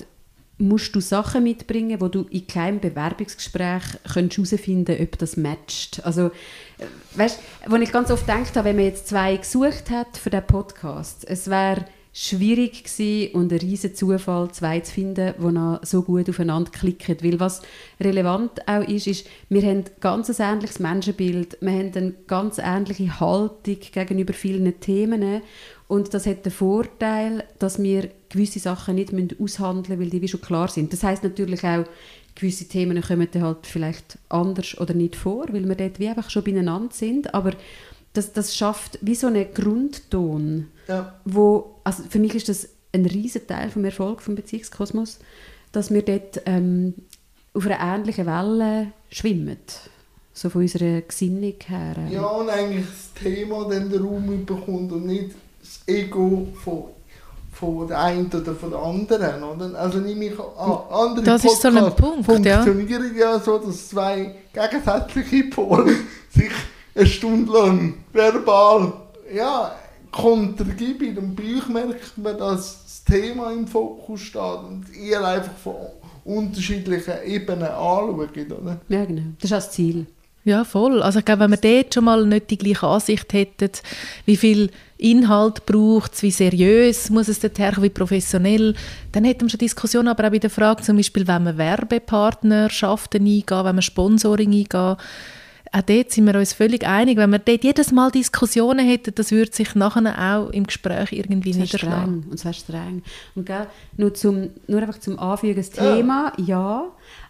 musst 0.59 0.95
du 0.95 1.01
Sachen 1.01 1.45
mitbringen, 1.45 2.01
wo 2.01 2.09
du 2.09 2.27
in 2.31 2.47
keinem 2.47 2.81
Bewerbungsgespräch 2.81 3.83
herausfinden 4.05 4.85
könntest, 4.85 5.01
ob 5.01 5.19
das 5.19 5.37
matcht. 5.37 6.05
Also, 6.05 6.27
äh, 6.79 6.87
weißt, 7.15 7.41
wo 7.67 7.77
ich 7.77 7.91
ganz 7.91 8.11
oft 8.11 8.27
gedacht 8.27 8.57
habe, 8.57 8.69
wenn 8.69 8.77
man 8.77 8.85
jetzt 8.85 9.09
zwei 9.09 9.37
gesucht 9.37 9.91
hat 9.91 10.17
für 10.17 10.31
diesen 10.31 10.47
Podcast, 10.47 11.25
es 11.29 11.49
wäre 11.49 11.87
schwierig 12.17 12.85
gewesen 12.85 13.35
und 13.35 13.53
ein 13.53 13.59
riesen 13.59 13.97
Zufall, 13.97 14.49
zwei 14.53 14.79
zu 14.79 14.93
finden, 14.93 15.35
die 15.37 15.53
noch 15.53 15.81
so 15.83 16.03
gut 16.03 16.31
aufeinander 16.31 16.71
klicken. 16.71 17.17
Weil 17.23 17.41
was 17.41 17.61
relevant 18.01 18.69
auch 18.69 18.87
ist, 18.87 19.09
ist, 19.09 19.27
wir 19.49 19.63
haben 19.63 19.83
ganz 19.99 20.31
ein 20.31 20.55
ähnliches 20.55 20.79
Menschenbild, 20.79 21.59
wir 21.61 21.73
haben 21.73 21.93
eine 21.93 22.15
ganz 22.29 22.59
ähnliche 22.59 23.19
Haltung 23.19 23.79
gegenüber 23.93 24.33
vielen 24.33 24.79
Themen 24.79 25.43
und 25.89 26.15
das 26.15 26.27
hat 26.27 26.45
den 26.45 26.53
Vorteil, 26.53 27.43
dass 27.59 27.83
wir 27.83 28.09
gewisse 28.29 28.61
Sachen 28.61 28.95
nicht 28.95 29.13
aushandeln 29.41 29.99
müssen, 29.99 30.01
weil 30.01 30.11
die 30.11 30.23
wie 30.23 30.29
schon 30.29 30.41
klar 30.41 30.69
sind. 30.69 30.93
Das 30.93 31.03
heißt 31.03 31.25
natürlich 31.25 31.65
auch, 31.65 31.85
gewisse 32.37 32.69
Themen 32.69 33.03
kommen 33.03 33.27
dann 33.33 33.43
halt 33.43 33.67
vielleicht 33.67 34.19
anders 34.29 34.79
oder 34.79 34.95
nicht 34.95 35.17
vor, 35.17 35.47
weil 35.51 35.69
wir 35.69 35.75
dort 35.75 35.99
wie 35.99 36.09
einfach 36.09 36.31
schon 36.31 36.45
beieinander 36.45 36.95
sind, 36.95 37.35
aber 37.35 37.55
das, 38.13 38.33
das 38.33 38.57
schafft 38.57 39.01
wie 39.03 39.17
so 39.17 39.27
einen 39.27 39.53
Grundton, 39.53 40.69
ja. 40.89 41.15
wo, 41.25 41.77
also 41.85 42.03
für 42.09 42.19
mich 42.19 42.35
ist 42.35 42.49
das 42.49 42.69
ein 42.93 43.07
riesen 43.07 43.47
Teil 43.47 43.71
vom 43.71 43.85
Erfolg 43.85 44.23
vom 44.23 44.35
Beziehungskosmos, 44.35 45.19
dass 45.73 45.93
wir 45.93 46.03
dort 46.03 46.43
ähm, 46.47 46.95
auf 47.53 47.67
einer 47.67 47.81
ähnlichen 47.81 48.27
Welle 48.27 48.93
schwimmen, 49.11 49.59
so 50.33 50.51
von 50.51 50.63
unserer 50.63 51.01
Gesinnung 51.01 51.55
her. 51.67 51.97
Ja, 52.11 52.27
und 52.27 52.51
eigentlich 52.51 52.87
das 52.87 53.23
Thema 53.23 53.69
dann 53.69 53.91
den 53.91 54.03
Raum 54.03 54.45
bekommt 54.45 54.93
und 54.93 55.07
nicht 55.07 55.31
das 55.61 55.81
Ego 55.87 56.49
von 56.63 56.85
von 57.55 57.87
der 57.87 58.01
einen 58.01 58.27
oder 58.27 58.53
von 58.53 58.71
der 58.71 58.81
anderen. 58.81 59.43
Oder? 59.45 59.79
Also 59.79 59.99
nehme 59.99 60.25
ich 60.25 60.33
an, 60.39 60.79
andere 60.91 61.25
das 61.25 61.43
Podcasts 61.43 61.45
ist 61.45 61.63
so 61.63 61.69
ein 61.69 61.97
Punkt, 61.97 62.27
funktionieren 62.27 63.17
ja. 63.17 63.33
ja 63.35 63.39
so, 63.39 63.59
dass 63.59 63.91
zwei 63.91 64.35
gegensätzliche 64.53 65.45
Pole 65.45 65.95
sich 66.31 66.51
eine 66.97 67.07
Stunde 67.07 67.53
lang 67.53 67.95
verbal 68.13 68.93
ja, 69.33 69.75
kontergibt 70.15 71.19
und 71.19 71.35
bei 71.35 71.57
euch 71.57 71.69
merkt 71.69 72.17
man, 72.17 72.39
dass 72.39 72.85
das 72.85 73.05
Thema 73.05 73.53
im 73.53 73.67
Fokus 73.67 74.21
steht 74.21 74.41
und 74.41 74.85
ihr 74.97 75.23
einfach 75.27 75.57
von 75.57 75.75
unterschiedlichen 76.25 77.15
Ebenen 77.27 77.65
anschaut. 77.65 78.37
Oder? 78.37 78.81
Ja, 78.89 79.05
genau. 79.05 79.23
Das 79.41 79.45
ist 79.45 79.53
das 79.53 79.71
Ziel. 79.73 80.07
Ja, 80.45 80.65
voll. 80.65 81.03
Also 81.03 81.19
ich 81.19 81.25
glaube, 81.25 81.41
wenn 81.41 81.51
wir 81.53 81.57
dort 81.57 81.95
schon 81.95 82.05
mal 82.05 82.27
nicht 82.27 82.51
die 82.51 82.59
gleiche 82.59 82.87
Ansicht 82.87 83.33
hätten, 83.33 83.71
wie 84.27 84.37
viel 84.37 84.71
Inhalt 84.99 85.67
braucht 85.67 86.15
es, 86.15 86.23
wie 86.23 86.31
seriös 86.31 87.11
muss 87.11 87.29
es 87.29 87.41
dort 87.41 87.59
herkommen, 87.59 87.85
wie 87.85 87.95
professionell, 87.95 88.75
dann 89.13 89.25
hätten 89.25 89.43
wir 89.43 89.51
schon 89.51 89.59
Diskussionen, 89.59 90.09
aber 90.09 90.27
auch 90.27 90.31
bei 90.31 90.39
der 90.39 90.51
Frage 90.51 90.83
zum 90.83 90.97
Beispiel, 90.97 91.27
wenn 91.27 91.45
wir 91.45 91.57
Werbepartnerschaften 91.57 93.23
eingehen, 93.23 93.65
wenn 93.65 93.77
wir 93.77 93.83
Sponsoring 93.83 94.53
eingehen, 94.53 94.97
auch 95.75 95.83
dort 95.83 96.13
sind 96.13 96.27
wir 96.27 96.39
uns 96.39 96.53
völlig 96.53 96.87
einig, 96.87 97.19
wenn 97.19 97.31
wir 97.31 97.41
dort 97.41 97.65
jedes 97.65 97.91
Mal 97.91 98.11
Diskussionen 98.11 98.87
hätten, 98.87 99.15
das 99.15 99.33
würde 99.33 99.53
sich 99.53 99.75
nachher 99.75 100.17
auch 100.17 100.51
im 100.51 100.65
Gespräch 100.65 101.13
irgendwie 101.13 101.51
das 101.51 101.59
niederschlagen. 101.59 102.21
Streng. 102.21 102.31
Und 102.31 102.39
zwar 102.39 102.53
streng. 102.53 103.03
Und 103.35 103.47
gell, 103.47 103.67
nur, 103.97 104.15
zum, 104.15 104.51
nur 104.69 104.83
einfach 104.83 105.01
zum 105.01 105.19
Anfügen, 105.19 105.57
das 105.57 105.71
Thema, 105.71 106.33
ja. 106.37 106.45
ja, 106.47 106.85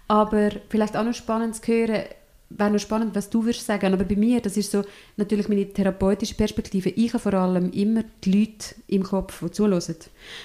aber 0.09 0.51
vielleicht 0.69 0.97
auch 0.97 1.05
noch 1.05 1.15
spannend 1.15 1.57
zu 1.57 1.73
hören, 1.73 2.03
wäre 2.51 2.71
noch 2.71 2.79
spannend, 2.79 3.15
was 3.15 3.31
du 3.31 3.45
würdest 3.45 3.67
sagen. 3.67 3.93
Aber 3.93 4.05
bei 4.05 4.17
mir, 4.17 4.41
das 4.41 4.57
ist 4.57 4.71
so 4.71 4.83
natürlich 5.17 5.49
meine 5.49 5.67
therapeutische 5.67 6.35
Perspektive. 6.35 6.91
Ich 6.91 7.13
habe 7.13 7.23
vor 7.23 7.35
allem 7.35 7.71
immer 7.73 8.05
die 8.23 8.33
Leute 8.33 8.75
im 8.87 9.03
Kopf, 9.03 9.41
die 9.41 9.51
zuhören. 9.51 9.97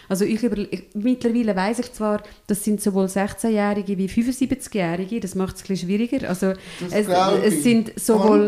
Also 0.07 0.25
ich, 0.25 0.41
über, 0.43 0.57
ich 0.57 0.83
mittlerweile 0.93 1.55
weiß 1.55 1.79
ich 1.79 1.93
zwar, 1.93 2.23
das 2.47 2.63
sind 2.63 2.81
sowohl 2.81 3.05
16-Jährige 3.05 3.97
wie 3.97 4.07
75-Jährige. 4.07 5.19
Das 5.19 5.35
macht 5.35 5.55
es 5.55 5.61
ein 5.61 5.67
bisschen 5.67 5.89
schwieriger. 5.89 6.27
Also 6.27 6.53
es, 6.89 7.07
es, 7.43 7.63
sind 7.63 7.99
sowohl 7.99 8.47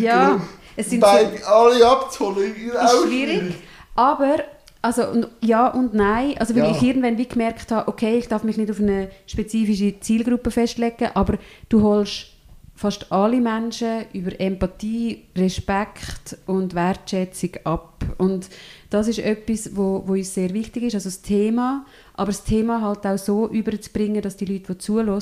ja, 0.00 0.40
es 0.76 0.90
sind 0.90 1.00
beide 1.00 1.38
so, 1.38 1.44
alle 1.44 1.86
abzuholen. 1.86 2.54
Ist 2.54 3.06
schwierig. 3.06 3.54
Aber 3.94 4.36
also 4.82 5.26
ja 5.40 5.68
und 5.68 5.94
nein. 5.94 6.34
Also 6.38 6.54
weil 6.54 6.64
ja. 6.64 6.70
ich 6.70 6.82
irgendwann 6.82 7.18
wie 7.18 7.26
gemerkt 7.26 7.72
habe, 7.72 7.88
okay, 7.88 8.18
ich 8.18 8.28
darf 8.28 8.44
mich 8.44 8.56
nicht 8.56 8.70
auf 8.70 8.78
eine 8.78 9.10
spezifische 9.26 9.98
Zielgruppe 9.98 10.50
festlegen, 10.50 11.08
aber 11.14 11.38
du 11.68 11.82
holst 11.82 12.35
fast 12.76 13.10
alle 13.10 13.40
Menschen 13.40 14.04
über 14.12 14.38
Empathie, 14.38 15.24
Respekt 15.34 16.36
und 16.46 16.74
Wertschätzung 16.74 17.50
ab. 17.64 18.04
Und 18.18 18.48
das 18.90 19.08
ist 19.08 19.18
etwas, 19.18 19.74
wo, 19.74 20.04
wo 20.06 20.12
uns 20.12 20.34
sehr 20.34 20.52
wichtig 20.52 20.84
ist, 20.84 20.94
also 20.94 21.08
das 21.08 21.22
Thema, 21.22 21.86
aber 22.14 22.28
das 22.28 22.44
Thema 22.44 22.82
halt 22.82 23.06
auch 23.06 23.18
so 23.18 23.48
überzubringen, 23.48 24.20
dass 24.20 24.36
die 24.36 24.44
Leute, 24.44 24.74
die 24.74 24.78
zuhören, 24.78 25.20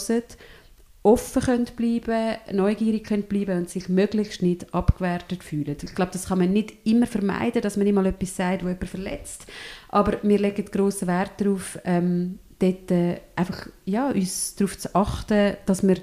offen 1.05 1.43
können 1.43 1.67
bleiben, 1.77 2.39
neugierig 2.53 3.05
können 3.05 3.25
bleiben 3.25 3.59
und 3.59 3.71
sich 3.71 3.89
möglichst 3.89 4.43
nicht 4.43 4.75
abgewertet 4.75 5.45
fühlen. 5.45 5.77
Ich 5.81 5.95
glaube, 5.95 6.13
das 6.13 6.29
kann 6.29 6.39
man 6.39 6.53
nicht 6.53 6.73
immer 6.85 7.07
vermeiden, 7.07 7.63
dass 7.63 7.77
man 7.77 7.93
mal 7.95 8.07
etwas 8.07 8.37
sagt, 8.37 8.65
wo 8.65 8.69
jemand 8.69 8.89
verletzt. 8.89 9.47
Aber 9.91 10.17
wir 10.23 10.39
legen 10.39 10.65
grossen 10.65 11.07
Wert 11.07 11.33
darauf, 11.37 11.79
ähm, 11.85 12.39
dort 12.59 12.91
äh, 12.91 13.21
einfach, 13.37 13.69
ja, 13.85 14.09
uns 14.09 14.57
darauf 14.57 14.79
zu 14.79 14.95
achten, 14.95 15.57
dass 15.67 15.87
wir 15.87 15.97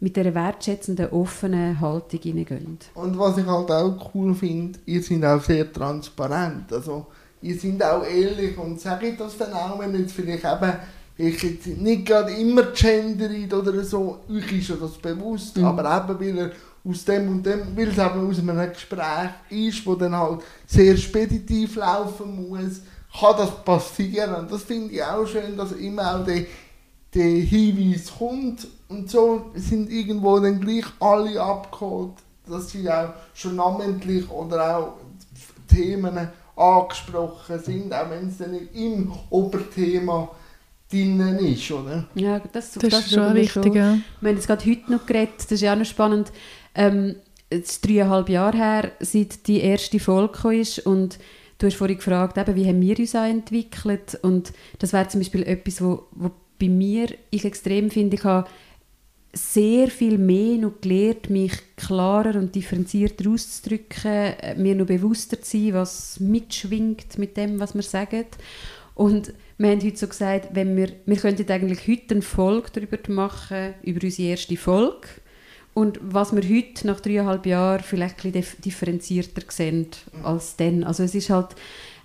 mit 0.00 0.16
dieser 0.16 0.34
wertschätzenden, 0.34 1.10
offenen 1.10 1.80
Haltung 1.80 2.20
hineingehen. 2.20 2.78
Und 2.94 3.18
was 3.18 3.38
ich 3.38 3.46
halt 3.46 3.70
auch 3.70 4.14
cool 4.14 4.34
finde, 4.34 4.78
ihr 4.86 5.02
seid 5.02 5.24
auch 5.24 5.42
sehr 5.42 5.72
transparent. 5.72 6.72
Also, 6.72 7.06
ihr 7.40 7.58
seid 7.58 7.82
auch 7.82 8.04
ehrlich 8.04 8.56
und 8.58 8.80
sage 8.80 9.08
ich 9.08 9.16
das 9.16 9.38
dann 9.38 9.52
auch, 9.52 9.78
wenn 9.78 9.98
jetzt 9.98 10.12
vielleicht 10.12 10.44
eben 10.44 10.72
ich 11.18 11.42
jetzt 11.42 11.66
nicht 11.66 12.04
gerade 12.04 12.32
immer 12.32 12.62
gendert 12.72 13.52
oder 13.52 13.82
so, 13.84 14.18
euch 14.28 14.52
ist 14.52 14.68
ja 14.68 14.76
das 14.76 14.98
bewusst, 14.98 15.56
mhm. 15.56 15.64
aber 15.64 15.96
eben 15.96 16.20
weil 16.20 16.38
er 16.38 16.50
aus 16.88 17.04
dem 17.04 17.28
und 17.28 17.46
dem, 17.46 17.74
weil 17.74 17.88
es 17.88 17.98
eben 17.98 18.30
aus 18.30 18.38
einem 18.38 18.72
Gespräch 18.72 19.30
ist, 19.48 19.86
wo 19.86 19.94
dann 19.94 20.14
halt 20.14 20.40
sehr 20.66 20.96
speditiv 20.96 21.76
laufen 21.76 22.48
muss, 22.48 22.82
kann 23.18 23.36
das 23.38 23.64
passieren. 23.64 24.34
Und 24.34 24.52
das 24.52 24.62
finde 24.62 24.92
ich 24.92 25.02
auch 25.02 25.26
schön, 25.26 25.56
dass 25.56 25.72
immer 25.72 26.16
auch 26.16 26.24
der, 26.24 26.44
der 27.16 27.40
Hinweis 27.40 28.12
kommt 28.18 28.68
und 28.88 29.10
so 29.10 29.50
sind 29.54 29.90
irgendwo 29.90 30.38
dann 30.38 30.60
gleich 30.60 30.84
alle 31.00 31.40
abgeholt, 31.40 32.12
dass 32.46 32.70
sie 32.70 32.88
auch 32.90 33.14
schon 33.34 33.56
namentlich 33.56 34.30
oder 34.30 34.78
auch 34.78 34.92
Themen 35.66 36.28
angesprochen 36.54 37.58
sind, 37.58 37.92
auch 37.92 38.10
wenn 38.10 38.28
es 38.28 38.38
dann 38.38 38.52
nicht 38.52 38.74
im 38.74 39.12
Oberthema 39.30 40.28
drinnen 40.90 41.38
ist, 41.38 41.70
oder? 41.70 42.06
Ja, 42.14 42.38
das, 42.52 42.72
das, 42.72 42.90
das 42.90 43.06
ist 43.06 43.14
schon 43.14 43.34
wichtig, 43.34 43.64
schon. 43.64 43.72
ja. 43.72 43.98
Wir 44.20 44.28
haben 44.28 44.36
jetzt 44.36 44.46
gerade 44.46 44.64
heute 44.70 44.92
noch 44.92 45.06
geredet, 45.06 45.34
das 45.38 45.52
ist 45.52 45.60
ja 45.62 45.72
auch 45.72 45.78
noch 45.78 45.86
spannend, 45.86 46.32
ähm, 46.74 47.16
es 47.48 47.70
ist 47.72 47.86
dreieinhalb 47.86 48.28
Jahre 48.28 48.56
her, 48.56 48.92
seit 49.00 49.46
die 49.46 49.60
erste 49.60 49.98
Folge 49.98 50.56
ist 50.56 50.80
und 50.80 51.18
du 51.58 51.66
hast 51.66 51.76
vorhin 51.76 51.96
gefragt, 51.96 52.38
eben, 52.38 52.54
wie 52.54 52.66
haben 52.66 52.80
wir 52.80 52.98
uns 52.98 53.14
auch 53.14 53.24
entwickelt 53.24 54.18
und 54.22 54.52
das 54.78 54.92
wäre 54.92 55.08
zum 55.08 55.20
Beispiel 55.20 55.42
etwas, 55.42 55.82
wo, 55.82 56.04
wo 56.12 56.30
bei 56.58 56.68
mir 56.68 57.08
ich 57.30 57.44
extrem 57.44 57.90
finde, 57.90 58.16
ich 58.16 58.24
habe 58.24 58.48
sehr 59.36 59.88
viel 59.88 60.18
mehr 60.18 60.56
noch 60.56 60.80
gelernt, 60.80 61.28
mich 61.28 61.52
klarer 61.76 62.36
und 62.36 62.54
differenzierter 62.54 63.30
auszudrücken, 63.30 64.12
äh, 64.12 64.54
mir 64.56 64.74
noch 64.74 64.86
bewusster 64.86 65.40
zu 65.40 65.58
sein, 65.58 65.74
was 65.74 66.20
mitschwingt 66.20 67.18
mit 67.18 67.36
dem, 67.36 67.60
was 67.60 67.74
wir 67.74 67.82
sagen. 67.82 68.24
Und 68.94 69.34
wir 69.58 69.70
haben 69.70 69.82
heute 69.82 69.96
so 69.96 70.08
gesagt, 70.08 70.48
wenn 70.52 70.76
wir, 70.76 70.88
wir 71.04 71.16
könnten 71.16 71.50
eigentlich 71.50 71.86
heute 71.86 72.14
eine 72.14 72.22
Folge 72.22 72.68
darüber 72.72 72.98
machen, 73.12 73.74
über 73.82 74.02
unsere 74.02 74.30
erste 74.30 74.56
Folge. 74.56 75.08
Und 75.74 75.98
was 76.02 76.34
wir 76.34 76.42
heute, 76.42 76.86
nach 76.86 77.00
dreieinhalb 77.00 77.44
Jahren, 77.44 77.82
vielleicht 77.82 78.24
ein 78.24 78.32
bisschen 78.32 78.62
differenzierter 78.62 79.42
sehen 79.48 79.88
als 80.22 80.56
dann. 80.56 80.84
Also 80.84 81.02
es 81.02 81.14
ist 81.14 81.28
halt, 81.28 81.48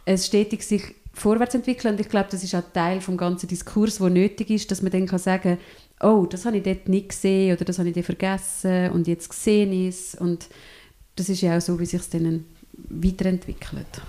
es 0.04 0.26
stetig 0.26 0.64
sich 0.64 0.84
vorwärts 1.14 1.56
entwickeln 1.56 1.96
und 1.96 2.00
ich 2.00 2.10
glaube, 2.10 2.30
das 2.32 2.44
ist 2.44 2.56
auch 2.56 2.64
Teil 2.74 3.00
des 3.00 3.18
ganzen 3.18 3.48
Diskurs, 3.48 3.98
der 3.98 4.10
nötig 4.10 4.50
ist, 4.50 4.72
dass 4.72 4.82
man 4.82 4.92
dann 4.92 5.08
kann 5.08 5.20
sagen 5.20 5.58
oh, 6.04 6.26
das 6.26 6.46
habe 6.46 6.58
ich 6.58 6.64
dort 6.64 6.88
nicht 6.88 7.10
gesehen 7.10 7.56
oder 7.56 7.66
das 7.66 7.80
habe 7.80 7.90
ich 7.90 7.96
dort 7.96 8.06
vergessen 8.06 8.92
und 8.92 9.08
jetzt 9.08 9.30
gesehen 9.30 9.88
ist 9.88 10.20
und 10.20 10.48
das 11.16 11.30
ist 11.30 11.42
ja 11.42 11.58
auch 11.58 11.62
so, 11.62 11.80
wie 11.80 11.86
sich 11.86 12.00
es 12.00 12.10
dann 12.10 12.46
weiterentwickelt. 12.74 14.02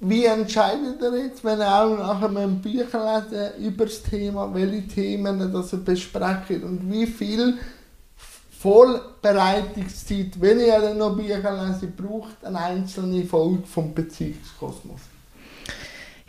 Wie 0.00 0.24
entscheidet 0.24 1.00
ihr 1.00 1.24
jetzt, 1.24 1.44
wenn 1.44 1.58
ihr 1.58 1.74
auch 1.74 1.96
nach 1.96 2.22
einem 2.22 2.60
Bücher 2.60 3.22
lesen 3.30 3.64
über 3.64 3.84
das 3.84 4.02
Thema, 4.02 4.52
welche 4.54 4.86
Themen 4.88 5.52
das 5.52 5.72
ihr 5.72 5.78
besprecht 5.78 6.62
und 6.62 6.90
wie 6.90 7.06
viel 7.06 7.58
Vorbereitungszeit, 8.58 10.40
wenn 10.40 10.60
ihr 10.60 10.80
dann 10.80 10.98
noch 10.98 11.16
Bücher 11.16 11.66
lesen, 11.66 11.92
braucht 11.96 12.44
eine 12.44 12.58
einzelne 12.58 13.24
Folge 13.24 13.62
vom 13.66 13.94
Beziehungskosmos? 13.94 15.00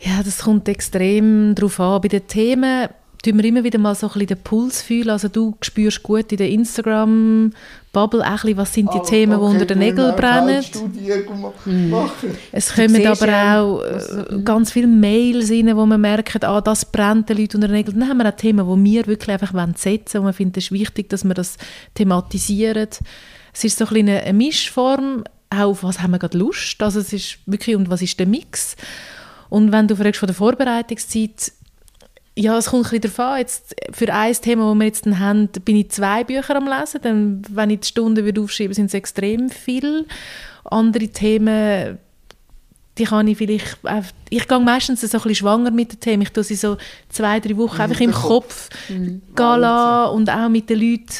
Ja, 0.04 0.22
das 0.22 0.40
kommt 0.40 0.68
extrem 0.68 1.54
darauf 1.54 1.78
an. 1.78 2.00
Bei 2.00 2.08
den 2.08 2.26
Themen 2.26 2.88
tun 3.22 3.38
wir 3.38 3.44
immer 3.44 3.62
wieder 3.62 3.78
mal 3.78 3.94
so 3.94 4.08
ein 4.08 4.12
bisschen 4.12 4.26
den 4.28 4.38
Puls 4.38 4.82
fühlen. 4.82 5.10
Also 5.10 5.28
du 5.28 5.56
spürst 5.60 6.02
gut 6.02 6.32
in 6.32 6.38
der 6.38 6.48
Instagram-Bubble 6.50 8.20
auch 8.20 8.30
bisschen, 8.42 8.56
was 8.56 8.74
sind 8.74 8.92
die 8.92 8.98
oh, 8.98 9.04
Themen, 9.04 9.34
okay, 9.34 9.44
die 9.46 9.52
unter 9.52 9.66
den 9.66 9.78
Nägeln 9.78 10.16
brennen. 10.16 10.64
Mhm. 11.64 11.94
Es 12.50 12.74
kommen 12.74 13.06
aber 13.06 13.60
auch 13.60 13.82
äh, 13.84 14.42
ganz 14.42 14.72
viele 14.72 14.88
Mails 14.88 15.52
rein, 15.52 15.76
wo 15.76 15.86
man 15.86 16.00
merkt, 16.00 16.44
ah, 16.44 16.60
das 16.60 16.84
brennt 16.84 17.28
den 17.28 17.38
Leuten 17.38 17.58
unter 17.58 17.68
den 17.68 17.76
Nägeln. 17.76 18.00
Dann 18.00 18.08
haben 18.08 18.18
wir 18.18 18.28
auch 18.28 18.36
Themen, 18.36 18.66
die 18.66 18.90
wir 18.90 19.06
wirklich 19.06 19.30
einfach 19.30 19.52
setzen 19.76 20.14
wollen. 20.14 20.24
Und 20.24 20.30
wir 20.30 20.32
finden 20.32 20.58
es 20.58 20.72
wichtig, 20.72 21.08
dass 21.10 21.22
wir 21.22 21.34
das 21.34 21.58
thematisieren. 21.94 22.88
Es 23.52 23.64
ist 23.64 23.78
so 23.78 23.86
ein 23.86 23.96
eine, 23.96 24.22
eine 24.22 24.32
Mischform, 24.32 25.22
auch 25.48 25.70
auf 25.70 25.84
was 25.84 26.02
haben 26.02 26.10
wir 26.10 26.18
gerade 26.18 26.38
Lust. 26.38 26.82
Also 26.82 26.98
es 26.98 27.12
ist 27.12 27.38
wirklich, 27.46 27.76
und 27.76 27.88
was 27.88 28.02
ist 28.02 28.18
der 28.18 28.26
Mix? 28.26 28.74
Und 29.52 29.70
wenn 29.70 29.86
du 29.86 29.94
fragst 29.94 30.18
von 30.18 30.28
der 30.28 30.34
Vorbereitungszeit, 30.34 31.52
ja, 32.34 32.56
es 32.56 32.70
kommt 32.70 32.86
ein 32.86 32.98
bisschen 32.98 33.14
darauf 33.14 33.32
an. 33.34 33.38
Jetzt, 33.40 33.74
für 33.90 34.10
ein 34.10 34.32
Thema, 34.32 34.70
das 34.70 34.78
wir 34.78 34.86
jetzt 34.86 35.06
haben, 35.06 35.48
bin 35.66 35.76
ich 35.76 35.90
zwei 35.90 36.24
Bücher 36.24 36.56
am 36.56 36.66
Lesen. 36.66 37.00
Dann, 37.02 37.42
wenn 37.50 37.68
ich 37.68 37.80
die 37.80 37.88
Stunden 37.88 38.24
würde 38.24 38.40
aufschreiben 38.40 38.72
sind 38.72 38.86
es 38.86 38.94
extrem 38.94 39.50
viel. 39.50 40.06
Andere 40.64 41.06
Themen, 41.08 41.98
die 42.96 43.04
kann 43.04 43.28
ich 43.28 43.36
vielleicht... 43.36 43.76
Ich 44.30 44.48
gehe 44.48 44.58
meistens 44.58 45.02
so 45.02 45.06
ein 45.06 45.10
bisschen 45.10 45.34
schwanger 45.34 45.70
mit 45.70 45.92
den 45.92 46.00
Themen. 46.00 46.22
Ich 46.22 46.30
tue 46.30 46.44
sie 46.44 46.54
so 46.54 46.78
zwei, 47.10 47.38
drei 47.38 47.54
Wochen 47.58 47.78
einfach 47.78 48.00
im 48.00 48.12
Kopf, 48.12 48.70
mhm. 48.88 49.20
gehen 49.36 49.64
und 50.14 50.30
auch 50.30 50.48
mit 50.48 50.70
den 50.70 50.80
Leuten 50.80 51.12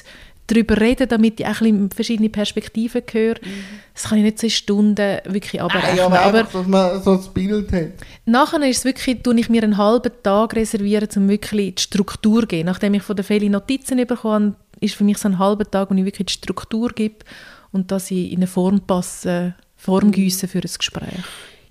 darüber 0.46 0.80
reden, 0.80 1.08
damit 1.08 1.40
ich 1.40 1.46
auch 1.46 1.60
ein 1.60 1.90
verschiedene 1.90 2.28
Perspektiven 2.28 3.02
höre. 3.10 3.36
Mhm. 3.42 3.64
Das 3.94 4.04
kann 4.04 4.18
ich 4.18 4.24
nicht 4.24 4.38
so 4.38 4.46
in 4.46 4.50
Stunden 4.50 5.18
wirklich 5.24 5.60
abrechnen. 5.60 5.96
Ja, 5.96 6.06
aber, 6.06 6.20
aber 6.20 6.42
dass 6.44 6.66
man 6.66 7.02
so 7.02 7.12
ein 7.12 7.32
Bild 7.32 7.72
hat. 7.72 7.92
Nachher 8.24 8.62
ist 8.68 8.78
es 8.78 8.84
wirklich, 8.84 9.22
tue 9.22 9.38
ich 9.38 9.48
mir 9.48 9.62
einen 9.62 9.76
halben 9.76 10.12
Tag 10.22 10.54
reservieren, 10.54 11.08
um 11.16 11.28
wirklich 11.28 11.76
die 11.76 11.82
Struktur 11.82 12.42
zu 12.42 12.48
geben. 12.48 12.66
Nachdem 12.66 12.94
ich 12.94 13.02
von 13.02 13.16
den 13.16 13.24
vielen 13.24 13.52
Notizen 13.52 14.04
bekomme, 14.06 14.54
ist 14.80 14.94
für 14.94 15.04
mich 15.04 15.18
so 15.18 15.28
ein 15.28 15.38
halber 15.38 15.70
Tag, 15.70 15.90
wo 15.90 15.94
ich 15.94 16.04
wirklich 16.04 16.26
die 16.26 16.32
Struktur 16.32 16.90
gebe 16.90 17.24
und 17.70 17.90
dass 17.90 18.10
ich 18.10 18.32
in 18.32 18.38
eine 18.38 18.46
Form 18.46 18.80
passe, 18.80 19.54
Form 19.76 20.08
mhm. 20.08 20.12
gieße 20.12 20.48
für 20.48 20.58
ein 20.58 20.70
Gespräch. 20.76 21.24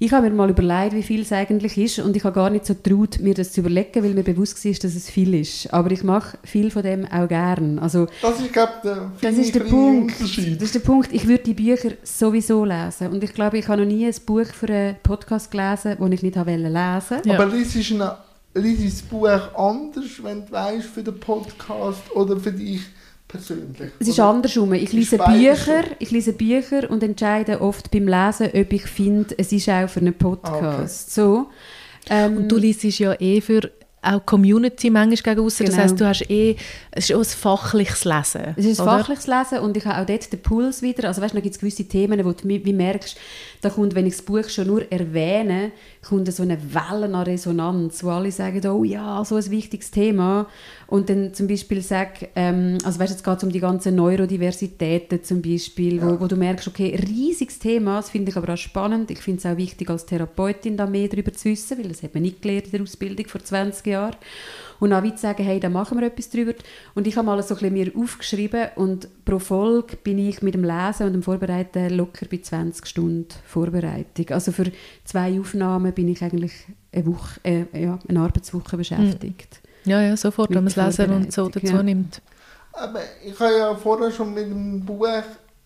Ich 0.04 0.12
habe 0.14 0.28
mir 0.28 0.36
mal 0.36 0.50
überlegt, 0.50 0.96
wie 0.96 1.04
viel 1.04 1.22
es 1.22 1.32
eigentlich 1.32 1.78
ist 1.78 2.00
und 2.00 2.16
ich 2.16 2.24
habe 2.24 2.34
gar 2.34 2.50
nicht 2.50 2.66
so 2.66 2.74
getraut, 2.74 3.20
mir 3.20 3.36
das 3.36 3.52
zu 3.52 3.60
überlegen, 3.60 4.04
weil 4.04 4.16
mir 4.16 4.24
bewusst 4.24 4.66
war, 4.66 4.72
dass 4.72 4.96
es 4.96 5.08
viel 5.08 5.36
ist. 5.36 5.72
Aber 5.72 5.92
ich 5.92 6.04
mache 6.04 6.40
viel 6.44 6.72
von 6.72 6.82
dem 6.82 7.06
auch 7.06 7.28
gern. 7.28 7.78
Also, 7.78 8.08
das 8.20 8.40
ist, 8.40 8.52
glaube 8.52 8.74
der, 8.84 9.12
das 9.22 9.38
ist 9.38 9.54
der 9.54 9.60
Punkt. 9.60 10.20
Das 10.20 10.38
ist 10.38 10.74
der 10.74 10.80
Punkt. 10.80 11.14
Ich 11.14 11.28
würde 11.28 11.44
die 11.44 11.54
Bücher 11.54 11.92
sowieso 12.02 12.66
lesen 12.66 13.10
und 13.10 13.24
ich 13.24 13.32
glaube, 13.32 13.60
ich 13.60 13.68
habe 13.68 13.82
noch 13.82 13.88
nie 13.88 14.08
ein 14.08 14.16
Buch 14.26 14.48
für 14.48 14.70
einen 14.70 14.96
Podcast 15.04 15.52
gelesen, 15.52 15.96
das 16.00 16.10
ich 16.10 16.24
nicht 16.24 16.36
habe 16.36 16.56
lesen 16.56 16.74
wollte. 16.74 17.30
Ja. 17.30 17.36
Aber 17.36 17.46
liest 17.46 17.92
du 17.92 18.00
das 18.56 19.02
Buch 19.04 19.56
anders, 19.56 20.24
wenn 20.24 20.48
du 20.48 20.52
weißt 20.52 20.88
für 20.88 21.04
den 21.04 21.20
Podcast 21.20 22.12
oder 22.16 22.40
für 22.40 22.52
dich 22.52 22.82
persönlich? 23.32 23.92
Es 24.00 24.08
ist 24.08 24.20
andersrum. 24.20 24.74
Ich 24.74 24.92
lese 24.92 25.18
Bücher, 25.18 25.84
ich 26.00 26.12
lese 26.12 26.34
Bücher 26.34 26.90
und 26.90 27.02
entscheide 27.04 27.62
oft 27.62 27.90
beim 27.92 28.08
Lesen, 28.08 28.48
ob 28.54 28.74
ich 28.74 28.84
finde, 28.84 29.36
es 29.38 29.52
ist 29.52 29.70
auch 29.70 29.90
für 29.90 30.02
einen 30.02 30.14
Podcast. 30.14 31.18
Okay. 31.18 31.28
So. 31.28 31.50
Ähm, 32.10 32.38
und 32.38 32.52
du 32.52 32.58
liest 32.58 32.84
ja 32.84 33.14
eh 33.20 33.42
für 33.42 33.72
auch 34.02 34.26
Community 34.26 34.90
manchmal 34.90 35.36
gegen 35.36 35.46
aussen. 35.46 35.66
Genau. 35.66 35.76
Das 35.76 35.86
heisst, 35.86 36.02
du 36.02 36.08
hast 36.08 36.30
eh, 36.30 36.56
es 36.92 37.10
ist 37.10 37.16
auch 37.16 37.20
ein 37.20 37.26
fachliches 37.26 38.04
Lesen. 38.04 38.56
Es 38.56 38.66
ist 38.66 38.80
ein 38.80 38.88
oder? 38.88 38.98
fachliches 38.98 39.28
Lesen 39.28 39.60
und 39.60 39.78
ich 39.78 39.86
habe 39.86 40.02
auch 40.02 40.06
dort 40.06 40.32
den 40.32 40.42
Puls 40.42 40.82
wieder. 40.82 41.08
Also 41.08 41.22
weißt, 41.22 41.36
da 41.36 41.40
gibt 41.40 41.56
es 41.56 41.60
gewisse 41.60 41.86
Themen, 41.86 42.24
wo 42.26 42.32
du 42.32 42.48
wie 42.48 42.74
merkst, 42.74 43.18
da 43.62 43.70
kommt, 43.70 43.94
wenn 43.94 44.08
ich 44.08 44.16
das 44.16 44.24
Buch 44.24 44.50
schon 44.50 44.68
nur 44.68 44.92
erwähne, 44.92 45.72
kommt 46.08 46.32
so 46.34 46.42
eine 46.42 46.58
Welle 46.74 47.06
an 47.06 47.16
Resonanz, 47.16 48.04
wo 48.04 48.10
alle 48.10 48.32
sagen, 48.32 48.66
oh 48.68 48.84
ja, 48.84 49.24
so 49.24 49.36
ein 49.36 49.52
wichtiges 49.52 49.92
Thema. 49.92 50.48
Und 50.92 51.10
dann 51.10 51.34
zum 51.34 51.48
Beispiel 51.48 51.82
sag, 51.82 52.32
ähm, 52.36 52.78
also 52.84 53.00
weißt, 53.00 53.14
jetzt 53.14 53.24
geht 53.24 53.38
es 53.38 53.44
um 53.46 53.50
die 53.50 53.62
ganzen 53.62 53.96
Neurodiversitäten 53.96 55.24
zum 55.24 55.42
Beispiel, 55.42 55.96
ja. 55.96 56.06
wo, 56.06 56.20
wo 56.20 56.28
du 56.28 56.36
merkst, 56.36 56.68
okay, 56.68 57.00
riesiges 57.08 57.60
Thema, 57.60 57.96
das 57.96 58.10
finde 58.10 58.30
ich 58.30 58.36
aber 58.36 58.54
auch 58.54 58.58
spannend. 58.58 59.10
Ich 59.10 59.20
finde 59.20 59.40
es 59.40 59.46
auch 59.46 59.56
wichtig, 59.56 59.90
als 59.90 60.06
Therapeutin 60.06 60.76
da 60.76 60.86
mehr 60.86 61.08
darüber 61.08 61.32
zu 61.32 61.46
wissen, 61.46 61.78
weil 61.78 61.88
das 61.88 62.04
hat 62.04 62.14
man 62.14 62.24
nicht 62.24 62.42
gelernt 62.42 62.66
in 62.66 62.72
der 62.72 62.82
Ausbildung 62.82 63.26
vor 63.26 63.42
20 63.42 63.88
Jahren 63.88 64.18
und 64.82 64.90
dann 64.90 65.02
wie 65.06 65.16
zu 65.16 65.22
sagen, 65.22 65.46
hey, 65.46 65.62
da 65.62 65.70
machen 65.70 65.98
wir 65.98 66.08
etwas 66.08 66.30
drüber. 66.30 66.56
Und 66.94 67.08
ich 67.08 67.16
habe 67.16 67.26
mal 67.26 67.42
so 67.42 67.56
ein 67.56 67.62
bisschen 67.62 67.74
mir 67.74 67.92
aufgeschrieben 67.96 68.68
und 68.76 69.08
pro 69.24 69.40
Folge 69.40 69.96
bin 69.96 70.18
ich 70.18 70.42
mit 70.42 70.56
dem 70.56 70.66
Lesen 70.66 71.08
und 71.08 71.14
dem 71.14 71.24
Vorbereiten 71.24 71.90
locker 71.96 72.26
bei 72.30 72.40
20 72.40 72.86
Stunden 72.86 73.30
Vorbereitung. 73.46 74.28
Also 74.32 74.52
für 74.52 74.70
zwei 75.06 75.40
Aufnahmen 75.40 75.94
bin 75.94 76.10
ich 76.10 76.22
eigentlich 76.22 76.52
eine, 76.92 77.06
Woche, 77.06 77.40
äh, 77.44 77.64
ja, 77.82 77.98
eine 78.10 78.20
Arbeitswoche 78.20 78.76
beschäftigt. 78.76 79.61
Ja, 79.86 80.02
ja, 80.02 80.16
sofort, 80.18 80.50
wenn 80.50 80.64
man 80.64 80.68
es 80.68 80.76
lesen 80.76 81.12
und 81.12 81.34
so 81.34 81.50
dazu 81.50 81.66
ja. 81.68 81.84
nimmt. 81.84 82.22
Aber 82.74 83.02
ich 83.26 83.38
habe 83.40 83.58
ja 83.58 83.76
vorher 83.76 84.12
schon 84.12 84.34
mit 84.34 84.50
dem 84.50 84.86
Buch 84.86 85.08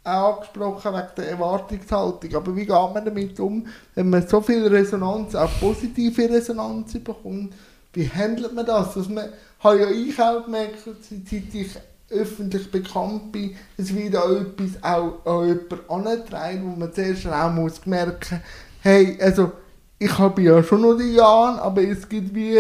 auch 0.03 0.35
angesprochen 0.37 0.93
wegen 0.93 1.07
der 1.17 1.29
Erwartungshaltung. 1.29 2.35
Aber 2.35 2.55
wie 2.55 2.65
geht 2.65 2.69
man 2.69 3.05
damit 3.05 3.39
um, 3.39 3.67
wenn 3.95 4.09
man 4.09 4.27
so 4.27 4.41
viel 4.41 4.65
Resonanz, 4.67 5.35
auch 5.35 5.49
positive 5.59 6.29
Resonanz 6.29 6.93
bekommt? 6.93 7.53
wie 7.95 8.09
handelt 8.09 8.53
man 8.53 8.65
das? 8.65 8.93
Dass 8.93 9.09
man, 9.09 9.29
habe 9.59 9.79
ja 9.79 9.89
ich 9.89 10.21
auch 10.21 10.45
gemerkt, 10.45 10.79
seit 10.83 11.55
ich 11.55 11.69
öffentlich 12.09 12.69
bekannt 12.69 13.31
bin, 13.31 13.55
es 13.77 13.93
wird 13.95 14.15
auch 14.15 14.29
etwas 14.29 14.83
auch 14.83 15.25
an 15.25 15.47
jemanden 15.47 15.89
angetragen, 15.89 16.71
wo 16.71 16.79
man 16.79 16.93
zuerst 16.93 17.25
auch 17.25 17.51
muss 17.51 17.85
merken, 17.85 18.41
hey, 18.81 19.17
also 19.19 19.51
ich 19.97 20.15
habe 20.17 20.41
ja 20.41 20.61
schon 20.61 20.81
noch 20.81 20.97
die 20.97 21.15
Jan, 21.15 21.57
aber 21.57 21.81
es 21.81 22.07
gibt 22.07 22.35
wie 22.35 22.59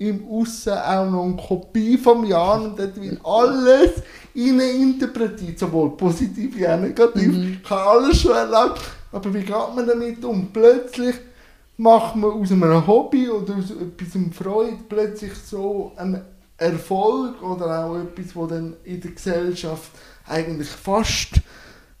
im 0.00 0.26
Aussen 0.30 0.72
auch 0.72 1.10
noch 1.10 1.24
eine 1.24 1.36
Kopie 1.36 1.98
vom 1.98 2.24
Jan 2.24 2.70
und 2.70 2.78
dort 2.78 2.98
wird 2.98 3.20
alles 3.22 4.02
interpretiert, 4.34 5.58
sowohl 5.58 5.94
positiv 5.94 6.56
wie 6.56 6.66
auch 6.66 6.80
negativ. 6.80 7.28
Mhm. 7.28 7.58
Ich 7.62 7.70
habe 7.70 7.82
alles 7.82 8.22
schon 8.22 8.32
erlebt, 8.32 8.80
aber 9.12 9.34
wie 9.34 9.42
geht 9.42 9.74
man 9.76 9.86
damit 9.86 10.24
um? 10.24 10.48
Plötzlich 10.50 11.16
macht 11.76 12.16
man 12.16 12.30
aus 12.30 12.50
einem 12.50 12.86
Hobby 12.86 13.28
oder 13.28 13.56
aus 13.56 13.70
etwas 13.72 14.34
Freude 14.34 14.78
plötzlich 14.88 15.34
so 15.34 15.92
einen 15.96 16.22
Erfolg 16.56 17.42
oder 17.42 17.84
auch 17.84 17.96
etwas, 17.96 18.34
was 18.34 18.48
dann 18.48 18.76
in 18.84 19.02
der 19.02 19.10
Gesellschaft 19.10 19.90
eigentlich 20.26 20.68
fast 20.68 21.42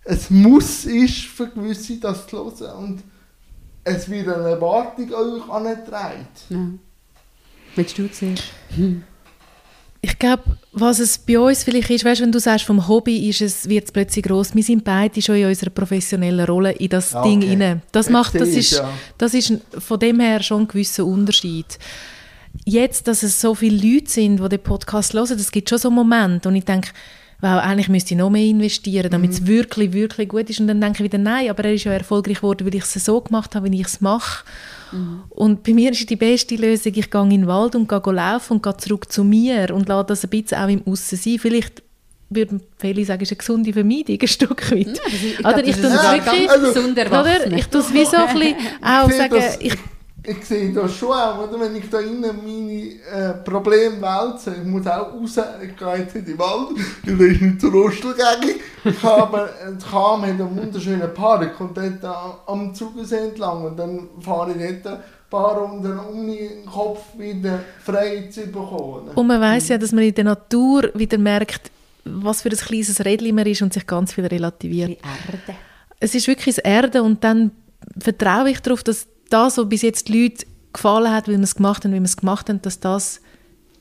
ein 0.06 0.18
Muss 0.30 0.86
ist 0.86 1.26
für 1.26 1.48
gewisse, 1.48 1.98
das 1.98 2.26
zu 2.26 2.38
hören. 2.38 2.76
Und 2.78 3.02
es 3.84 4.08
wird 4.08 4.28
eine 4.28 4.50
Erwartung 4.50 5.12
an 5.12 5.32
euch 5.34 5.50
angetragen. 5.50 6.28
Ja. 6.48 6.56
Willst 7.76 7.98
du 7.98 8.10
zuerst? 8.10 8.44
Hm. 8.74 9.02
Ich 10.02 10.18
glaube, 10.18 10.44
was 10.72 10.98
es 10.98 11.18
bei 11.18 11.38
uns 11.38 11.62
vielleicht 11.62 11.90
ist, 11.90 12.04
weißt, 12.06 12.22
wenn 12.22 12.32
du 12.32 12.38
sagst, 12.38 12.64
vom 12.64 12.88
Hobby 12.88 13.28
ist 13.28 13.42
es, 13.42 13.68
wird 13.68 13.84
es 13.84 13.92
plötzlich 13.92 14.24
groß. 14.24 14.54
Wir 14.54 14.62
sind 14.62 14.82
beide 14.82 15.20
schon 15.20 15.34
in 15.34 15.46
unserer 15.46 15.68
professionellen 15.68 16.46
Rolle 16.46 16.72
in 16.72 16.88
das 16.88 17.14
okay. 17.14 17.28
Ding 17.28 17.42
inne. 17.42 17.82
Das 17.92 18.08
macht, 18.08 18.34
das 18.40 18.48
ist, 18.48 18.82
das 19.18 19.34
ist 19.34 19.52
von 19.78 19.98
dem 19.98 20.20
her 20.20 20.42
schon 20.42 20.62
ein 20.62 20.68
gewisser 20.68 21.04
Unterschied. 21.04 21.78
Jetzt, 22.64 23.08
dass 23.08 23.22
es 23.22 23.40
so 23.40 23.54
viele 23.54 23.76
Leute 23.76 24.10
sind, 24.10 24.42
die 24.42 24.48
den 24.48 24.62
Podcast 24.62 25.12
hören, 25.12 25.36
das 25.36 25.52
gibt 25.52 25.68
schon 25.68 25.78
so 25.78 25.90
Momente, 25.90 26.48
und 26.48 26.56
ich 26.56 26.64
denke, 26.64 26.88
wow, 27.40 27.62
eigentlich 27.62 27.88
müsste 27.88 28.14
ich 28.14 28.18
noch 28.18 28.30
mehr 28.30 28.44
investieren, 28.44 29.10
damit 29.10 29.32
es 29.32 29.40
mhm. 29.40 29.46
wirklich, 29.48 29.92
wirklich 29.92 30.28
gut 30.28 30.50
ist. 30.50 30.60
Und 30.60 30.68
dann 30.68 30.80
denke 30.80 30.98
ich 30.98 31.04
wieder, 31.04 31.18
nein, 31.18 31.50
aber 31.50 31.64
er 31.64 31.74
ist 31.74 31.84
ja 31.84 31.92
erfolgreich 31.92 32.36
geworden, 32.36 32.66
weil 32.66 32.74
ich 32.74 32.82
es 32.82 32.92
so 33.04 33.20
gemacht 33.20 33.54
habe, 33.54 33.70
wie 33.70 33.80
ich 33.80 33.86
es 33.86 34.00
mache. 34.00 34.44
Mhm. 34.92 35.22
Und 35.30 35.62
bei 35.62 35.72
mir 35.72 35.90
ist 35.92 36.08
die 36.08 36.16
beste 36.16 36.56
Lösung, 36.56 36.92
ich 36.94 37.10
gehe 37.10 37.22
in 37.22 37.30
den 37.30 37.46
Wald 37.46 37.74
und 37.74 37.88
gehe 37.88 38.00
laufen 38.12 38.54
und 38.54 38.62
gehe 38.62 38.76
zurück 38.76 39.10
zu 39.10 39.24
mir 39.24 39.74
und 39.74 39.88
lasse 39.88 40.06
das 40.08 40.24
ein 40.24 40.30
bisschen 40.30 40.58
auch 40.58 40.68
im 40.68 40.86
Aussen 40.86 41.16
sein. 41.16 41.38
Vielleicht 41.38 41.82
würden 42.28 42.62
viele 42.78 43.04
sagen, 43.04 43.22
ist 43.22 43.32
eine 43.32 43.38
gesunde 43.38 43.72
Vermeidung, 43.72 44.18
ein 44.20 44.28
Stück 44.28 44.70
weit. 44.70 44.86
Ja, 44.86 45.02
ich, 45.06 45.38
oder 45.40 45.66
ich 45.66 45.76
tue 45.76 45.86
es 45.86 46.12
wirklich, 46.12 46.50
also, 46.50 46.80
oder? 46.80 47.52
Ich 47.52 47.66
tue 47.66 47.80
es 47.80 47.92
wie 47.92 48.04
so 48.04 48.16
ein 48.16 48.38
bisschen 48.38 48.56
auch 48.82 49.10
sagen, 49.10 49.42
ich, 49.60 49.74
ich 50.30 50.44
sehe 50.44 50.72
das 50.72 50.94
schon 50.94 51.12
auch, 51.12 51.48
oder? 51.48 51.60
wenn 51.60 51.74
ich 51.76 51.88
da 51.90 51.98
innen 51.98 52.36
meine 52.44 53.32
äh, 53.32 53.34
Probleme 53.44 54.00
wälze, 54.00 54.54
ich 54.56 54.64
muss 54.64 54.86
auch 54.86 55.12
raus, 55.12 55.38
ich 55.62 55.76
gehe 55.76 55.96
jetzt 55.98 56.14
in 56.14 56.24
den 56.24 56.38
Wald, 56.38 56.68
weil 57.04 57.16
das 57.16 57.26
ist 57.36 57.42
nicht 57.42 57.60
so 57.60 57.68
rostelgängig. 57.68 58.60
Ich 58.84 59.02
habe 59.02 59.50
einen 59.66 59.78
Kam 59.78 60.22
hat 60.22 60.28
einen 60.28 60.56
wunderschönen 60.56 61.12
Park 61.12 61.60
und 61.60 61.76
dort 61.76 62.04
am 62.46 62.74
Zugesee 62.74 63.28
entlang 63.28 63.64
und 63.64 63.78
dann 63.78 64.08
fahre 64.20 64.52
ich 64.52 64.82
dort 64.82 64.96
ein 64.96 65.02
paar 65.28 65.58
Runden 65.58 65.98
um 65.98 66.26
den 66.26 66.64
Kopf 66.66 67.00
wieder 67.18 67.60
frei 67.84 68.28
zu 68.30 68.46
bekommen. 68.46 69.10
Und 69.14 69.26
man 69.26 69.40
weiss 69.40 69.68
ja, 69.68 69.78
dass 69.78 69.92
man 69.92 70.04
in 70.04 70.14
der 70.14 70.24
Natur 70.24 70.90
wieder 70.94 71.18
merkt, 71.18 71.70
was 72.04 72.42
für 72.42 72.50
ein 72.50 72.56
kleines 72.56 73.04
Rädchen 73.04 73.34
man 73.34 73.46
ist 73.46 73.62
und 73.62 73.72
sich 73.72 73.86
ganz 73.86 74.12
viel 74.12 74.26
relativiert. 74.26 74.90
Die 74.90 74.94
Erde. 74.94 75.58
Es 75.98 76.14
ist 76.14 76.28
wirklich 76.28 76.56
das 76.56 76.64
Erde 76.64 77.02
und 77.02 77.22
dann 77.24 77.50
vertraue 77.98 78.50
ich 78.50 78.60
darauf, 78.60 78.82
dass 78.82 79.06
das, 79.32 79.58
was 79.58 79.68
bis 79.68 79.82
jetzt 79.82 80.08
die 80.08 80.22
Leute 80.22 80.46
gefallen 80.72 81.12
hat, 81.12 81.28
wie 81.28 81.32
wir 81.32 81.40
es 81.42 81.54
gemacht 81.54 81.84
haben, 81.84 81.92
wie 81.92 81.98
wir 81.98 82.04
es 82.04 82.16
gemacht 82.16 82.48
haben, 82.48 82.62
dass 82.62 82.80
das 82.80 83.20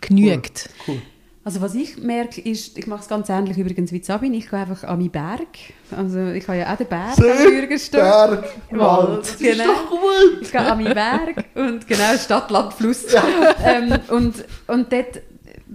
genügt. 0.02 0.70
Cool. 0.88 0.96
Cool. 0.96 1.02
Also 1.50 1.62
was 1.62 1.74
ich 1.74 1.98
merke, 1.98 2.42
ist, 2.42 2.78
ich 2.78 2.86
mache 2.86 3.02
es 3.02 3.08
ganz 3.08 3.30
ähnlich 3.30 3.58
übrigens 3.58 3.92
wie 3.92 4.04
Sabine, 4.04 4.38
ich 4.38 4.50
gehe 4.50 4.60
einfach 4.60 4.84
an 4.84 5.00
meinen 5.00 5.10
Berg. 5.10 5.48
Also 5.90 6.28
ich 6.28 6.48
habe 6.48 6.60
ja 6.60 6.72
auch 6.72 6.78
den 6.78 6.88
Berg 6.88 7.18
am 7.18 7.24
Bürgersteig. 7.24 8.02
Berg, 8.02 8.56
Wald. 8.72 9.22
Das 9.22 9.38
genau. 9.38 9.52
ist 9.52 9.68
doch 9.68 9.90
gut. 9.90 10.42
Ich 10.42 10.52
gehe 10.52 10.62
an 10.62 10.84
meinen 10.84 10.94
Berg 10.94 11.46
und 11.56 11.88
genau, 11.88 12.18
Stadt, 12.18 12.52
Land, 12.52 12.74
Fluss. 12.74 13.06
Ja. 13.12 13.24
ähm, 13.66 14.00
und, 14.10 14.46
und 14.68 14.94
dort, 14.94 15.22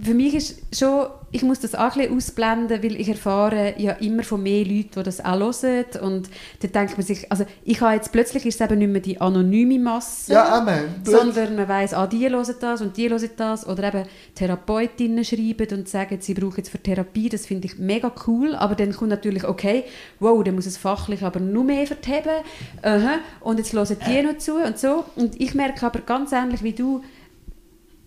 für 0.01 0.13
mich 0.13 0.35
ist 0.35 0.61
schon 0.73 1.07
ich 1.35 1.43
muss 1.43 1.59
das 1.59 1.75
auch 1.75 1.97
ein 1.97 1.97
bisschen 1.97 2.15
ausblenden, 2.15 2.81
weil 2.81 2.95
ich 2.95 3.09
erfahre 3.09 3.73
ja 3.77 3.91
immer 3.93 4.23
von 4.23 4.41
mehr 4.41 4.63
Leuten, 4.63 4.91
die 4.95 5.03
das 5.03 5.19
auch 5.19 5.37
hören. 5.37 5.85
Und 6.01 6.29
dann 6.61 6.71
denkt 6.71 6.97
man 6.97 7.05
sich, 7.05 7.29
also 7.29 7.45
ich 7.65 7.81
habe 7.81 7.95
jetzt 7.95 8.13
plötzlich 8.13 8.45
ist 8.45 8.61
es 8.61 8.65
eben 8.65 8.79
nicht 8.79 8.89
mehr 8.89 9.01
die 9.01 9.19
anonyme 9.19 9.77
Masse, 9.77 10.31
Ja, 10.31 10.59
amen. 10.59 10.95
sondern 11.03 11.57
man 11.57 11.67
weiß, 11.67 11.93
ah, 11.93 12.07
die 12.07 12.29
hören 12.29 12.55
das 12.61 12.81
und 12.81 12.95
die 12.95 13.09
hören 13.09 13.29
das. 13.35 13.67
Oder 13.67 13.89
eben 13.89 14.03
Therapeutinnen 14.33 15.25
schreiben 15.25 15.67
und 15.77 15.89
sagen, 15.89 16.19
sie 16.21 16.33
brauchen 16.33 16.55
jetzt 16.55 16.69
für 16.69 16.79
Therapie, 16.79 17.27
das 17.27 17.45
finde 17.45 17.67
ich 17.67 17.77
mega 17.77 18.13
cool, 18.27 18.55
aber 18.55 18.75
dann 18.75 18.93
kommt 18.93 19.09
natürlich, 19.09 19.43
okay, 19.43 19.83
wow, 20.21 20.41
dann 20.41 20.55
muss 20.55 20.65
es 20.65 20.77
fachlich 20.77 21.21
aber 21.21 21.41
nur 21.41 21.65
mehr 21.65 21.85
verteben. 21.85 22.43
Aha, 22.81 23.19
und 23.41 23.57
jetzt 23.57 23.73
hören 23.73 23.97
die 24.07 24.21
noch 24.21 24.37
zu 24.37 24.55
und 24.55 24.79
so. 24.79 25.03
Und 25.17 25.39
ich 25.41 25.53
merke 25.53 25.85
aber 25.85 25.99
ganz 25.99 26.31
ähnlich 26.31 26.63
wie 26.63 26.71
du, 26.71 27.03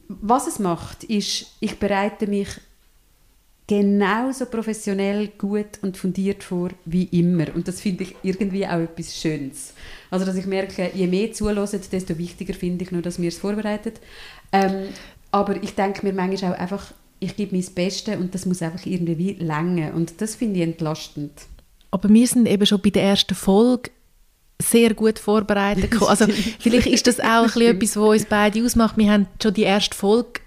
was 0.08 0.46
es 0.46 0.58
macht, 0.58 1.04
ist, 1.04 1.46
ich 1.60 1.78
bereite 1.78 2.26
mich 2.26 2.48
genauso 3.68 4.46
professionell, 4.46 5.28
gut 5.38 5.78
und 5.82 5.96
fundiert 5.96 6.42
vor 6.42 6.70
wie 6.86 7.04
immer. 7.04 7.54
Und 7.54 7.68
das 7.68 7.80
finde 7.80 8.04
ich 8.04 8.16
irgendwie 8.22 8.66
auch 8.66 8.80
etwas 8.80 9.14
Schönes. 9.14 9.74
Also, 10.10 10.24
dass 10.24 10.34
ich 10.36 10.46
merke, 10.46 10.90
je 10.92 11.06
mehr 11.06 11.32
zuhören, 11.32 11.68
desto 11.92 12.18
wichtiger 12.18 12.54
finde 12.54 12.84
ich 12.84 12.90
nur, 12.90 13.02
dass 13.02 13.20
wir 13.20 13.28
es 13.28 13.38
vorbereitet. 13.38 14.00
Ähm, 14.52 14.88
aber 15.30 15.62
ich 15.62 15.74
denke 15.74 16.04
mir 16.04 16.14
manchmal 16.14 16.54
auch 16.54 16.58
einfach, 16.58 16.92
ich 17.20 17.36
gebe 17.36 17.54
mein 17.54 17.66
Bestes 17.74 18.16
und 18.16 18.34
das 18.34 18.46
muss 18.46 18.62
einfach 18.62 18.86
irgendwie 18.86 19.34
länger. 19.34 19.92
Und 19.94 20.20
das 20.20 20.34
finde 20.34 20.60
ich 20.60 20.62
entlastend. 20.62 21.32
Aber 21.90 22.08
wir 22.08 22.26
sind 22.26 22.48
eben 22.48 22.64
schon 22.64 22.80
bei 22.80 22.90
der 22.90 23.02
ersten 23.02 23.34
Folge 23.34 23.90
sehr 24.60 24.94
gut 24.94 25.18
vorbereitet. 25.18 26.00
Also 26.00 26.26
vielleicht 26.58 26.86
ist 26.86 27.06
das 27.06 27.20
auch 27.20 27.44
ein 27.44 27.44
bisschen 27.44 27.76
etwas, 27.76 27.96
was 27.96 28.08
uns 28.08 28.24
beide 28.24 28.64
ausmacht. 28.64 28.96
Wir 28.96 29.12
haben 29.12 29.26
schon 29.42 29.52
die 29.52 29.62
erste 29.62 29.94
Folge 29.94 30.40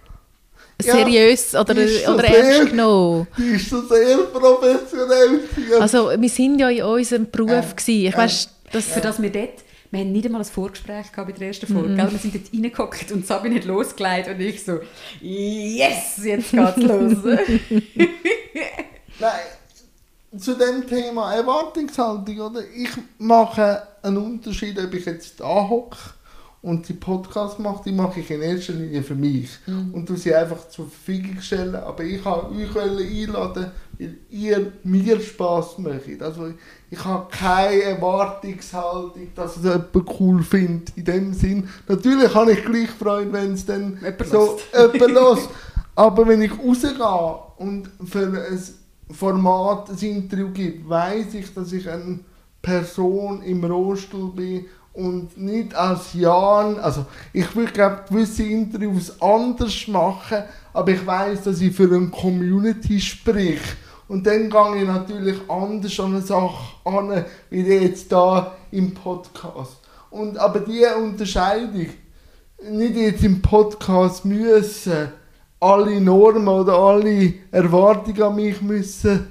Ja, 0.85 0.93
seriös 0.95 1.53
oder, 1.55 1.75
so 1.75 2.11
oder 2.13 2.27
sehr- 2.27 2.43
ernst 2.43 2.71
genommen. 2.71 3.27
Die 3.37 3.43
ist 3.55 3.69
so 3.69 3.81
sehr 3.87 4.17
professionell. 4.17 5.39
Also 5.79 6.11
wir 6.17 6.29
sind 6.29 6.59
ja 6.59 6.69
in 6.69 6.83
unserem 6.83 7.29
Beruf 7.29 7.75
gewesen. 7.75 8.07
Ich 8.07 8.17
weiss, 8.17 8.49
das, 8.71 8.85
Für 8.85 9.01
das 9.01 9.21
wir 9.21 9.29
dort, 9.31 9.49
wir 9.91 9.99
haben 9.99 10.11
nicht 10.13 10.25
einmal 10.25 10.41
ein 10.41 10.45
Vorgespräch 10.45 11.11
gehabt 11.11 11.31
bei 11.33 11.37
der 11.37 11.47
ersten 11.49 11.67
Folge, 11.67 11.95
gell? 11.95 12.11
wir 12.11 12.17
sind 12.19 12.33
dort 12.35 12.45
reingehockt 12.53 13.11
und 13.11 13.27
Sabine 13.27 13.55
hat 13.55 13.65
losgelegt 13.65 14.29
und 14.29 14.39
ich 14.39 14.63
so, 14.63 14.79
yes, 15.19 16.23
jetzt 16.23 16.51
geht's 16.51 16.77
los. 16.77 17.17
Nein, 19.19 19.31
zu 20.39 20.53
dem 20.55 20.87
Thema 20.87 21.33
Erwartungshaltung, 21.35 22.39
oder? 22.39 22.61
Ich 22.75 22.89
mache 23.17 23.83
einen 24.01 24.17
Unterschied, 24.17 24.79
ob 24.79 24.93
ich 24.93 25.05
jetzt 25.05 25.39
da 25.41 25.67
hocke 25.67 25.97
und 26.63 26.87
die 26.87 26.93
Podcast 26.93 27.57
mache, 27.57 27.81
die 27.85 27.91
mache 27.91 28.19
ich 28.19 28.29
in 28.29 28.41
erster 28.41 28.73
Linie 28.73 29.01
für 29.01 29.15
mich. 29.15 29.49
Und 29.93 30.07
du 30.07 30.15
sie 30.15 30.33
einfach 30.33 30.69
zur 30.69 30.87
Verfügung 30.87 31.41
stellen. 31.41 31.75
Aber 31.75 32.03
ich 32.03 32.23
wollte 32.23 32.53
euch 32.55 33.23
einladen, 33.23 33.71
weil 33.97 34.17
ihr 34.29 34.71
mir 34.83 35.19
Spass 35.19 35.79
macht. 35.79 36.21
Also 36.21 36.53
ich 36.91 37.03
habe 37.03 37.27
keine 37.31 37.81
Erwartungshaltung, 37.81 39.29
dass 39.33 39.57
es 39.57 39.63
jemand 39.63 40.19
cool 40.19 40.43
findet. 40.43 40.95
In 40.97 41.05
dem 41.05 41.33
Sinn. 41.33 41.67
Natürlich 41.87 42.33
habe 42.33 42.51
ich 42.51 42.63
gleich 42.63 42.91
Freude, 42.91 43.33
wenn 43.33 43.53
es 43.53 43.65
dann 43.65 43.97
Jemand 43.99 44.27
so 44.27 44.59
jemand 44.71 45.01
hört. 45.19 45.49
Aber 45.95 46.27
wenn 46.27 46.43
ich 46.43 46.51
rausgehe 46.51 46.93
und 47.57 47.89
für 48.05 48.27
ein 48.27 48.59
Format 49.13 49.89
ein 49.89 49.97
Interview 49.97 50.49
gebe, 50.51 50.87
weiß 50.87 51.33
ich, 51.33 51.53
dass 51.53 51.73
ich 51.73 51.89
eine 51.89 52.19
Person 52.61 53.41
im 53.41 53.63
Rollstuhl 53.63 54.31
bin 54.31 54.65
und 54.93 55.37
nicht 55.37 55.73
als 55.75 56.13
Jan. 56.13 56.79
Also 56.79 57.05
ich 57.33 57.55
würde 57.55 57.71
glaube 57.71 58.03
gewisse 58.09 58.43
Interviews 58.43 59.21
anders 59.21 59.87
machen, 59.87 60.43
aber 60.73 60.91
ich 60.91 61.05
weiß, 61.05 61.43
dass 61.43 61.61
ich 61.61 61.75
für 61.75 61.83
eine 61.83 62.07
Community 62.09 62.99
spreche. 62.99 63.77
Und 64.07 64.27
dann 64.27 64.49
gehe 64.49 64.81
ich 64.81 64.87
natürlich 64.87 65.37
anders 65.47 65.99
an 65.99 66.07
eine 66.07 66.21
Sache 66.21 66.75
an, 66.83 67.25
wie 67.49 67.61
jetzt 67.61 68.11
da 68.11 68.55
im 68.71 68.93
Podcast. 68.93 69.77
Und, 70.09 70.37
aber 70.37 70.59
diese 70.59 70.97
Unterscheidung, 70.97 71.87
nicht 72.69 72.95
jetzt 72.95 73.23
im 73.23 73.41
Podcast 73.41 74.25
müssen 74.25 75.13
alle 75.61 76.01
Normen 76.01 76.47
oder 76.47 76.73
alle 76.73 77.33
Erwartungen 77.51 78.23
an 78.23 78.35
mich 78.35 78.61
müssen 78.61 79.27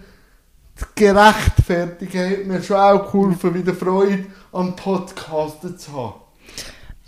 gerechtfertigen, 0.95 2.31
hat 2.31 2.47
mir 2.47 2.63
schon 2.63 2.77
auch 2.77 3.05
geholfen, 3.05 3.55
wieder 3.55 3.75
Freude 3.75 4.27
am 4.53 4.75
Podcasten 4.77 5.79
zu 5.79 5.93
haben. 5.93 6.15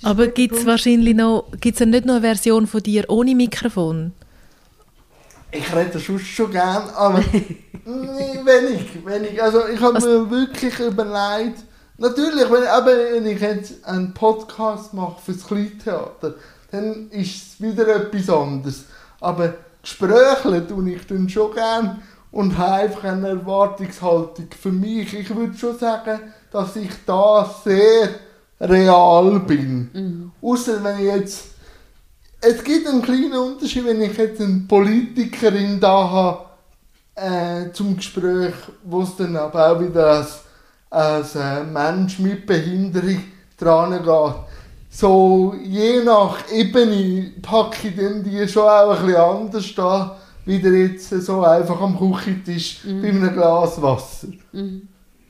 aber 0.03 0.29
gibt 0.29 0.55
es 0.57 0.67
wahrscheinlich 0.67 1.15
noch, 1.15 1.47
gibt's 1.61 1.81
ja 1.81 1.87
nicht 1.87 2.05
noch 2.05 2.15
eine 2.15 2.23
Version 2.23 2.67
von 2.67 2.83
dir 2.83 3.05
ohne 3.09 3.35
Mikrofon? 3.35 4.13
Ich 5.51 5.75
rede 5.75 5.99
sonst 5.99 6.27
schon 6.27 6.51
gern, 6.51 6.89
aber 6.91 7.19
wenig, 7.85 9.05
wenig. 9.05 9.43
Also 9.43 9.67
ich 9.69 9.81
habe 9.81 9.95
Was- 9.95 10.05
mir 10.05 10.31
wirklich 10.31 10.79
überlegt, 10.81 11.59
natürlich, 11.99 12.51
wenn, 12.51 12.67
aber 12.69 12.93
wenn 13.13 13.27
ich 13.27 13.41
jetzt 13.41 13.85
einen 13.85 14.15
Podcast 14.15 14.95
mache 14.95 15.21
fürs 15.23 15.47
Kleintheater, 15.47 16.35
dann 16.71 17.11
ist 17.11 17.37
es 17.55 17.61
wieder 17.61 17.87
etwas 17.89 18.31
anderes. 18.35 18.85
Aber 19.21 19.55
Gespräche 19.83 20.67
tue 20.67 20.91
ich 20.93 21.07
dann 21.07 21.29
schon 21.29 21.53
gern 21.53 22.03
und 22.31 22.57
habe 22.57 22.73
einfach 22.85 23.05
eine 23.05 23.29
Erwartungshaltung 23.29 24.49
für 24.59 24.73
mich. 24.73 25.13
Ich 25.13 25.35
würde 25.37 25.57
schon 25.59 25.79
sagen, 25.79 26.21
dass 26.53 26.77
ich 26.77 26.91
da 27.07 27.51
sehr 27.65 28.09
real 28.61 29.41
bin. 29.41 29.91
Außer 30.41 30.83
wenn 30.85 30.99
ich 30.99 31.05
jetzt 31.07 31.53
es 32.45 32.65
gibt 32.65 32.89
einen 32.89 33.03
kleinen 33.03 33.35
Unterschied, 33.35 33.87
wenn 33.87 34.03
ich 34.03 34.17
jetzt 34.17 34.41
eine 34.41 34.65
Politikerin 34.67 35.79
da 35.79 36.11
habe 36.11 36.45
äh, 37.15 37.73
zum 37.73 37.97
Gespräch, 37.97 38.55
wo 38.83 39.03
es 39.03 39.15
dann 39.17 39.37
aber 39.37 39.71
auch 39.71 39.81
wieder 39.81 40.07
als, 40.07 40.41
als 40.91 41.37
äh, 41.37 41.63
Mensch 41.63 42.19
mit 42.19 42.45
Behinderung 42.45 43.23
dran 43.57 43.93
geht. 43.93 44.35
So 44.91 45.55
je 45.63 46.03
nach 46.03 46.51
Ebene 46.51 47.33
packe 47.41 47.89
ich 47.89 47.97
dann 47.97 48.25
die 48.25 48.47
schon 48.49 48.65
auch 48.65 48.99
ein 48.99 49.07
bisschen 49.07 49.23
anders 49.23 49.75
da, 49.77 50.17
wieder 50.45 50.71
jetzt 50.71 51.11
so 51.11 51.45
einfach 51.45 51.81
am 51.81 51.97
Küchentisch 51.97 52.81
bei 52.85 53.09
einem 53.09 53.33
Glas 53.33 53.81
Wasser. 53.81 54.29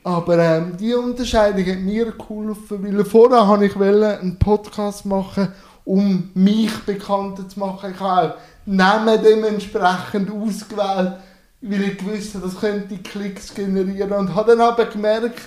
Aber 0.05 0.39
ähm, 0.39 0.77
die 0.77 0.95
Unterscheidung 0.95 1.65
hat 1.65 1.79
mir 1.81 2.13
geholfen, 2.13 2.83
weil 2.83 3.05
vorher 3.05 3.47
wollte 3.47 3.67
ich 3.67 3.77
einen 3.77 4.39
Podcast 4.39 5.07
machen, 5.07 5.49
um 5.85 6.31
mich 6.35 6.77
bekannter 6.81 7.49
zu 7.49 7.61
machen. 7.61 7.93
Ich 7.95 8.01
habe 8.01 8.35
Namen 8.67 9.23
dementsprechend 9.23 10.31
ausgewählt, 10.31 11.15
weil 11.61 11.83
ich 11.83 11.99
gewusst 11.99 12.35
habe, 12.35 12.47
das 12.47 12.59
könnte 12.59 12.99
Klicks 12.99 13.55
generieren. 13.55 14.13
Und 14.13 14.35
habe 14.35 14.53
dann 14.53 14.61
aber 14.61 14.87
gemerkt, 14.87 15.41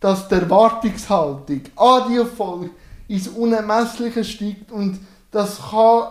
dass 0.00 0.26
die 0.28 0.34
Erwartungshaltung 0.34 1.60
an 1.76 2.02
die 2.10 2.24
Folge 2.24 2.70
ins 3.08 3.28
Unermessliche 3.28 4.24
steigt 4.24 4.72
und 4.72 4.98
das 5.30 5.60
kann 5.70 6.08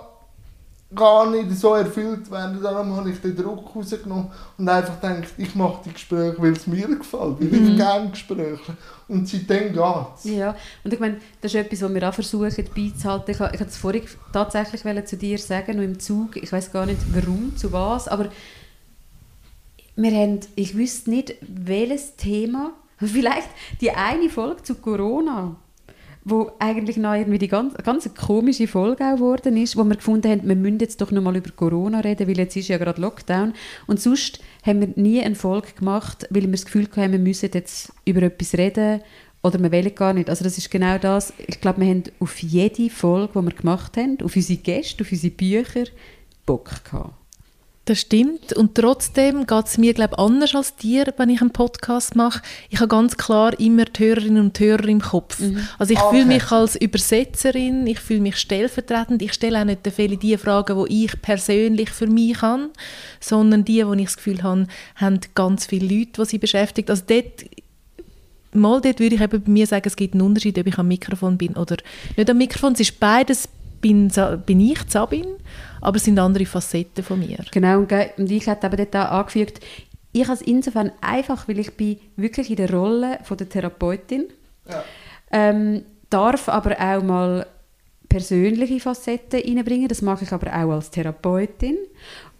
gar 0.94 1.30
nicht 1.30 1.52
so 1.52 1.74
erfüllt 1.74 2.30
werden. 2.30 2.62
Darum 2.62 2.96
habe 2.96 3.10
ich 3.12 3.22
den 3.22 3.36
Druck 3.36 3.76
rausgenommen 3.76 4.28
und 4.58 4.70
einfach 4.70 5.00
gedacht, 5.00 5.34
ich 5.38 5.56
mache 5.56 5.82
die 5.86 5.94
Gespräche, 5.94 6.36
weil 6.38 6.54
es 6.54 6.68
mir 6.68 6.88
gefällt, 6.88 7.39
weil 7.39 7.54
ich 7.54 7.78
gerne 7.78 8.10
Gespräche. 8.10 8.78
Und 9.08 9.28
seitdem 9.28 9.74
geht's. 9.74 10.24
Ja, 10.24 10.56
und 10.84 10.94
ich 10.94 11.00
meine, 11.00 11.18
das 11.42 11.54
ist 11.54 11.60
etwas, 11.60 11.82
was 11.82 11.94
wir 11.94 12.10
auch 12.10 12.14
versuchen 12.14 12.70
beizuhalten. 12.76 13.32
Ich, 13.32 13.39
wollte 13.39 13.64
es 13.64 13.78
vorhin 13.78 14.04
tatsächlich 14.34 15.06
zu 15.06 15.18
dir 15.18 15.38
sagen, 15.38 15.78
nur 15.78 15.86
im 15.86 16.00
Zug, 16.00 16.36
ich 16.38 16.52
weiß 16.52 16.72
gar 16.72 16.86
nicht 16.86 17.00
warum, 17.14 17.56
zu 17.56 17.72
was, 17.72 18.08
aber 18.08 18.30
wir 19.96 20.12
haben, 20.12 20.39
ich 20.56 20.76
wüsste 20.76 21.10
nicht, 21.10 21.36
welches 21.42 22.16
Thema, 22.16 22.74
vielleicht 22.98 23.50
die 23.80 23.92
eine 23.92 24.30
Folge 24.30 24.64
zu 24.64 24.76
Corona, 24.76 25.56
wo 26.24 26.51
eigentlich 26.59 26.97
noch 26.97 27.13
irgendwie 27.13 27.39
die 27.39 27.47
ganz, 27.47 27.74
ganz 27.84 28.09
komische 28.13 28.67
Folge 28.67 29.05
auch 29.05 29.15
geworden 29.15 29.57
ist, 29.57 29.76
wo 29.76 29.84
wir 29.84 29.95
gefunden 29.95 30.30
haben, 30.30 30.47
wir 30.47 30.55
müssen 30.55 30.80
jetzt 30.80 31.01
doch 31.01 31.11
noch 31.11 31.22
mal 31.22 31.36
über 31.36 31.51
Corona 31.51 31.99
reden, 32.01 32.28
weil 32.28 32.38
jetzt 32.38 32.55
ist 32.55 32.67
ja 32.67 32.78
gerade 32.78 33.01
Lockdown. 33.01 33.53
Und 33.88 33.99
sonst 33.99 34.39
haben 34.65 34.82
wir 34.82 34.89
nie 34.95 35.22
eine 35.22 35.36
Folge 35.36 35.69
gemacht, 35.78 36.28
weil 36.30 36.43
wir 36.43 36.51
das 36.51 36.65
Gefühl 36.65 36.88
hatten, 36.95 37.11
wir 37.11 37.19
müssen 37.19 37.49
jetzt 37.53 37.91
über 38.05 38.22
etwas 38.22 38.53
reden 38.53 39.01
oder 39.41 39.59
wir 39.59 39.72
wollen 39.72 39.95
gar 39.95 40.13
nicht. 40.13 40.30
Also 40.30 40.43
das 40.43 40.57
ist 40.57 40.69
genau 40.69 40.97
das. 40.97 41.34
Ich 41.47 41.59
glaube, 41.59 41.82
wir 41.82 41.88
haben 41.88 42.03
auf 42.19 42.41
jede 42.43 42.89
Folge, 42.89 43.39
die 43.39 43.45
wir 43.45 43.53
gemacht 43.55 43.97
haben, 43.97 44.17
auf 44.24 44.36
unsere 44.36 44.59
Gäste, 44.59 45.03
auf 45.03 45.11
unsere 45.11 45.34
Bücher, 45.34 45.86
Bock 46.45 46.84
gehabt. 46.84 47.20
Das 47.86 47.99
stimmt. 47.99 48.53
Und 48.53 48.75
trotzdem 48.75 49.47
geht 49.47 49.65
es 49.65 49.77
mir, 49.79 49.93
glaube 49.95 50.19
anders 50.19 50.53
als 50.53 50.75
dir, 50.75 51.11
wenn 51.17 51.29
ich 51.29 51.41
einen 51.41 51.49
Podcast 51.49 52.15
mache. 52.15 52.41
Ich 52.69 52.77
habe 52.79 52.88
ganz 52.88 53.17
klar 53.17 53.59
immer 53.59 53.86
die 53.86 54.03
Hörerinnen 54.03 54.43
und 54.45 54.59
Hörer 54.59 54.88
im 54.88 55.01
Kopf. 55.01 55.41
Also 55.79 55.93
ich 55.93 55.99
Okay. 55.99 56.17
fühle 56.17 56.27
mich 56.27 56.51
als 56.51 56.75
Übersetzerin, 56.75 57.88
ich 57.88 57.99
fühle 57.99 58.19
mich 58.21 58.38
stellvertretend. 58.38 59.23
Ich 59.23 59.34
stelle 59.34 59.59
auch 59.59 59.65
nicht 59.65 59.79
viele 59.95 60.17
die 60.17 60.38
Fragen, 60.38 60.86
die 60.86 61.05
ich 61.05 61.21
persönlich 61.23 61.89
für 61.89 62.05
mich 62.07 62.39
habe, 62.43 62.69
sondern 63.19 63.65
die, 63.65 63.86
wo 63.88 63.93
ich 63.93 64.05
das 64.05 64.17
Gefühl 64.17 64.43
habe, 64.43 64.67
haben 64.95 65.19
ganz 65.34 65.65
viele 65.65 65.88
Leute, 65.95 66.21
die 66.21 66.25
sie 66.25 66.38
beschäftigt. 66.38 66.89
Also 66.89 67.03
dort 67.07 67.45
Mal 68.53 68.82
dort 68.82 68.99
würde 68.99 69.15
ich 69.15 69.21
eben 69.21 69.41
bei 69.43 69.49
mir 69.49 69.65
sagen, 69.65 69.84
es 69.88 69.95
gibt 69.95 70.13
einen 70.13 70.23
Unterschied, 70.23 70.59
ob 70.59 70.67
ich 70.67 70.77
am 70.77 70.88
Mikrofon 70.89 71.38
bin 71.38 71.53
oder 71.55 71.77
nicht 72.17 72.29
am 72.29 72.38
Mikrofon. 72.38 72.73
Es 72.73 72.82
ist 72.82 72.99
beides 72.99 73.47
bin, 73.79 74.11
bin 74.45 74.59
ich 74.59 74.79
Sabine, 74.89 75.38
aber 75.82 75.97
es 75.97 76.05
sind 76.05 76.19
andere 76.19 76.45
Facetten 76.45 77.03
von 77.03 77.19
mir. 77.19 77.39
Genau, 77.51 77.79
und 77.79 78.32
ich 78.32 78.47
habe 78.47 78.67
eben 78.67 78.77
dort 78.77 78.95
auch 78.95 79.11
angefügt, 79.11 79.59
ich 80.13 80.23
habe 80.23 80.34
es 80.34 80.41
insofern 80.41 80.91
einfach, 81.01 81.47
weil 81.47 81.59
ich 81.59 81.75
bin 81.75 81.99
wirklich 82.15 82.49
in 82.49 82.57
der 82.57 82.71
Rolle 82.71 83.19
von 83.23 83.38
der 83.38 83.49
Therapeutin, 83.49 84.25
ja. 84.69 84.84
ähm, 85.32 85.84
darf 86.09 86.49
aber 86.49 86.71
auch 86.79 87.03
mal 87.03 87.45
persönliche 88.09 88.79
Facetten 88.79 89.39
reinbringen, 89.39 89.88
das 89.88 90.01
mache 90.01 90.25
ich 90.25 90.32
aber 90.34 90.47
auch 90.47 90.71
als 90.71 90.91
Therapeutin 90.91 91.77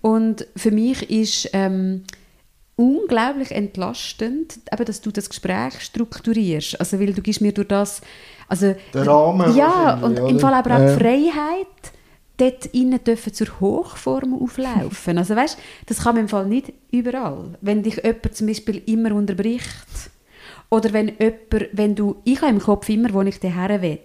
und 0.02 0.46
für 0.56 0.72
mich 0.72 1.10
ist 1.10 1.50
ähm, 1.54 2.04
unglaublich 2.76 3.52
entlastend, 3.52 4.60
eben, 4.72 4.86
dass 4.86 5.02
du 5.02 5.12
das 5.12 5.30
Gespräch 5.30 5.80
strukturierst. 5.82 6.80
Also, 6.80 7.00
weil 7.00 7.14
du 7.14 7.22
gibst 7.22 7.42
mir 7.42 7.52
durch 7.52 7.68
das... 7.68 8.02
Also, 8.48 8.76
Der 8.94 9.08
Rahmen. 9.08 9.56
Ja, 9.56 10.00
und 10.02 10.20
oder? 10.20 10.30
im 10.30 10.40
Fall 10.40 10.54
aber 10.54 10.76
auch 10.76 10.80
die 10.80 11.00
Freiheit, 11.00 11.68
dort 12.42 12.66
innen 12.68 13.04
dürfen 13.04 13.34
zur 13.34 13.48
Hochform 13.60 14.42
auflaufen. 14.42 15.18
Also 15.18 15.36
weißt, 15.36 15.58
das 15.86 16.04
kann 16.04 16.16
man 16.16 16.24
im 16.24 16.30
Fall 16.30 16.48
nicht 16.48 16.74
überall. 16.92 17.58
Wenn 17.62 17.84
dich 17.84 17.98
jemand 17.98 18.36
zum 18.36 18.48
Beispiel 18.48 18.82
immer 18.88 19.14
unterbricht 19.14 20.10
oder 20.70 20.92
wenn 20.92 21.10
jemand, 21.20 21.70
wenn 21.74 21.96
du, 21.96 22.16
ich 22.24 22.42
habe 22.42 22.52
im 22.52 22.60
Kopf 22.60 22.90
immer, 22.90 23.14
wo 23.14 23.22
ich 23.22 23.40
daher 23.40 23.82
will. 23.82 24.00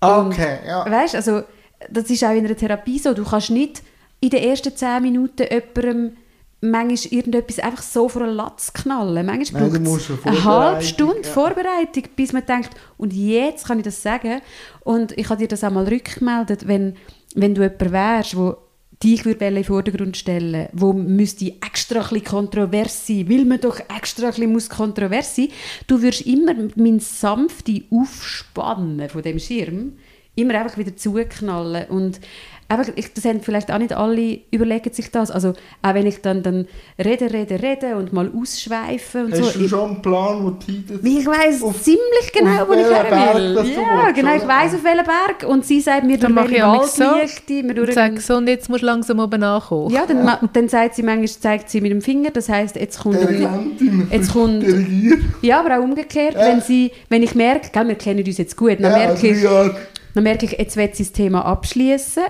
Okay, 0.00 0.58
ja. 0.66 0.90
Weißt, 0.90 1.14
also 1.14 1.42
das 1.90 2.08
ist 2.10 2.24
auch 2.24 2.32
in 2.32 2.44
einer 2.44 2.56
Therapie 2.56 2.98
so, 2.98 3.12
du 3.12 3.24
kannst 3.24 3.50
nicht 3.50 3.82
in 4.20 4.30
den 4.30 4.42
ersten 4.42 4.74
zehn 4.74 5.02
Minuten 5.02 5.46
jemandem 5.50 6.16
manchmal 6.64 7.12
irgendetwas 7.12 7.58
einfach 7.58 7.82
so 7.82 8.08
vor 8.08 8.22
einen 8.22 8.34
Latz 8.34 8.72
knallen. 8.72 9.26
Manchmal 9.26 9.68
braucht 9.68 10.00
es 10.00 10.10
eine 10.24 10.44
halbe 10.44 10.82
Stunde 10.82 11.22
ja. 11.22 11.28
Vorbereitung, 11.28 12.04
bis 12.16 12.32
man 12.32 12.46
denkt, 12.46 12.70
und 12.96 13.12
jetzt 13.12 13.66
kann 13.66 13.78
ich 13.78 13.84
das 13.84 14.02
sagen. 14.02 14.40
Und 14.80 15.12
ich 15.18 15.28
habe 15.28 15.40
dir 15.40 15.48
das 15.48 15.62
auch 15.62 15.70
mal 15.70 15.86
rückgemeldet, 15.86 16.66
wenn, 16.66 16.96
wenn 17.34 17.54
du 17.54 17.62
jemand 17.62 17.92
wärst, 17.92 18.36
wo 18.36 18.56
dich 19.02 19.24
würde 19.24 19.46
in 19.46 19.56
den 19.56 19.64
Vordergrund 19.64 20.16
stellen 20.16 20.68
wo 20.72 20.92
müsste 20.92 21.52
extra 21.66 22.00
ein 22.00 22.08
bisschen 22.08 22.24
kontrovers 22.24 23.06
sein, 23.06 23.28
will 23.28 23.44
man 23.44 23.60
doch 23.60 23.78
extra 23.94 24.28
ein 24.28 24.52
bisschen 24.52 24.68
kontrovers 24.76 25.36
sein, 25.36 25.48
du 25.86 26.00
würdest 26.00 26.26
immer 26.26 26.54
mein 26.76 27.00
sanfte 27.00 27.82
Aufspannen 27.90 29.08
von 29.08 29.22
dem 29.22 29.38
Schirm 29.38 29.94
immer 30.36 30.54
einfach 30.54 30.78
wieder 30.78 30.96
zuknallen 30.96 31.88
und 31.88 32.20
einfach, 32.68 32.92
ich, 32.96 33.12
das 33.12 33.24
haben 33.24 33.40
vielleicht 33.40 33.70
auch 33.70 33.78
nicht 33.78 33.92
alle, 33.92 34.40
überlegen 34.50 34.92
sich 34.92 35.10
das. 35.10 35.30
Also 35.30 35.54
auch 35.82 35.94
wenn 35.94 36.06
ich 36.06 36.20
dann, 36.22 36.42
dann 36.42 36.66
rede, 36.98 37.32
rede, 37.32 37.60
rede 37.62 37.96
und 37.96 38.12
mal 38.12 38.30
ausschweife 38.34 39.24
und 39.24 39.32
Hast 39.32 39.40
so. 39.40 39.46
Hast 39.46 39.56
du 39.56 39.68
schon 39.68 39.90
einen 39.90 40.02
Plan, 40.02 40.44
wo 40.44 40.50
du 40.50 41.08
Ich 41.08 41.26
weiß 41.26 41.58
ziemlich 41.82 42.32
genau, 42.32 42.68
wo 42.68 42.72
ich 42.72 42.80
her 42.80 43.34
will. 43.34 43.54
Ja, 43.54 44.04
willst, 44.06 44.14
genau, 44.14 44.36
ich 44.36 44.46
weiß 44.46 44.74
auf 44.74 44.84
welchen 44.84 45.04
Berg. 45.04 45.50
Und 45.50 45.64
sie 45.64 45.80
sagt 45.80 46.04
mir, 46.04 46.18
dann 46.18 46.32
mache 46.32 46.54
ich 46.54 46.62
Wald 46.62 46.88
so. 46.88 47.04
Und 47.04 47.92
sage 47.92 48.20
so, 48.20 48.36
und 48.36 48.48
jetzt 48.48 48.68
musst 48.68 48.82
du 48.82 48.86
langsam 48.86 49.18
oben 49.18 49.42
ankommen. 49.42 49.90
Ja, 49.90 50.06
dann, 50.06 50.24
ja. 50.24 50.40
dann 50.52 50.68
sagt 50.68 50.94
sie 50.94 51.02
manchmal, 51.02 51.28
zeigt 51.28 51.70
sie 51.70 51.80
mit 51.80 51.90
dem 51.90 52.02
Finger, 52.02 52.30
das 52.30 52.48
heisst, 52.48 52.76
jetzt 52.76 52.98
kommt... 53.00 53.18
jetzt 54.10 54.32
kommt 54.32 54.64
ja, 55.42 55.60
aber 55.60 55.78
auch 55.78 55.82
umgekehrt, 55.82 56.34
ja. 56.34 56.48
wenn, 56.48 56.60
sie, 56.60 56.90
wenn 57.08 57.22
ich 57.22 57.34
merke, 57.34 57.70
gell, 57.72 57.88
wir 57.88 57.94
kennen 57.94 58.24
uns 58.24 58.38
jetzt 58.38 58.56
gut, 58.56 58.80
dann 58.80 58.92
ja, 58.92 58.98
merke 58.98 59.28
ich... 59.28 59.44
Dann 60.14 60.22
merke 60.22 60.46
ich, 60.46 60.52
jetzt 60.52 60.76
wird 60.76 60.94
sie 60.94 61.02
das 61.02 61.12
Thema 61.12 61.44
abschließen 61.44 62.22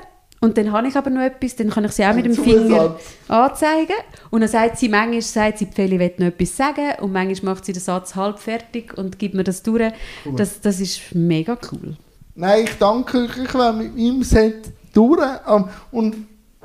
und 0.44 0.58
dann 0.58 0.72
habe 0.72 0.86
ich 0.86 0.94
aber 0.94 1.08
noch 1.08 1.22
etwas, 1.22 1.56
dann 1.56 1.70
kann 1.70 1.86
ich 1.86 1.92
sie 1.92 2.04
auch 2.04 2.14
mit 2.14 2.26
dem 2.26 2.34
Finger 2.34 2.98
anzeigen. 3.28 3.96
Und 4.30 4.42
dann 4.42 4.50
sagt 4.50 4.76
sie, 4.76 4.90
manchmal 4.90 5.22
sagt 5.22 5.58
sie, 5.58 5.64
Pfeli 5.64 5.98
will 5.98 6.12
noch 6.18 6.26
etwas 6.26 6.54
sagen 6.54 7.00
und 7.00 7.12
manchmal 7.12 7.54
macht 7.54 7.64
sie 7.64 7.72
den 7.72 7.80
Satz 7.80 8.14
halb 8.14 8.38
fertig 8.38 8.92
und 8.98 9.18
gibt 9.18 9.34
mir 9.34 9.42
das 9.42 9.62
durch. 9.62 9.90
Cool. 10.26 10.36
Das, 10.36 10.60
das 10.60 10.80
ist 10.80 11.14
mega 11.14 11.56
cool. 11.72 11.96
Nein, 12.34 12.64
ich 12.64 12.74
danke 12.78 13.22
euch, 13.22 13.38
ich 13.42 13.54
wäre 13.54 13.72
mit 13.72 13.96
meinem 13.96 14.22
Set 14.22 14.70
durch. 14.92 15.22
Ähm, 15.48 15.64
und 15.90 16.16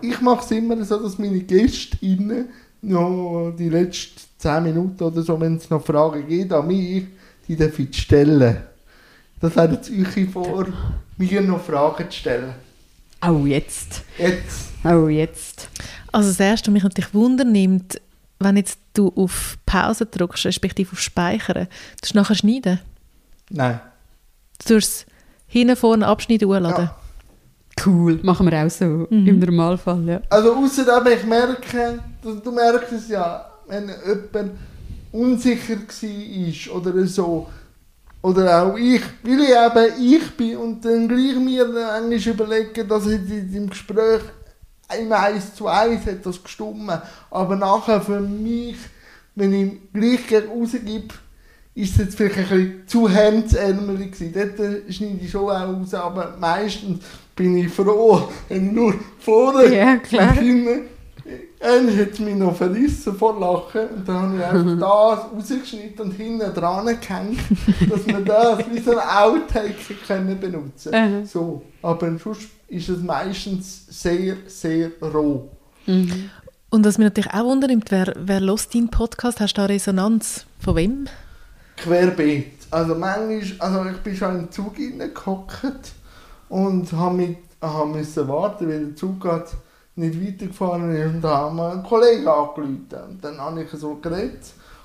ich 0.02 0.20
mache 0.20 0.44
es 0.44 0.52
immer 0.52 0.84
so, 0.84 1.02
dass 1.02 1.18
meine 1.18 1.40
Gäste 1.40 1.98
innen 2.02 2.50
noch 2.82 3.54
die 3.58 3.70
letzten 3.70 4.20
10 4.40 4.64
Minuten 4.64 5.02
oder 5.02 5.22
so, 5.22 5.40
wenn 5.40 5.56
es 5.56 5.70
noch 5.70 5.86
Fragen 5.86 6.28
gibt 6.28 6.52
an 6.52 6.68
mich, 6.68 7.06
die 7.48 7.54
ich 7.54 7.98
stellen. 7.98 8.58
Das 9.40 9.56
wäre 9.56 9.72
jetzt 9.72 9.90
euch 9.90 10.30
vor, 10.30 10.68
mir 11.18 11.42
noch 11.42 11.62
Fragen 11.62 12.10
zu 12.10 12.18
stellen. 12.18 12.56
Oh, 13.26 13.46
jetzt. 13.46 14.04
Jetzt. 14.18 14.72
Oh, 14.84 15.08
jetzt. 15.08 15.70
Also 16.12 16.30
das 16.30 16.40
Erste, 16.40 16.68
was 16.68 16.74
mich 16.74 16.84
natürlich 16.84 17.14
wundernimmt, 17.14 18.02
wenn 18.40 18.58
jetzt 18.58 18.80
du 18.94 19.12
auf 19.16 19.58
Pause 19.66 20.06
drückst, 20.06 20.46
respektive 20.46 20.92
auf 20.94 21.00
Speichern, 21.00 21.68
du 22.14 22.18
nachher 22.18 22.36
schneiden? 22.36 22.80
Nein. 23.50 23.82
Du 24.66 24.76
tust 24.76 25.06
hinten 25.48 25.76
vorne 25.76 26.08
abschneiden 26.08 26.48
hochladen? 26.48 26.86
Ja. 26.86 26.96
Cool, 27.86 28.20
machen 28.24 28.50
wir 28.50 28.66
auch 28.66 28.70
so, 28.70 29.08
mhm. 29.10 29.28
im 29.28 29.40
Normalfall, 29.40 30.04
ja. 30.06 30.22
Also 30.30 30.54
außerdem, 30.54 31.14
ich 31.14 31.24
merke, 31.26 32.00
du, 32.22 32.36
du 32.36 32.52
merkst 32.52 32.92
es 32.92 33.08
ja, 33.10 33.50
wenn 33.68 33.88
jemand 33.88 34.52
unsicher 35.12 35.78
war 35.78 36.76
oder 36.76 37.08
so, 37.08 37.48
oder 38.22 38.64
auch 38.64 38.78
ich, 38.78 39.02
weil 39.24 39.40
ich 39.42 39.50
eben 39.50 40.16
ich 40.16 40.38
bin 40.38 40.58
und 40.58 40.84
dann 40.84 41.08
gleich 41.08 41.36
mir 41.36 41.92
eigentlich 41.94 42.28
überlegen, 42.28 42.88
dass 42.88 43.08
ich 43.08 43.20
in 43.30 43.52
dem 43.52 43.70
Gespräch 43.70 44.22
im 45.00 45.12
1 45.12 45.56
zu 45.56 45.68
1 45.68 46.06
hat 46.06 46.26
das 46.26 46.44
gestummen. 46.44 47.02
Aber 47.30 47.56
nachher 47.56 48.02
für 48.02 48.20
mich, 48.20 48.78
wenn 49.36 49.54
ich 49.54 49.94
gleich 49.94 50.44
rausgebe, 50.48 51.14
ist 51.76 51.94
es 51.94 51.98
jetzt 51.98 52.18
vielleicht 52.18 52.38
ein 52.38 52.48
bisschen 52.48 52.88
zu 52.88 53.10
hemdsärmelig 53.10 54.12
gewesen. 54.12 54.34
Dort 54.34 54.94
schneide 54.94 55.20
ich 55.22 55.32
schon 55.32 55.50
auch 55.50 55.68
raus, 55.68 55.94
aber 55.94 56.36
meistens 56.38 57.04
bin 57.36 57.58
ich 57.58 57.70
froh, 57.72 58.28
wenn 58.50 58.74
nur 58.74 58.96
vorne 59.20 59.74
ja, 59.74 59.96
klar. 59.98 60.32
und 60.32 60.40
hinten 60.40 60.82
er 61.60 61.98
hat 61.98 62.20
mich 62.20 62.36
noch 62.36 62.56
verrissen 62.56 63.16
vor 63.16 63.38
Lachen 63.38 63.90
und 63.90 64.08
dann 64.08 64.16
habe 64.16 64.38
ich 64.38 64.44
einfach 64.46 64.80
das 64.80 65.52
rausgeschnitten 65.52 66.06
und 66.06 66.12
hinten 66.12 66.54
dran 66.54 66.86
gehängt, 66.86 67.40
dass 67.90 68.08
wir 68.08 68.22
das 68.22 68.60
wie 68.72 68.80
so 68.80 68.98
ein 68.98 69.08
Outtake 69.08 69.94
können 70.08 70.40
benutzen 70.40 70.92
können. 70.92 71.26
So. 71.26 71.62
Aber 71.82 72.18
sonst 72.18 72.48
ist 72.70 72.90
es 72.90 73.02
meistens 73.02 73.88
sehr, 73.90 74.38
sehr 74.48 74.92
roh. 75.02 75.50
Mhm. 75.86 76.30
Und 76.70 76.86
was 76.86 76.98
mich 76.98 77.06
natürlich 77.06 77.34
auch 77.34 77.46
wundernimmt, 77.46 77.92
wer, 77.92 78.14
wer 78.18 78.40
hört 78.42 78.74
deinen 78.74 78.90
Podcast? 78.90 79.40
Hast 79.40 79.56
du 79.56 79.62
da 79.62 79.66
Resonanz? 79.66 80.46
Von 80.60 80.76
wem? 80.76 81.08
Querbeet. 81.78 82.68
Also 82.72 82.96
manchmal, 82.96 83.42
also 83.60 83.90
ich 83.90 83.98
bin 83.98 84.16
schon 84.16 84.40
im 84.40 84.52
Zug 84.52 84.78
reingehockt 84.78 85.92
und 86.48 86.92
habe, 86.94 87.16
mit, 87.16 87.38
habe 87.62 87.90
müssen 87.90 88.28
warten, 88.28 88.70
weil 88.70 88.86
der 88.86 88.96
Zug 88.96 89.22
geht 89.22 89.48
nicht 90.00 90.22
weitergefahren 90.22 90.92
ist. 90.96 91.14
Und 91.16 91.22
da 91.22 91.38
haben 91.38 91.58
wir 91.58 91.72
einen 91.72 91.84
Kollegen 91.84 92.28
angerufen. 92.28 92.88
Und 93.10 93.24
dann 93.24 93.38
habe 93.38 93.64
ich 93.64 93.70
so 93.72 93.96
geredet. 93.96 94.42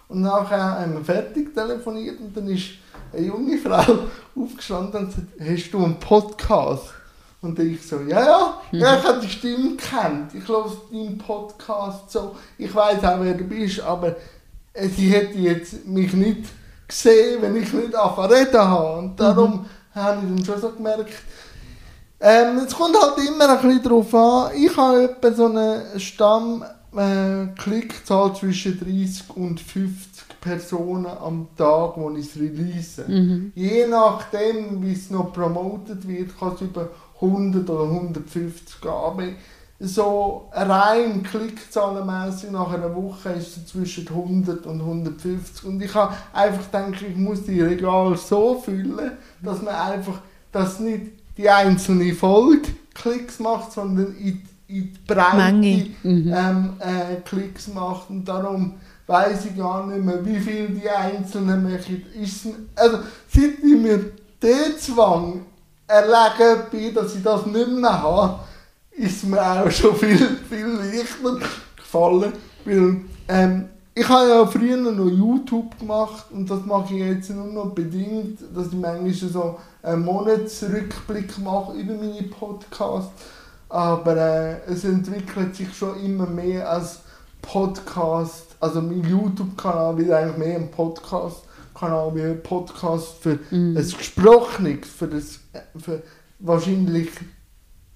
Und 0.08 0.20
nachher 0.20 0.80
haben 0.80 0.94
wir 0.94 1.04
fertig 1.04 1.54
telefoniert 1.54 2.20
und 2.20 2.36
dann 2.36 2.46
ist 2.48 2.64
eine 3.12 3.26
junge 3.26 3.56
Frau 3.58 3.82
aufgestanden 4.36 5.06
und 5.06 5.06
gesagt, 5.06 5.28
hast 5.40 5.70
du 5.70 5.84
einen 5.84 5.98
Podcast? 5.98 6.92
Und 7.40 7.58
ich 7.58 7.86
so, 7.86 8.00
ja, 8.00 8.24
ja, 8.24 8.60
mhm. 8.70 8.78
ja 8.78 8.98
ich 8.98 9.04
habe 9.04 9.20
die 9.20 9.28
Stimme 9.28 9.76
kennt. 9.76 10.34
Ich 10.34 10.48
höre 10.48 10.70
deinen 10.90 11.18
Podcast 11.18 12.10
so. 12.10 12.36
Ich 12.58 12.74
weiß 12.74 13.04
auch, 13.04 13.20
wer 13.20 13.34
du 13.34 13.44
bist, 13.44 13.80
aber 13.80 14.16
sie 14.74 15.10
hätte 15.10 15.38
jetzt 15.38 15.86
mich 15.86 16.12
nicht 16.12 16.48
gesehen, 16.86 17.42
wenn 17.42 17.56
ich 17.56 17.72
nicht 17.72 17.94
anfangen 17.94 18.32
reden 18.32 18.60
habe. 18.60 18.98
Und 18.98 19.20
darum 19.20 19.52
mhm. 19.52 19.66
habe 19.94 20.20
ich 20.22 20.34
dann 20.34 20.44
schon 20.44 20.60
so 20.60 20.70
gemerkt, 20.70 21.12
ähm, 22.24 22.58
es 22.66 22.74
kommt 22.74 22.98
halt 22.98 23.18
immer 23.18 23.50
ein 23.50 23.60
bisschen 23.60 23.82
darauf 23.82 24.14
an. 24.14 24.52
Ich 24.56 24.74
habe 24.74 25.04
etwa 25.04 25.30
so 25.30 25.44
eine 25.44 25.82
Stamm-Klickzahl 25.98 28.30
äh, 28.30 28.34
zwischen 28.34 28.80
30 28.80 29.36
und 29.36 29.60
50 29.60 30.40
Personen 30.40 31.06
am 31.06 31.48
Tag, 31.54 31.92
wo 31.96 32.10
ich 32.16 32.26
es 32.26 32.36
release. 32.40 33.04
Mhm. 33.06 33.52
Je 33.54 33.86
nachdem, 33.86 34.82
wie 34.82 34.92
es 34.92 35.10
noch 35.10 35.34
promotet 35.34 36.08
wird, 36.08 36.38
kann 36.38 36.54
es 36.54 36.62
über 36.62 36.88
100 37.20 37.68
oder 37.68 37.92
150 37.92 38.80
gehen. 38.80 38.90
Aber 38.90 39.24
so 39.78 40.48
rein 40.52 41.22
klickzahlenmäßig 41.24 42.52
nach 42.52 42.72
einer 42.72 42.96
Woche 42.96 43.32
ist 43.32 43.58
es 43.58 43.66
zwischen 43.66 44.08
100 44.08 44.64
und 44.64 44.80
150. 44.80 45.66
Und 45.66 45.82
ich 45.82 45.94
habe 45.94 46.14
einfach 46.32 46.64
gedacht, 46.64 47.02
ich 47.06 47.16
muss 47.16 47.44
die 47.44 47.60
Regal 47.60 48.16
so 48.16 48.60
füllen, 48.60 49.12
dass 49.42 49.60
man 49.60 49.74
einfach 49.74 50.22
das 50.52 50.80
nicht 50.80 51.22
die 51.36 51.48
einzelne 51.48 52.14
Folge 52.14 52.68
Klicks 52.94 53.40
macht, 53.40 53.72
sondern 53.72 54.14
in, 54.16 54.42
in 54.68 54.92
die 54.92 54.92
Breite 55.06 55.90
mhm. 56.02 56.32
ähm, 56.34 56.72
äh, 56.78 57.16
Klicks 57.24 57.68
macht. 57.68 58.10
Und 58.10 58.24
darum 58.24 58.74
weiß 59.06 59.46
ich 59.46 59.56
gar 59.56 59.86
nicht 59.86 60.04
mehr, 60.04 60.24
wie 60.24 60.40
viel 60.40 60.68
die 60.68 60.88
Einzelnen 60.88 61.62
machen. 61.62 62.04
Ist, 62.20 62.46
also, 62.76 62.98
seit 63.28 63.58
ich 63.62 63.76
mir 63.76 64.12
den 64.42 64.78
Zwang 64.78 65.42
erlegen 65.86 66.62
bin, 66.70 66.94
dass 66.94 67.14
ich 67.14 67.22
das 67.22 67.44
nicht 67.46 67.68
mehr 67.68 68.02
habe, 68.02 68.40
ist 68.92 69.24
mir 69.24 69.42
auch 69.42 69.70
schon 69.70 69.96
viel, 69.96 70.38
viel 70.48 70.66
leichter 70.66 71.38
gefallen. 71.76 72.32
Weil 72.64 73.00
ähm, 73.28 73.68
ich 73.94 74.08
habe 74.08 74.28
ja 74.28 74.46
früher 74.46 74.76
noch 74.76 75.06
YouTube 75.06 75.78
gemacht 75.78 76.26
und 76.32 76.50
das 76.50 76.64
mache 76.66 76.94
ich 76.94 77.00
jetzt 77.00 77.30
nur 77.30 77.46
noch 77.46 77.74
bedingt, 77.74 78.40
dass 78.54 78.68
ich 78.68 78.74
manchmal 78.74 79.12
so 79.12 79.58
einen 79.82 80.04
Monatsrückblick 80.04 81.38
mache 81.38 81.74
über 81.74 81.94
meine 81.94 82.22
Podcasts. 82.24 83.12
Aber 83.68 84.16
äh, 84.16 84.56
es 84.66 84.84
entwickelt 84.84 85.54
sich 85.54 85.72
schon 85.76 86.00
immer 86.04 86.26
mehr 86.26 86.68
als 86.68 87.00
Podcast. 87.40 88.56
Also 88.58 88.82
mein 88.82 89.04
YouTube-Kanal 89.04 89.96
wird 89.96 90.10
eigentlich 90.10 90.38
mehr 90.38 90.56
ein 90.56 90.70
Podcast-Kanal 90.70 92.14
wie 92.14 92.22
ein 92.22 92.42
Podcast 92.42 93.18
für 93.20 93.38
mm. 93.50 93.76
ein 93.76 93.92
gesprochenes, 93.96 94.88
für, 94.88 95.06
das, 95.06 95.38
für 95.76 96.02
wahrscheinlich 96.40 97.10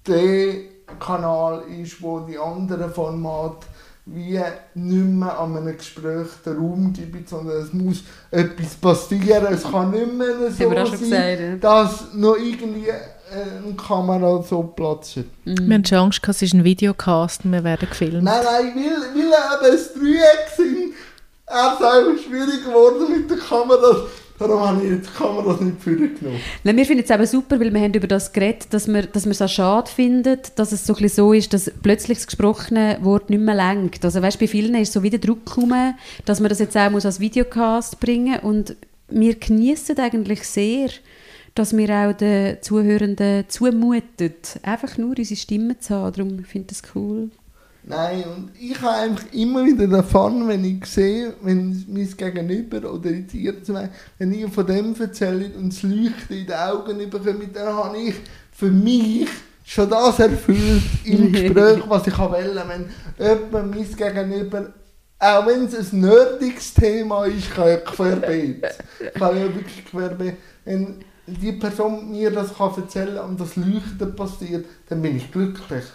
der 0.07 0.55
Kanal 0.99 1.63
ist, 1.63 2.01
wo 2.01 2.21
die 2.21 2.37
anderen 2.37 2.91
Formate 2.91 3.67
wie 4.13 4.39
nicht 4.75 5.05
mehr 5.05 5.39
an 5.39 5.55
einem 5.55 5.77
Gespräch 5.77 6.27
den 6.45 6.57
Raum 6.57 6.93
geben, 6.93 7.25
sondern 7.27 7.61
es 7.61 7.73
muss 7.73 8.03
etwas 8.31 8.75
passieren. 8.75 9.53
Es 9.53 9.63
kann 9.63 9.91
nicht 9.91 10.13
mehr 10.13 10.49
so 10.49 10.69
sein, 10.69 10.91
gesagt, 10.91 11.63
dass 11.63 12.13
noch 12.13 12.35
irgendwie 12.35 12.91
eine 13.31 13.75
Kamera 13.75 14.41
so 14.41 14.63
platzt. 14.63 15.17
Mhm. 15.17 15.67
Wir 15.67 15.75
haben 15.75 15.85
schon 15.85 15.97
Angst, 15.97 16.21
es 16.27 16.41
ist 16.41 16.53
ein 16.53 16.63
Videocast 16.63 17.45
und 17.45 17.51
wir 17.51 17.63
werden 17.63 17.87
gefilmt. 17.89 18.23
Nein, 18.23 18.41
nein, 18.43 18.73
weil, 18.75 18.91
weil 19.13 19.69
eben 19.69 19.77
ein 19.77 20.01
Dreieck 20.01 20.49
sind, 20.55 20.93
er 21.45 21.73
ist 21.73 21.83
auch 21.83 22.23
schwierig 22.23 22.63
geworden 22.63 23.11
mit 23.11 23.29
der 23.29 23.37
Kamera. 23.37 24.05
Darum 24.39 24.59
habe 24.61 24.81
ich 24.83 25.19
man 25.19 25.45
das 25.45 25.59
nicht 25.59 25.83
genommen. 25.83 26.39
Nein, 26.63 26.77
wir 26.77 26.85
finden 26.85 27.03
es 27.03 27.09
eben 27.09 27.25
super, 27.25 27.59
weil 27.59 27.73
wir 27.73 27.81
haben 27.81 27.93
über 27.93 28.07
das 28.07 28.31
geredet, 28.31 28.67
dass 28.71 28.87
wir, 28.87 29.03
dass 29.03 29.25
wir 29.25 29.31
es 29.31 29.41
auch 29.41 29.49
schade 29.49 29.91
finden, 29.91 30.39
dass 30.55 30.71
es 30.71 30.87
so, 30.87 30.95
ein 30.95 31.09
so 31.09 31.33
ist, 31.33 31.53
dass 31.53 31.69
plötzlich 31.83 32.19
das 32.19 32.27
gesprochene 32.27 32.97
Wort 33.01 33.29
nicht 33.29 33.41
mehr 33.41 33.55
lenkt. 33.55 34.05
Also 34.05 34.21
weißt, 34.21 34.39
bei 34.39 34.47
vielen 34.47 34.75
ist 34.75 34.93
so 34.93 35.03
wieder 35.03 35.17
Druck 35.17 35.45
gekommen, 35.45 35.95
dass 36.23 36.39
man 36.39 36.49
das 36.49 36.59
jetzt 36.59 36.77
auch 36.77 36.93
als 36.93 37.19
Videocast 37.19 37.99
bringen 37.99 38.39
muss. 38.41 38.43
und 38.43 38.75
wir 39.09 39.35
genießen 39.35 39.97
eigentlich 39.99 40.43
sehr, 40.43 40.89
dass 41.55 41.75
wir 41.75 41.89
auch 41.89 42.13
den 42.13 42.61
Zuhörenden 42.61 43.45
zumuten, 43.49 44.33
einfach 44.63 44.97
nur 44.97 45.17
unsere 45.17 45.35
Stimme 45.37 45.79
zu 45.79 45.95
haben. 45.95 46.13
Darum 46.13 46.43
finde 46.45 46.71
ich 46.71 46.79
das 46.79 46.95
cool. 46.95 47.29
Nein, 47.89 48.23
und 48.23 48.51
ich 48.59 48.79
habe 48.81 48.97
einfach 48.97 49.25
immer 49.33 49.65
wieder 49.65 49.87
davon, 49.87 50.47
wenn 50.47 50.63
ich 50.63 50.85
sehe, 50.85 51.33
wenn 51.41 51.85
mein 51.87 52.07
Gegenüber 52.15 52.93
oder 52.93 53.09
jetzt 53.09 53.33
ihr 53.33 53.63
zwei, 53.63 53.89
wenn 54.19 54.31
ich 54.31 54.45
von 54.53 54.67
dem 54.67 54.93
erzähle 54.93 55.49
und 55.57 55.73
es 55.73 55.81
leuchtet 55.81 56.29
in 56.29 56.45
den 56.45 56.55
Augen 56.55 57.09
bekomme, 57.09 57.47
dann 57.51 57.73
habe 57.73 57.97
ich 57.97 58.15
für 58.51 58.69
mich 58.69 59.27
schon 59.65 59.89
das 59.89 60.19
erfüllt 60.19 60.83
im 61.03 61.31
Gespräch, 61.31 61.81
was 61.87 62.05
ich 62.05 62.19
wollte. 62.19 62.63
Wenn 62.67 62.89
jemand 63.17 63.75
mein 63.75 63.95
Gegenüber, 63.95 64.67
auch 65.17 65.47
wenn 65.47 65.65
es 65.65 65.91
ein 65.91 65.99
nerdiges 65.99 66.71
Thema 66.75 67.25
ist, 67.25 67.49
kann 67.49 67.69
ich 67.69 67.85
querbeet. 67.85 68.65
Kann 69.15 69.35
ich 69.35 69.55
wirklich 69.55 69.85
querbeet. 69.89 70.35
Wenn 70.63 71.03
die 71.25 71.53
Person 71.53 72.11
mir 72.11 72.29
das 72.29 72.55
kann 72.55 72.71
erzählen 72.75 73.17
und 73.17 73.39
das 73.39 73.55
Leuchten 73.55 74.15
passiert, 74.15 74.67
dann 74.87 75.01
bin 75.01 75.17
ich 75.17 75.31
glücklich. 75.31 75.85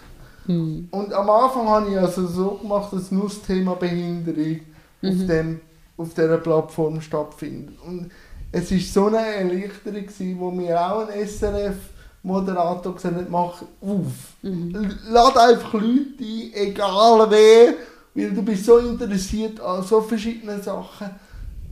Mhm. 0.47 0.87
Und 0.91 1.13
am 1.13 1.29
Anfang 1.29 1.67
habe 1.67 1.91
ich 1.91 1.97
also 1.97 2.27
so 2.27 2.49
gemacht, 2.61 2.93
dass 2.93 3.11
nur 3.11 3.25
das 3.25 3.41
Thema 3.41 3.75
Behinderung 3.75 4.59
mhm. 5.01 5.09
auf, 5.09 5.27
dem, 5.27 5.61
auf 5.97 6.13
dieser 6.13 6.37
Plattform 6.37 7.01
stattfindet. 7.01 7.75
Und 7.85 8.11
es 8.51 8.71
war 8.71 8.79
so 8.79 9.05
eine 9.07 9.25
Erleichterung, 9.25 10.05
gewesen, 10.05 10.39
wo 10.39 10.51
mir 10.51 10.79
auch 10.79 11.07
ein 11.07 11.27
SRF-Moderator 11.27 12.93
gesagt 12.95 13.15
hat, 13.15 13.29
mach 13.29 13.61
auf. 13.81 14.33
Mhm. 14.41 14.95
Lade 15.09 15.41
einfach 15.41 15.73
Leute 15.73 15.83
ein, 16.19 16.53
egal 16.53 17.27
wer, 17.29 17.73
weil 18.13 18.31
du 18.31 18.41
bist 18.41 18.65
so 18.65 18.77
interessiert 18.77 19.59
an 19.59 19.83
so 19.83 20.01
verschiedenen 20.01 20.61
Sachen. 20.61 21.09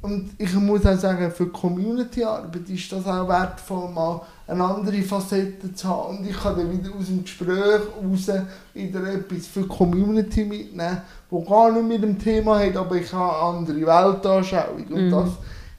Und 0.01 0.32
ich 0.38 0.53
muss 0.55 0.86
auch 0.86 0.97
sagen, 0.97 1.32
für 1.32 1.45
die 1.45 1.51
Community-Arbeit 1.51 2.69
ist 2.69 2.91
das 2.91 3.05
auch 3.05 3.30
wertvoll, 3.30 3.89
mal 3.89 4.21
eine 4.47 4.63
andere 4.63 5.01
Facette 5.01 5.73
zu 5.73 5.87
haben. 5.87 6.17
Und 6.17 6.29
ich 6.29 6.35
kann 6.35 6.57
dann 6.57 6.71
wieder 6.71 6.93
aus 6.95 7.07
dem 7.07 7.23
Gespräch 7.23 7.81
raus 7.97 8.27
wieder 8.73 9.13
etwas 9.13 9.47
für 9.47 9.61
die 9.61 9.67
Community 9.67 10.43
mitnehmen, 10.43 11.01
das 11.31 11.47
gar 11.47 11.71
nicht 11.71 11.87
mit 11.87 12.03
dem 12.03 12.19
Thema 12.19 12.59
hat, 12.59 12.75
aber 12.75 12.95
ich 12.95 13.11
habe 13.13 13.33
eine 13.33 13.57
andere 13.57 13.81
Weltanschauung. 13.81 14.85
Und 14.89 15.07
mhm. 15.07 15.11
das 15.11 15.29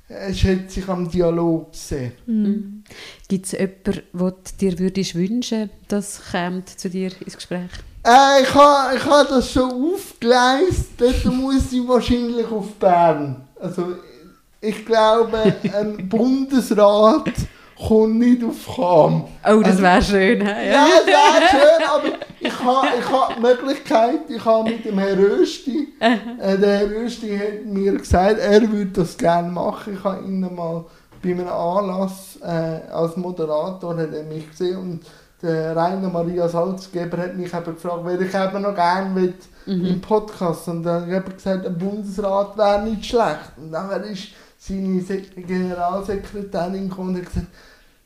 äh, 0.08 0.34
schätze 0.34 0.80
ich 0.80 0.88
am 0.88 1.10
Dialog 1.10 1.68
sehr. 1.72 2.12
Mhm. 2.26 2.84
Gibt 3.28 3.46
es 3.46 3.52
jemanden, 3.52 4.02
den 4.12 4.18
du 4.18 4.32
dir 4.60 4.78
würdest 4.78 5.14
wünschen 5.14 5.70
das 5.88 6.20
kommt 6.30 6.68
zu 6.68 6.90
dir 6.90 7.10
ins 7.20 7.36
Gespräch? 7.36 7.70
Äh, 8.04 8.42
ich 8.42 8.54
habe 8.54 8.96
ich 8.96 9.04
ha 9.04 9.24
das 9.24 9.50
schon 9.50 9.70
aufgeleistet, 9.94 10.90
dort 10.98 11.24
muss 11.34 11.72
ich 11.72 11.88
wahrscheinlich 11.88 12.46
auf 12.46 12.72
Bern. 12.74 13.48
Also 13.58 13.94
ich 14.60 14.84
glaube, 14.84 15.54
ein 15.72 16.08
Bundesrat 16.08 17.32
kommt 17.76 18.18
nicht 18.18 18.42
auf 18.44 18.76
Kam. 18.76 19.24
Oh, 19.46 19.60
das 19.62 19.80
wäre 19.80 19.94
also, 19.94 20.12
schön. 20.12 20.40
Ja, 20.40 20.62
ja 20.62 20.86
das 20.86 21.06
wäre 21.06 21.50
schön, 21.50 21.88
aber 21.88 22.08
ich 22.40 22.64
habe 22.64 22.86
ich 22.98 23.10
ha 23.10 23.28
die 23.36 23.40
Möglichkeit, 23.40 24.20
ich 24.28 24.44
habe 24.44 24.70
mit 24.70 24.84
dem 24.84 24.98
Herrn 24.98 25.18
Rösti, 25.18 25.94
äh, 26.00 26.58
der 26.58 26.78
Herr 26.78 26.90
Rösti 26.90 27.36
hat 27.36 27.66
mir 27.66 27.92
gesagt, 27.92 28.38
er 28.38 28.60
würde 28.60 28.90
das 28.92 29.16
gerne 29.16 29.50
machen. 29.50 29.94
Ich 29.94 30.04
habe 30.04 30.24
ihn 30.24 30.40
mal 30.40 30.84
bei 31.22 31.30
einem 31.30 31.48
Anlass 31.48 32.38
äh, 32.42 32.92
als 32.92 33.16
Moderator 33.16 33.96
hat 33.96 34.12
er 34.12 34.24
mich 34.24 34.50
gesehen 34.50 34.76
und 34.76 35.00
der 35.40 35.76
Rainer 35.76 36.08
Maria 36.08 36.48
Salzgeber 36.48 37.18
hat 37.18 37.36
mich 37.36 37.52
eben 37.52 37.64
gefragt, 37.64 38.00
wer 38.04 38.20
ich 38.20 38.34
eben 38.34 38.62
noch 38.62 38.74
gerne 38.74 39.14
will 39.14 39.34
mhm. 39.66 39.86
im 39.86 40.00
Podcast 40.00 40.68
und 40.68 40.82
dann 40.82 41.10
habe 41.10 41.24
ich 41.28 41.36
gesagt, 41.36 41.66
ein 41.66 41.78
Bundesrat 41.78 42.56
wäre 42.56 42.82
nicht 42.82 43.04
schlecht. 43.04 43.52
Und 43.56 43.72
dann 43.72 44.04
ist 44.04 44.28
seine 44.66 45.00
Generalsekretärin 45.00 46.88
gekommen 46.88 47.10
und 47.10 47.16
hat 47.18 47.26
gesagt, 47.26 47.46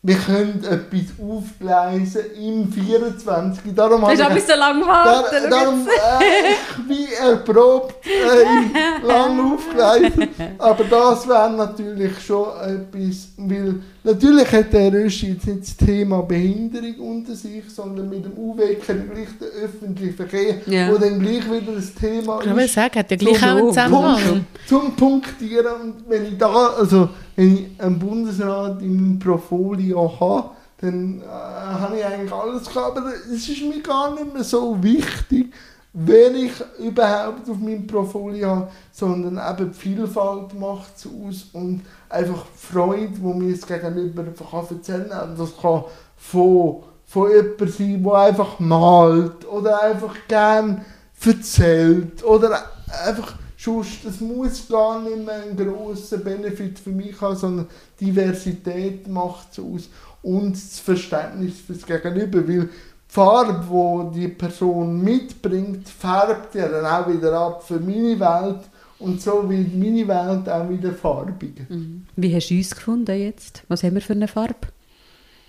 wir 0.00 0.16
können 0.16 0.64
etwas 0.64 1.18
aufgleisen 1.20 2.22
im 2.36 2.72
24. 2.72 3.74
Darum 3.74 4.02
das 4.02 4.14
ist 4.14 4.22
aber 4.22 4.40
so 4.40 4.54
lange 4.54 4.86
warten. 4.86 5.50
Dar, 5.50 5.50
darum, 5.50 5.88
äh, 5.88 6.52
ich 6.52 6.86
bin 6.86 7.06
erprobt, 7.20 8.06
äh, 8.06 9.04
lang 9.06 9.52
aufgleisen. 9.52 10.28
Aber 10.56 10.84
das 10.84 11.28
wäre 11.28 11.50
natürlich 11.50 12.20
schon 12.20 12.46
etwas, 12.60 13.28
weil 13.36 13.82
natürlich 14.08 14.52
hat 14.52 14.72
der 14.72 14.92
Röschi 14.92 15.32
jetzt 15.32 15.46
nicht 15.46 15.60
das 15.60 15.76
Thema 15.76 16.22
Behinderung 16.22 16.98
unter 17.00 17.34
sich, 17.34 17.64
sondern 17.68 18.08
mit 18.08 18.24
dem 18.24 18.32
UW 18.36 18.56
gleich 18.56 18.86
den 18.86 19.62
öffentlichen 19.62 20.14
Verkehr, 20.14 20.56
ja. 20.66 20.90
wo 20.90 20.98
dann 20.98 21.20
gleich 21.20 21.44
wieder 21.50 21.74
das 21.74 21.94
Thema 21.94 22.40
ich 22.40 22.50
ist. 22.50 22.64
Ich 22.64 22.72
sagen, 22.72 22.98
hat 22.98 23.10
ja 23.10 23.16
gleich 23.16 23.42
auch 23.42 23.56
einen 23.56 23.68
Zusammenhang. 23.68 24.46
Zum 24.66 24.96
Punktieren. 24.96 25.80
Und 25.82 25.94
wenn 26.08 26.26
ich 26.26 26.38
da, 26.38 26.68
also 26.78 27.10
wenn 27.36 27.54
ich 27.54 27.66
einen 27.80 27.98
Bundesrat 27.98 28.82
im 28.82 29.18
Portfolio 29.18 30.20
habe, 30.20 30.50
dann 30.80 31.20
äh, 31.20 31.24
habe 31.24 31.98
ich 31.98 32.04
eigentlich 32.04 32.32
alles 32.32 32.68
gehabt. 32.68 32.98
Aber 32.98 33.12
es 33.32 33.48
ist 33.48 33.62
mir 33.62 33.80
gar 33.80 34.14
nicht 34.14 34.32
mehr 34.32 34.44
so 34.44 34.82
wichtig, 34.82 35.52
wer 36.00 36.34
ich 36.34 36.52
überhaupt 36.78 37.48
auf 37.48 37.58
meinem 37.58 37.86
Portfolio 37.86 38.48
habe, 38.48 38.68
sondern 38.92 39.38
eben 39.50 39.72
die 39.72 39.78
Vielfalt 39.78 40.58
macht 40.58 40.96
es 40.96 41.06
aus 41.06 41.46
und 41.52 41.82
einfach 42.08 42.46
Freude, 42.54 43.08
die 43.08 43.20
mir 43.20 43.54
das 43.54 43.66
Gegenüber 43.66 44.24
kann 44.24 44.66
erzählen 44.70 45.08
kann. 45.08 45.36
Das 45.36 45.56
kann 45.60 45.84
von, 46.16 46.82
von 47.04 47.30
jemandem 47.30 47.68
sein, 47.68 48.02
der 48.02 48.14
einfach 48.14 48.60
malt 48.60 49.46
oder 49.48 49.82
einfach 49.82 50.14
gerne 50.28 50.84
erzählt 51.24 52.24
oder 52.24 52.62
einfach 53.04 53.34
Sonst, 53.60 54.04
das 54.04 54.20
muss 54.20 54.68
gar 54.68 55.02
nicht 55.02 55.26
mehr 55.26 55.42
ein 55.42 55.56
grosser 55.56 56.18
Benefit 56.18 56.78
für 56.78 56.90
mich 56.90 57.20
haben, 57.20 57.34
sondern 57.34 57.66
Diversität 58.00 59.08
macht 59.08 59.48
es 59.50 59.58
aus 59.58 59.90
und 60.22 60.52
das 60.52 60.78
Verständnis 60.78 61.54
fürs 61.66 61.84
Gegenüber, 61.84 62.46
weil 62.46 62.70
Farbe, 63.08 64.10
die 64.14 64.20
die 64.20 64.28
Person 64.28 65.02
mitbringt, 65.02 65.88
färbt 65.88 66.54
ja 66.54 66.68
dann 66.68 66.84
auch 66.84 67.08
wieder 67.08 67.32
ab 67.32 67.64
für 67.66 67.80
meine 67.80 68.20
Welt 68.20 68.60
und 68.98 69.22
so 69.22 69.48
wird 69.48 69.74
meine 69.74 70.06
Welt 70.06 70.48
auch 70.48 70.68
wieder 70.68 70.92
farbiger. 70.92 71.64
Mhm. 71.68 72.06
Wie 72.16 72.34
hast 72.34 72.50
du 72.50 72.56
uns 72.56 72.74
gefunden 72.74 73.18
jetzt? 73.18 73.62
Was 73.68 73.82
haben 73.82 73.94
wir 73.94 74.02
für 74.02 74.12
eine 74.12 74.28
Farbe? 74.28 74.68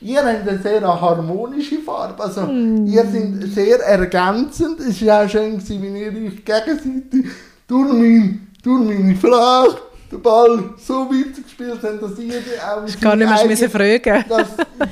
Ihr 0.02 0.24
habt 0.24 0.48
eine 0.48 0.60
sehr 0.60 0.82
harmonische 0.82 1.80
Farbe. 1.80 2.24
Also, 2.24 2.44
mm. 2.44 2.88
ihr 2.88 3.04
seid 3.04 3.54
sehr 3.54 3.80
ergänzend. 3.80 4.80
Es 4.80 5.06
war 5.06 5.26
auch 5.26 5.30
schön, 5.30 5.62
wie 5.68 6.00
ihr 6.00 6.08
euch 6.08 6.46
gegenseitig 6.46 7.26
durch, 7.68 7.94
mein, 7.94 8.48
durch 8.64 8.86
meine 8.86 9.16
Frage 9.18 9.76
den 10.12 10.22
Ball 10.22 10.74
so 10.78 11.10
weitergespielt 11.10 11.84
haben, 11.84 12.00
dass 12.00 12.18
jeder 12.18 12.38
auch 12.66 12.88
ich 12.88 13.00
gar 13.00 13.16
nicht 13.16 13.28
mehr 13.28 13.70
fragen. 13.70 14.26
dass 14.28 14.48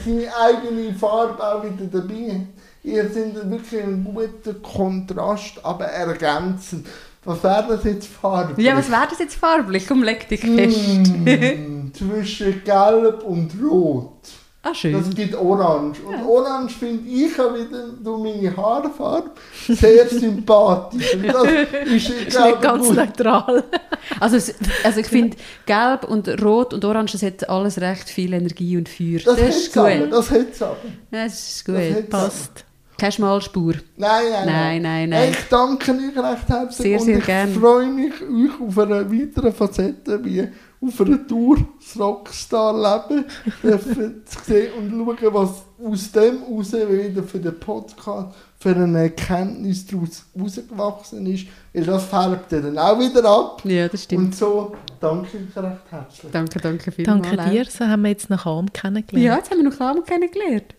seine 0.06 0.28
eigene 0.36 0.94
Farbe 0.94 1.44
auch 1.44 1.64
wieder 1.64 1.86
dabei 1.92 2.34
hat. 2.34 2.42
Ihr 2.84 3.04
seid 3.10 3.50
wirklich 3.50 3.84
ein 3.84 4.04
guter 4.04 4.54
Kontrast, 4.60 5.60
aber 5.64 5.86
ergänzend. 5.86 6.88
Was 7.26 7.44
wäre 7.44 7.66
das 7.68 7.84
jetzt 7.84 8.08
farblich? 8.08 8.66
Ja, 8.66 8.78
was 8.78 8.90
wäre 8.90 9.08
das 9.10 9.20
jetzt 9.20 9.36
farblich? 9.36 9.86
Komm, 9.86 10.04
leg 10.04 10.30
dich 10.30 10.40
fest. 10.40 10.78
Mm, 11.08 11.92
zwischen 11.94 12.64
Gelb 12.64 13.24
und 13.24 13.52
Rot. 13.62 14.14
Ah, 14.70 14.74
schön. 14.74 14.94
Das 14.94 15.10
gibt 15.16 15.36
Orange. 15.36 16.00
Und 16.02 16.26
Orange 16.26 16.74
finde 16.76 17.10
ich 17.10 17.40
auch 17.40 17.54
wieder 17.54 17.88
durch 18.04 18.22
meine 18.24 18.58
Haarfarbe 18.58 19.32
sehr 19.68 20.08
sympathisch. 20.10 21.14
Und 21.16 21.28
das 21.28 21.44
ist, 21.44 21.74
ich 21.86 22.10
Ist 22.10 22.30
glaube, 22.32 22.50
nicht 22.50 22.62
ganz 22.62 22.88
gut. 22.88 22.96
neutral. 22.96 23.64
Also, 24.20 24.38
es, 24.38 24.56
also 24.84 25.00
ich 25.02 25.08
finde, 25.08 25.36
Gelb 25.66 26.06
und 26.06 26.42
Rot 26.42 26.74
und 26.74 26.84
Orange, 26.86 27.12
das 27.12 27.24
hat 27.24 27.48
alles 27.50 27.80
recht 27.80 28.10
viel 28.10 28.32
Energie 28.34 28.78
und 28.78 28.88
Feuer. 28.88 29.20
Das, 29.24 29.36
Das, 29.36 29.50
ist 29.58 29.66
hat's 29.68 29.78
aber, 29.78 29.98
gut. 29.98 30.12
das 30.14 30.32
hat's 30.32 30.62
aber. 30.62 30.78
Das 31.12 31.50
ist 31.50 31.66
gut. 31.66 31.76
Das 31.76 32.10
Passt. 32.10 32.66
Keine 32.98 33.12
Schmalspur. 33.12 33.74
Nein, 33.98 34.24
nein, 34.32 34.46
Nein, 34.48 34.82
nein, 34.82 35.10
nein. 35.10 35.30
Ich 35.32 35.38
danke 35.50 35.92
euch 35.92 36.18
recht 36.18 36.48
herzlich 36.48 36.78
Sehr, 36.78 37.00
und 37.00 37.06
sehr 37.06 37.18
ich 37.20 37.26
gern. 37.26 37.54
freue 37.54 37.88
mich, 37.88 38.14
euch 38.14 38.62
auf 38.68 38.80
eine 38.80 39.12
weitere 39.12 39.52
Facette 39.52 40.24
wie 40.26 40.48
auf 40.80 41.02
einer 41.02 41.26
Tour 41.26 41.58
das 41.80 42.00
Rockstar-Leben 42.00 43.26
dürfen 43.64 44.22
zu 44.26 44.40
sehen 44.44 44.74
und 44.78 44.92
schauen, 44.92 45.34
was 45.34 45.64
aus 45.84 46.12
dem 46.12 46.44
raus 46.44 46.74
wieder 46.74 47.24
für 47.24 47.40
den 47.40 47.60
Podcast 47.60 48.36
für 48.60 48.76
eine 48.76 49.04
Erkenntnis 49.04 49.86
daraus 49.86 50.26
rausgewachsen 50.40 51.26
ist. 51.28 51.48
Weil 51.74 51.84
das 51.84 52.06
färbt 52.06 52.52
dann 52.52 52.78
auch 52.78 53.00
wieder 53.00 53.24
ab. 53.26 53.62
Ja, 53.66 53.88
das 53.88 54.04
stimmt. 54.04 54.26
Und 54.26 54.36
so 54.36 54.76
danke 55.00 55.38
ich 55.38 55.58
euch 55.58 55.64
recht 55.64 55.82
herzlich. 55.90 56.32
Danke, 56.32 56.60
danke 56.60 56.92
vielmals. 56.92 57.28
Danke 57.30 57.50
dir, 57.52 57.66
so 57.66 57.86
haben 57.86 58.02
wir 58.02 58.10
jetzt 58.10 58.30
nach 58.30 58.46
Arm 58.46 58.72
kennengelernt. 58.74 59.26
Ja, 59.26 59.38
jetzt 59.38 59.52
haben 59.52 59.58
wir 59.58 59.70
noch 59.70 59.76
Klam 59.76 60.04
kennengelernt. 60.04 60.76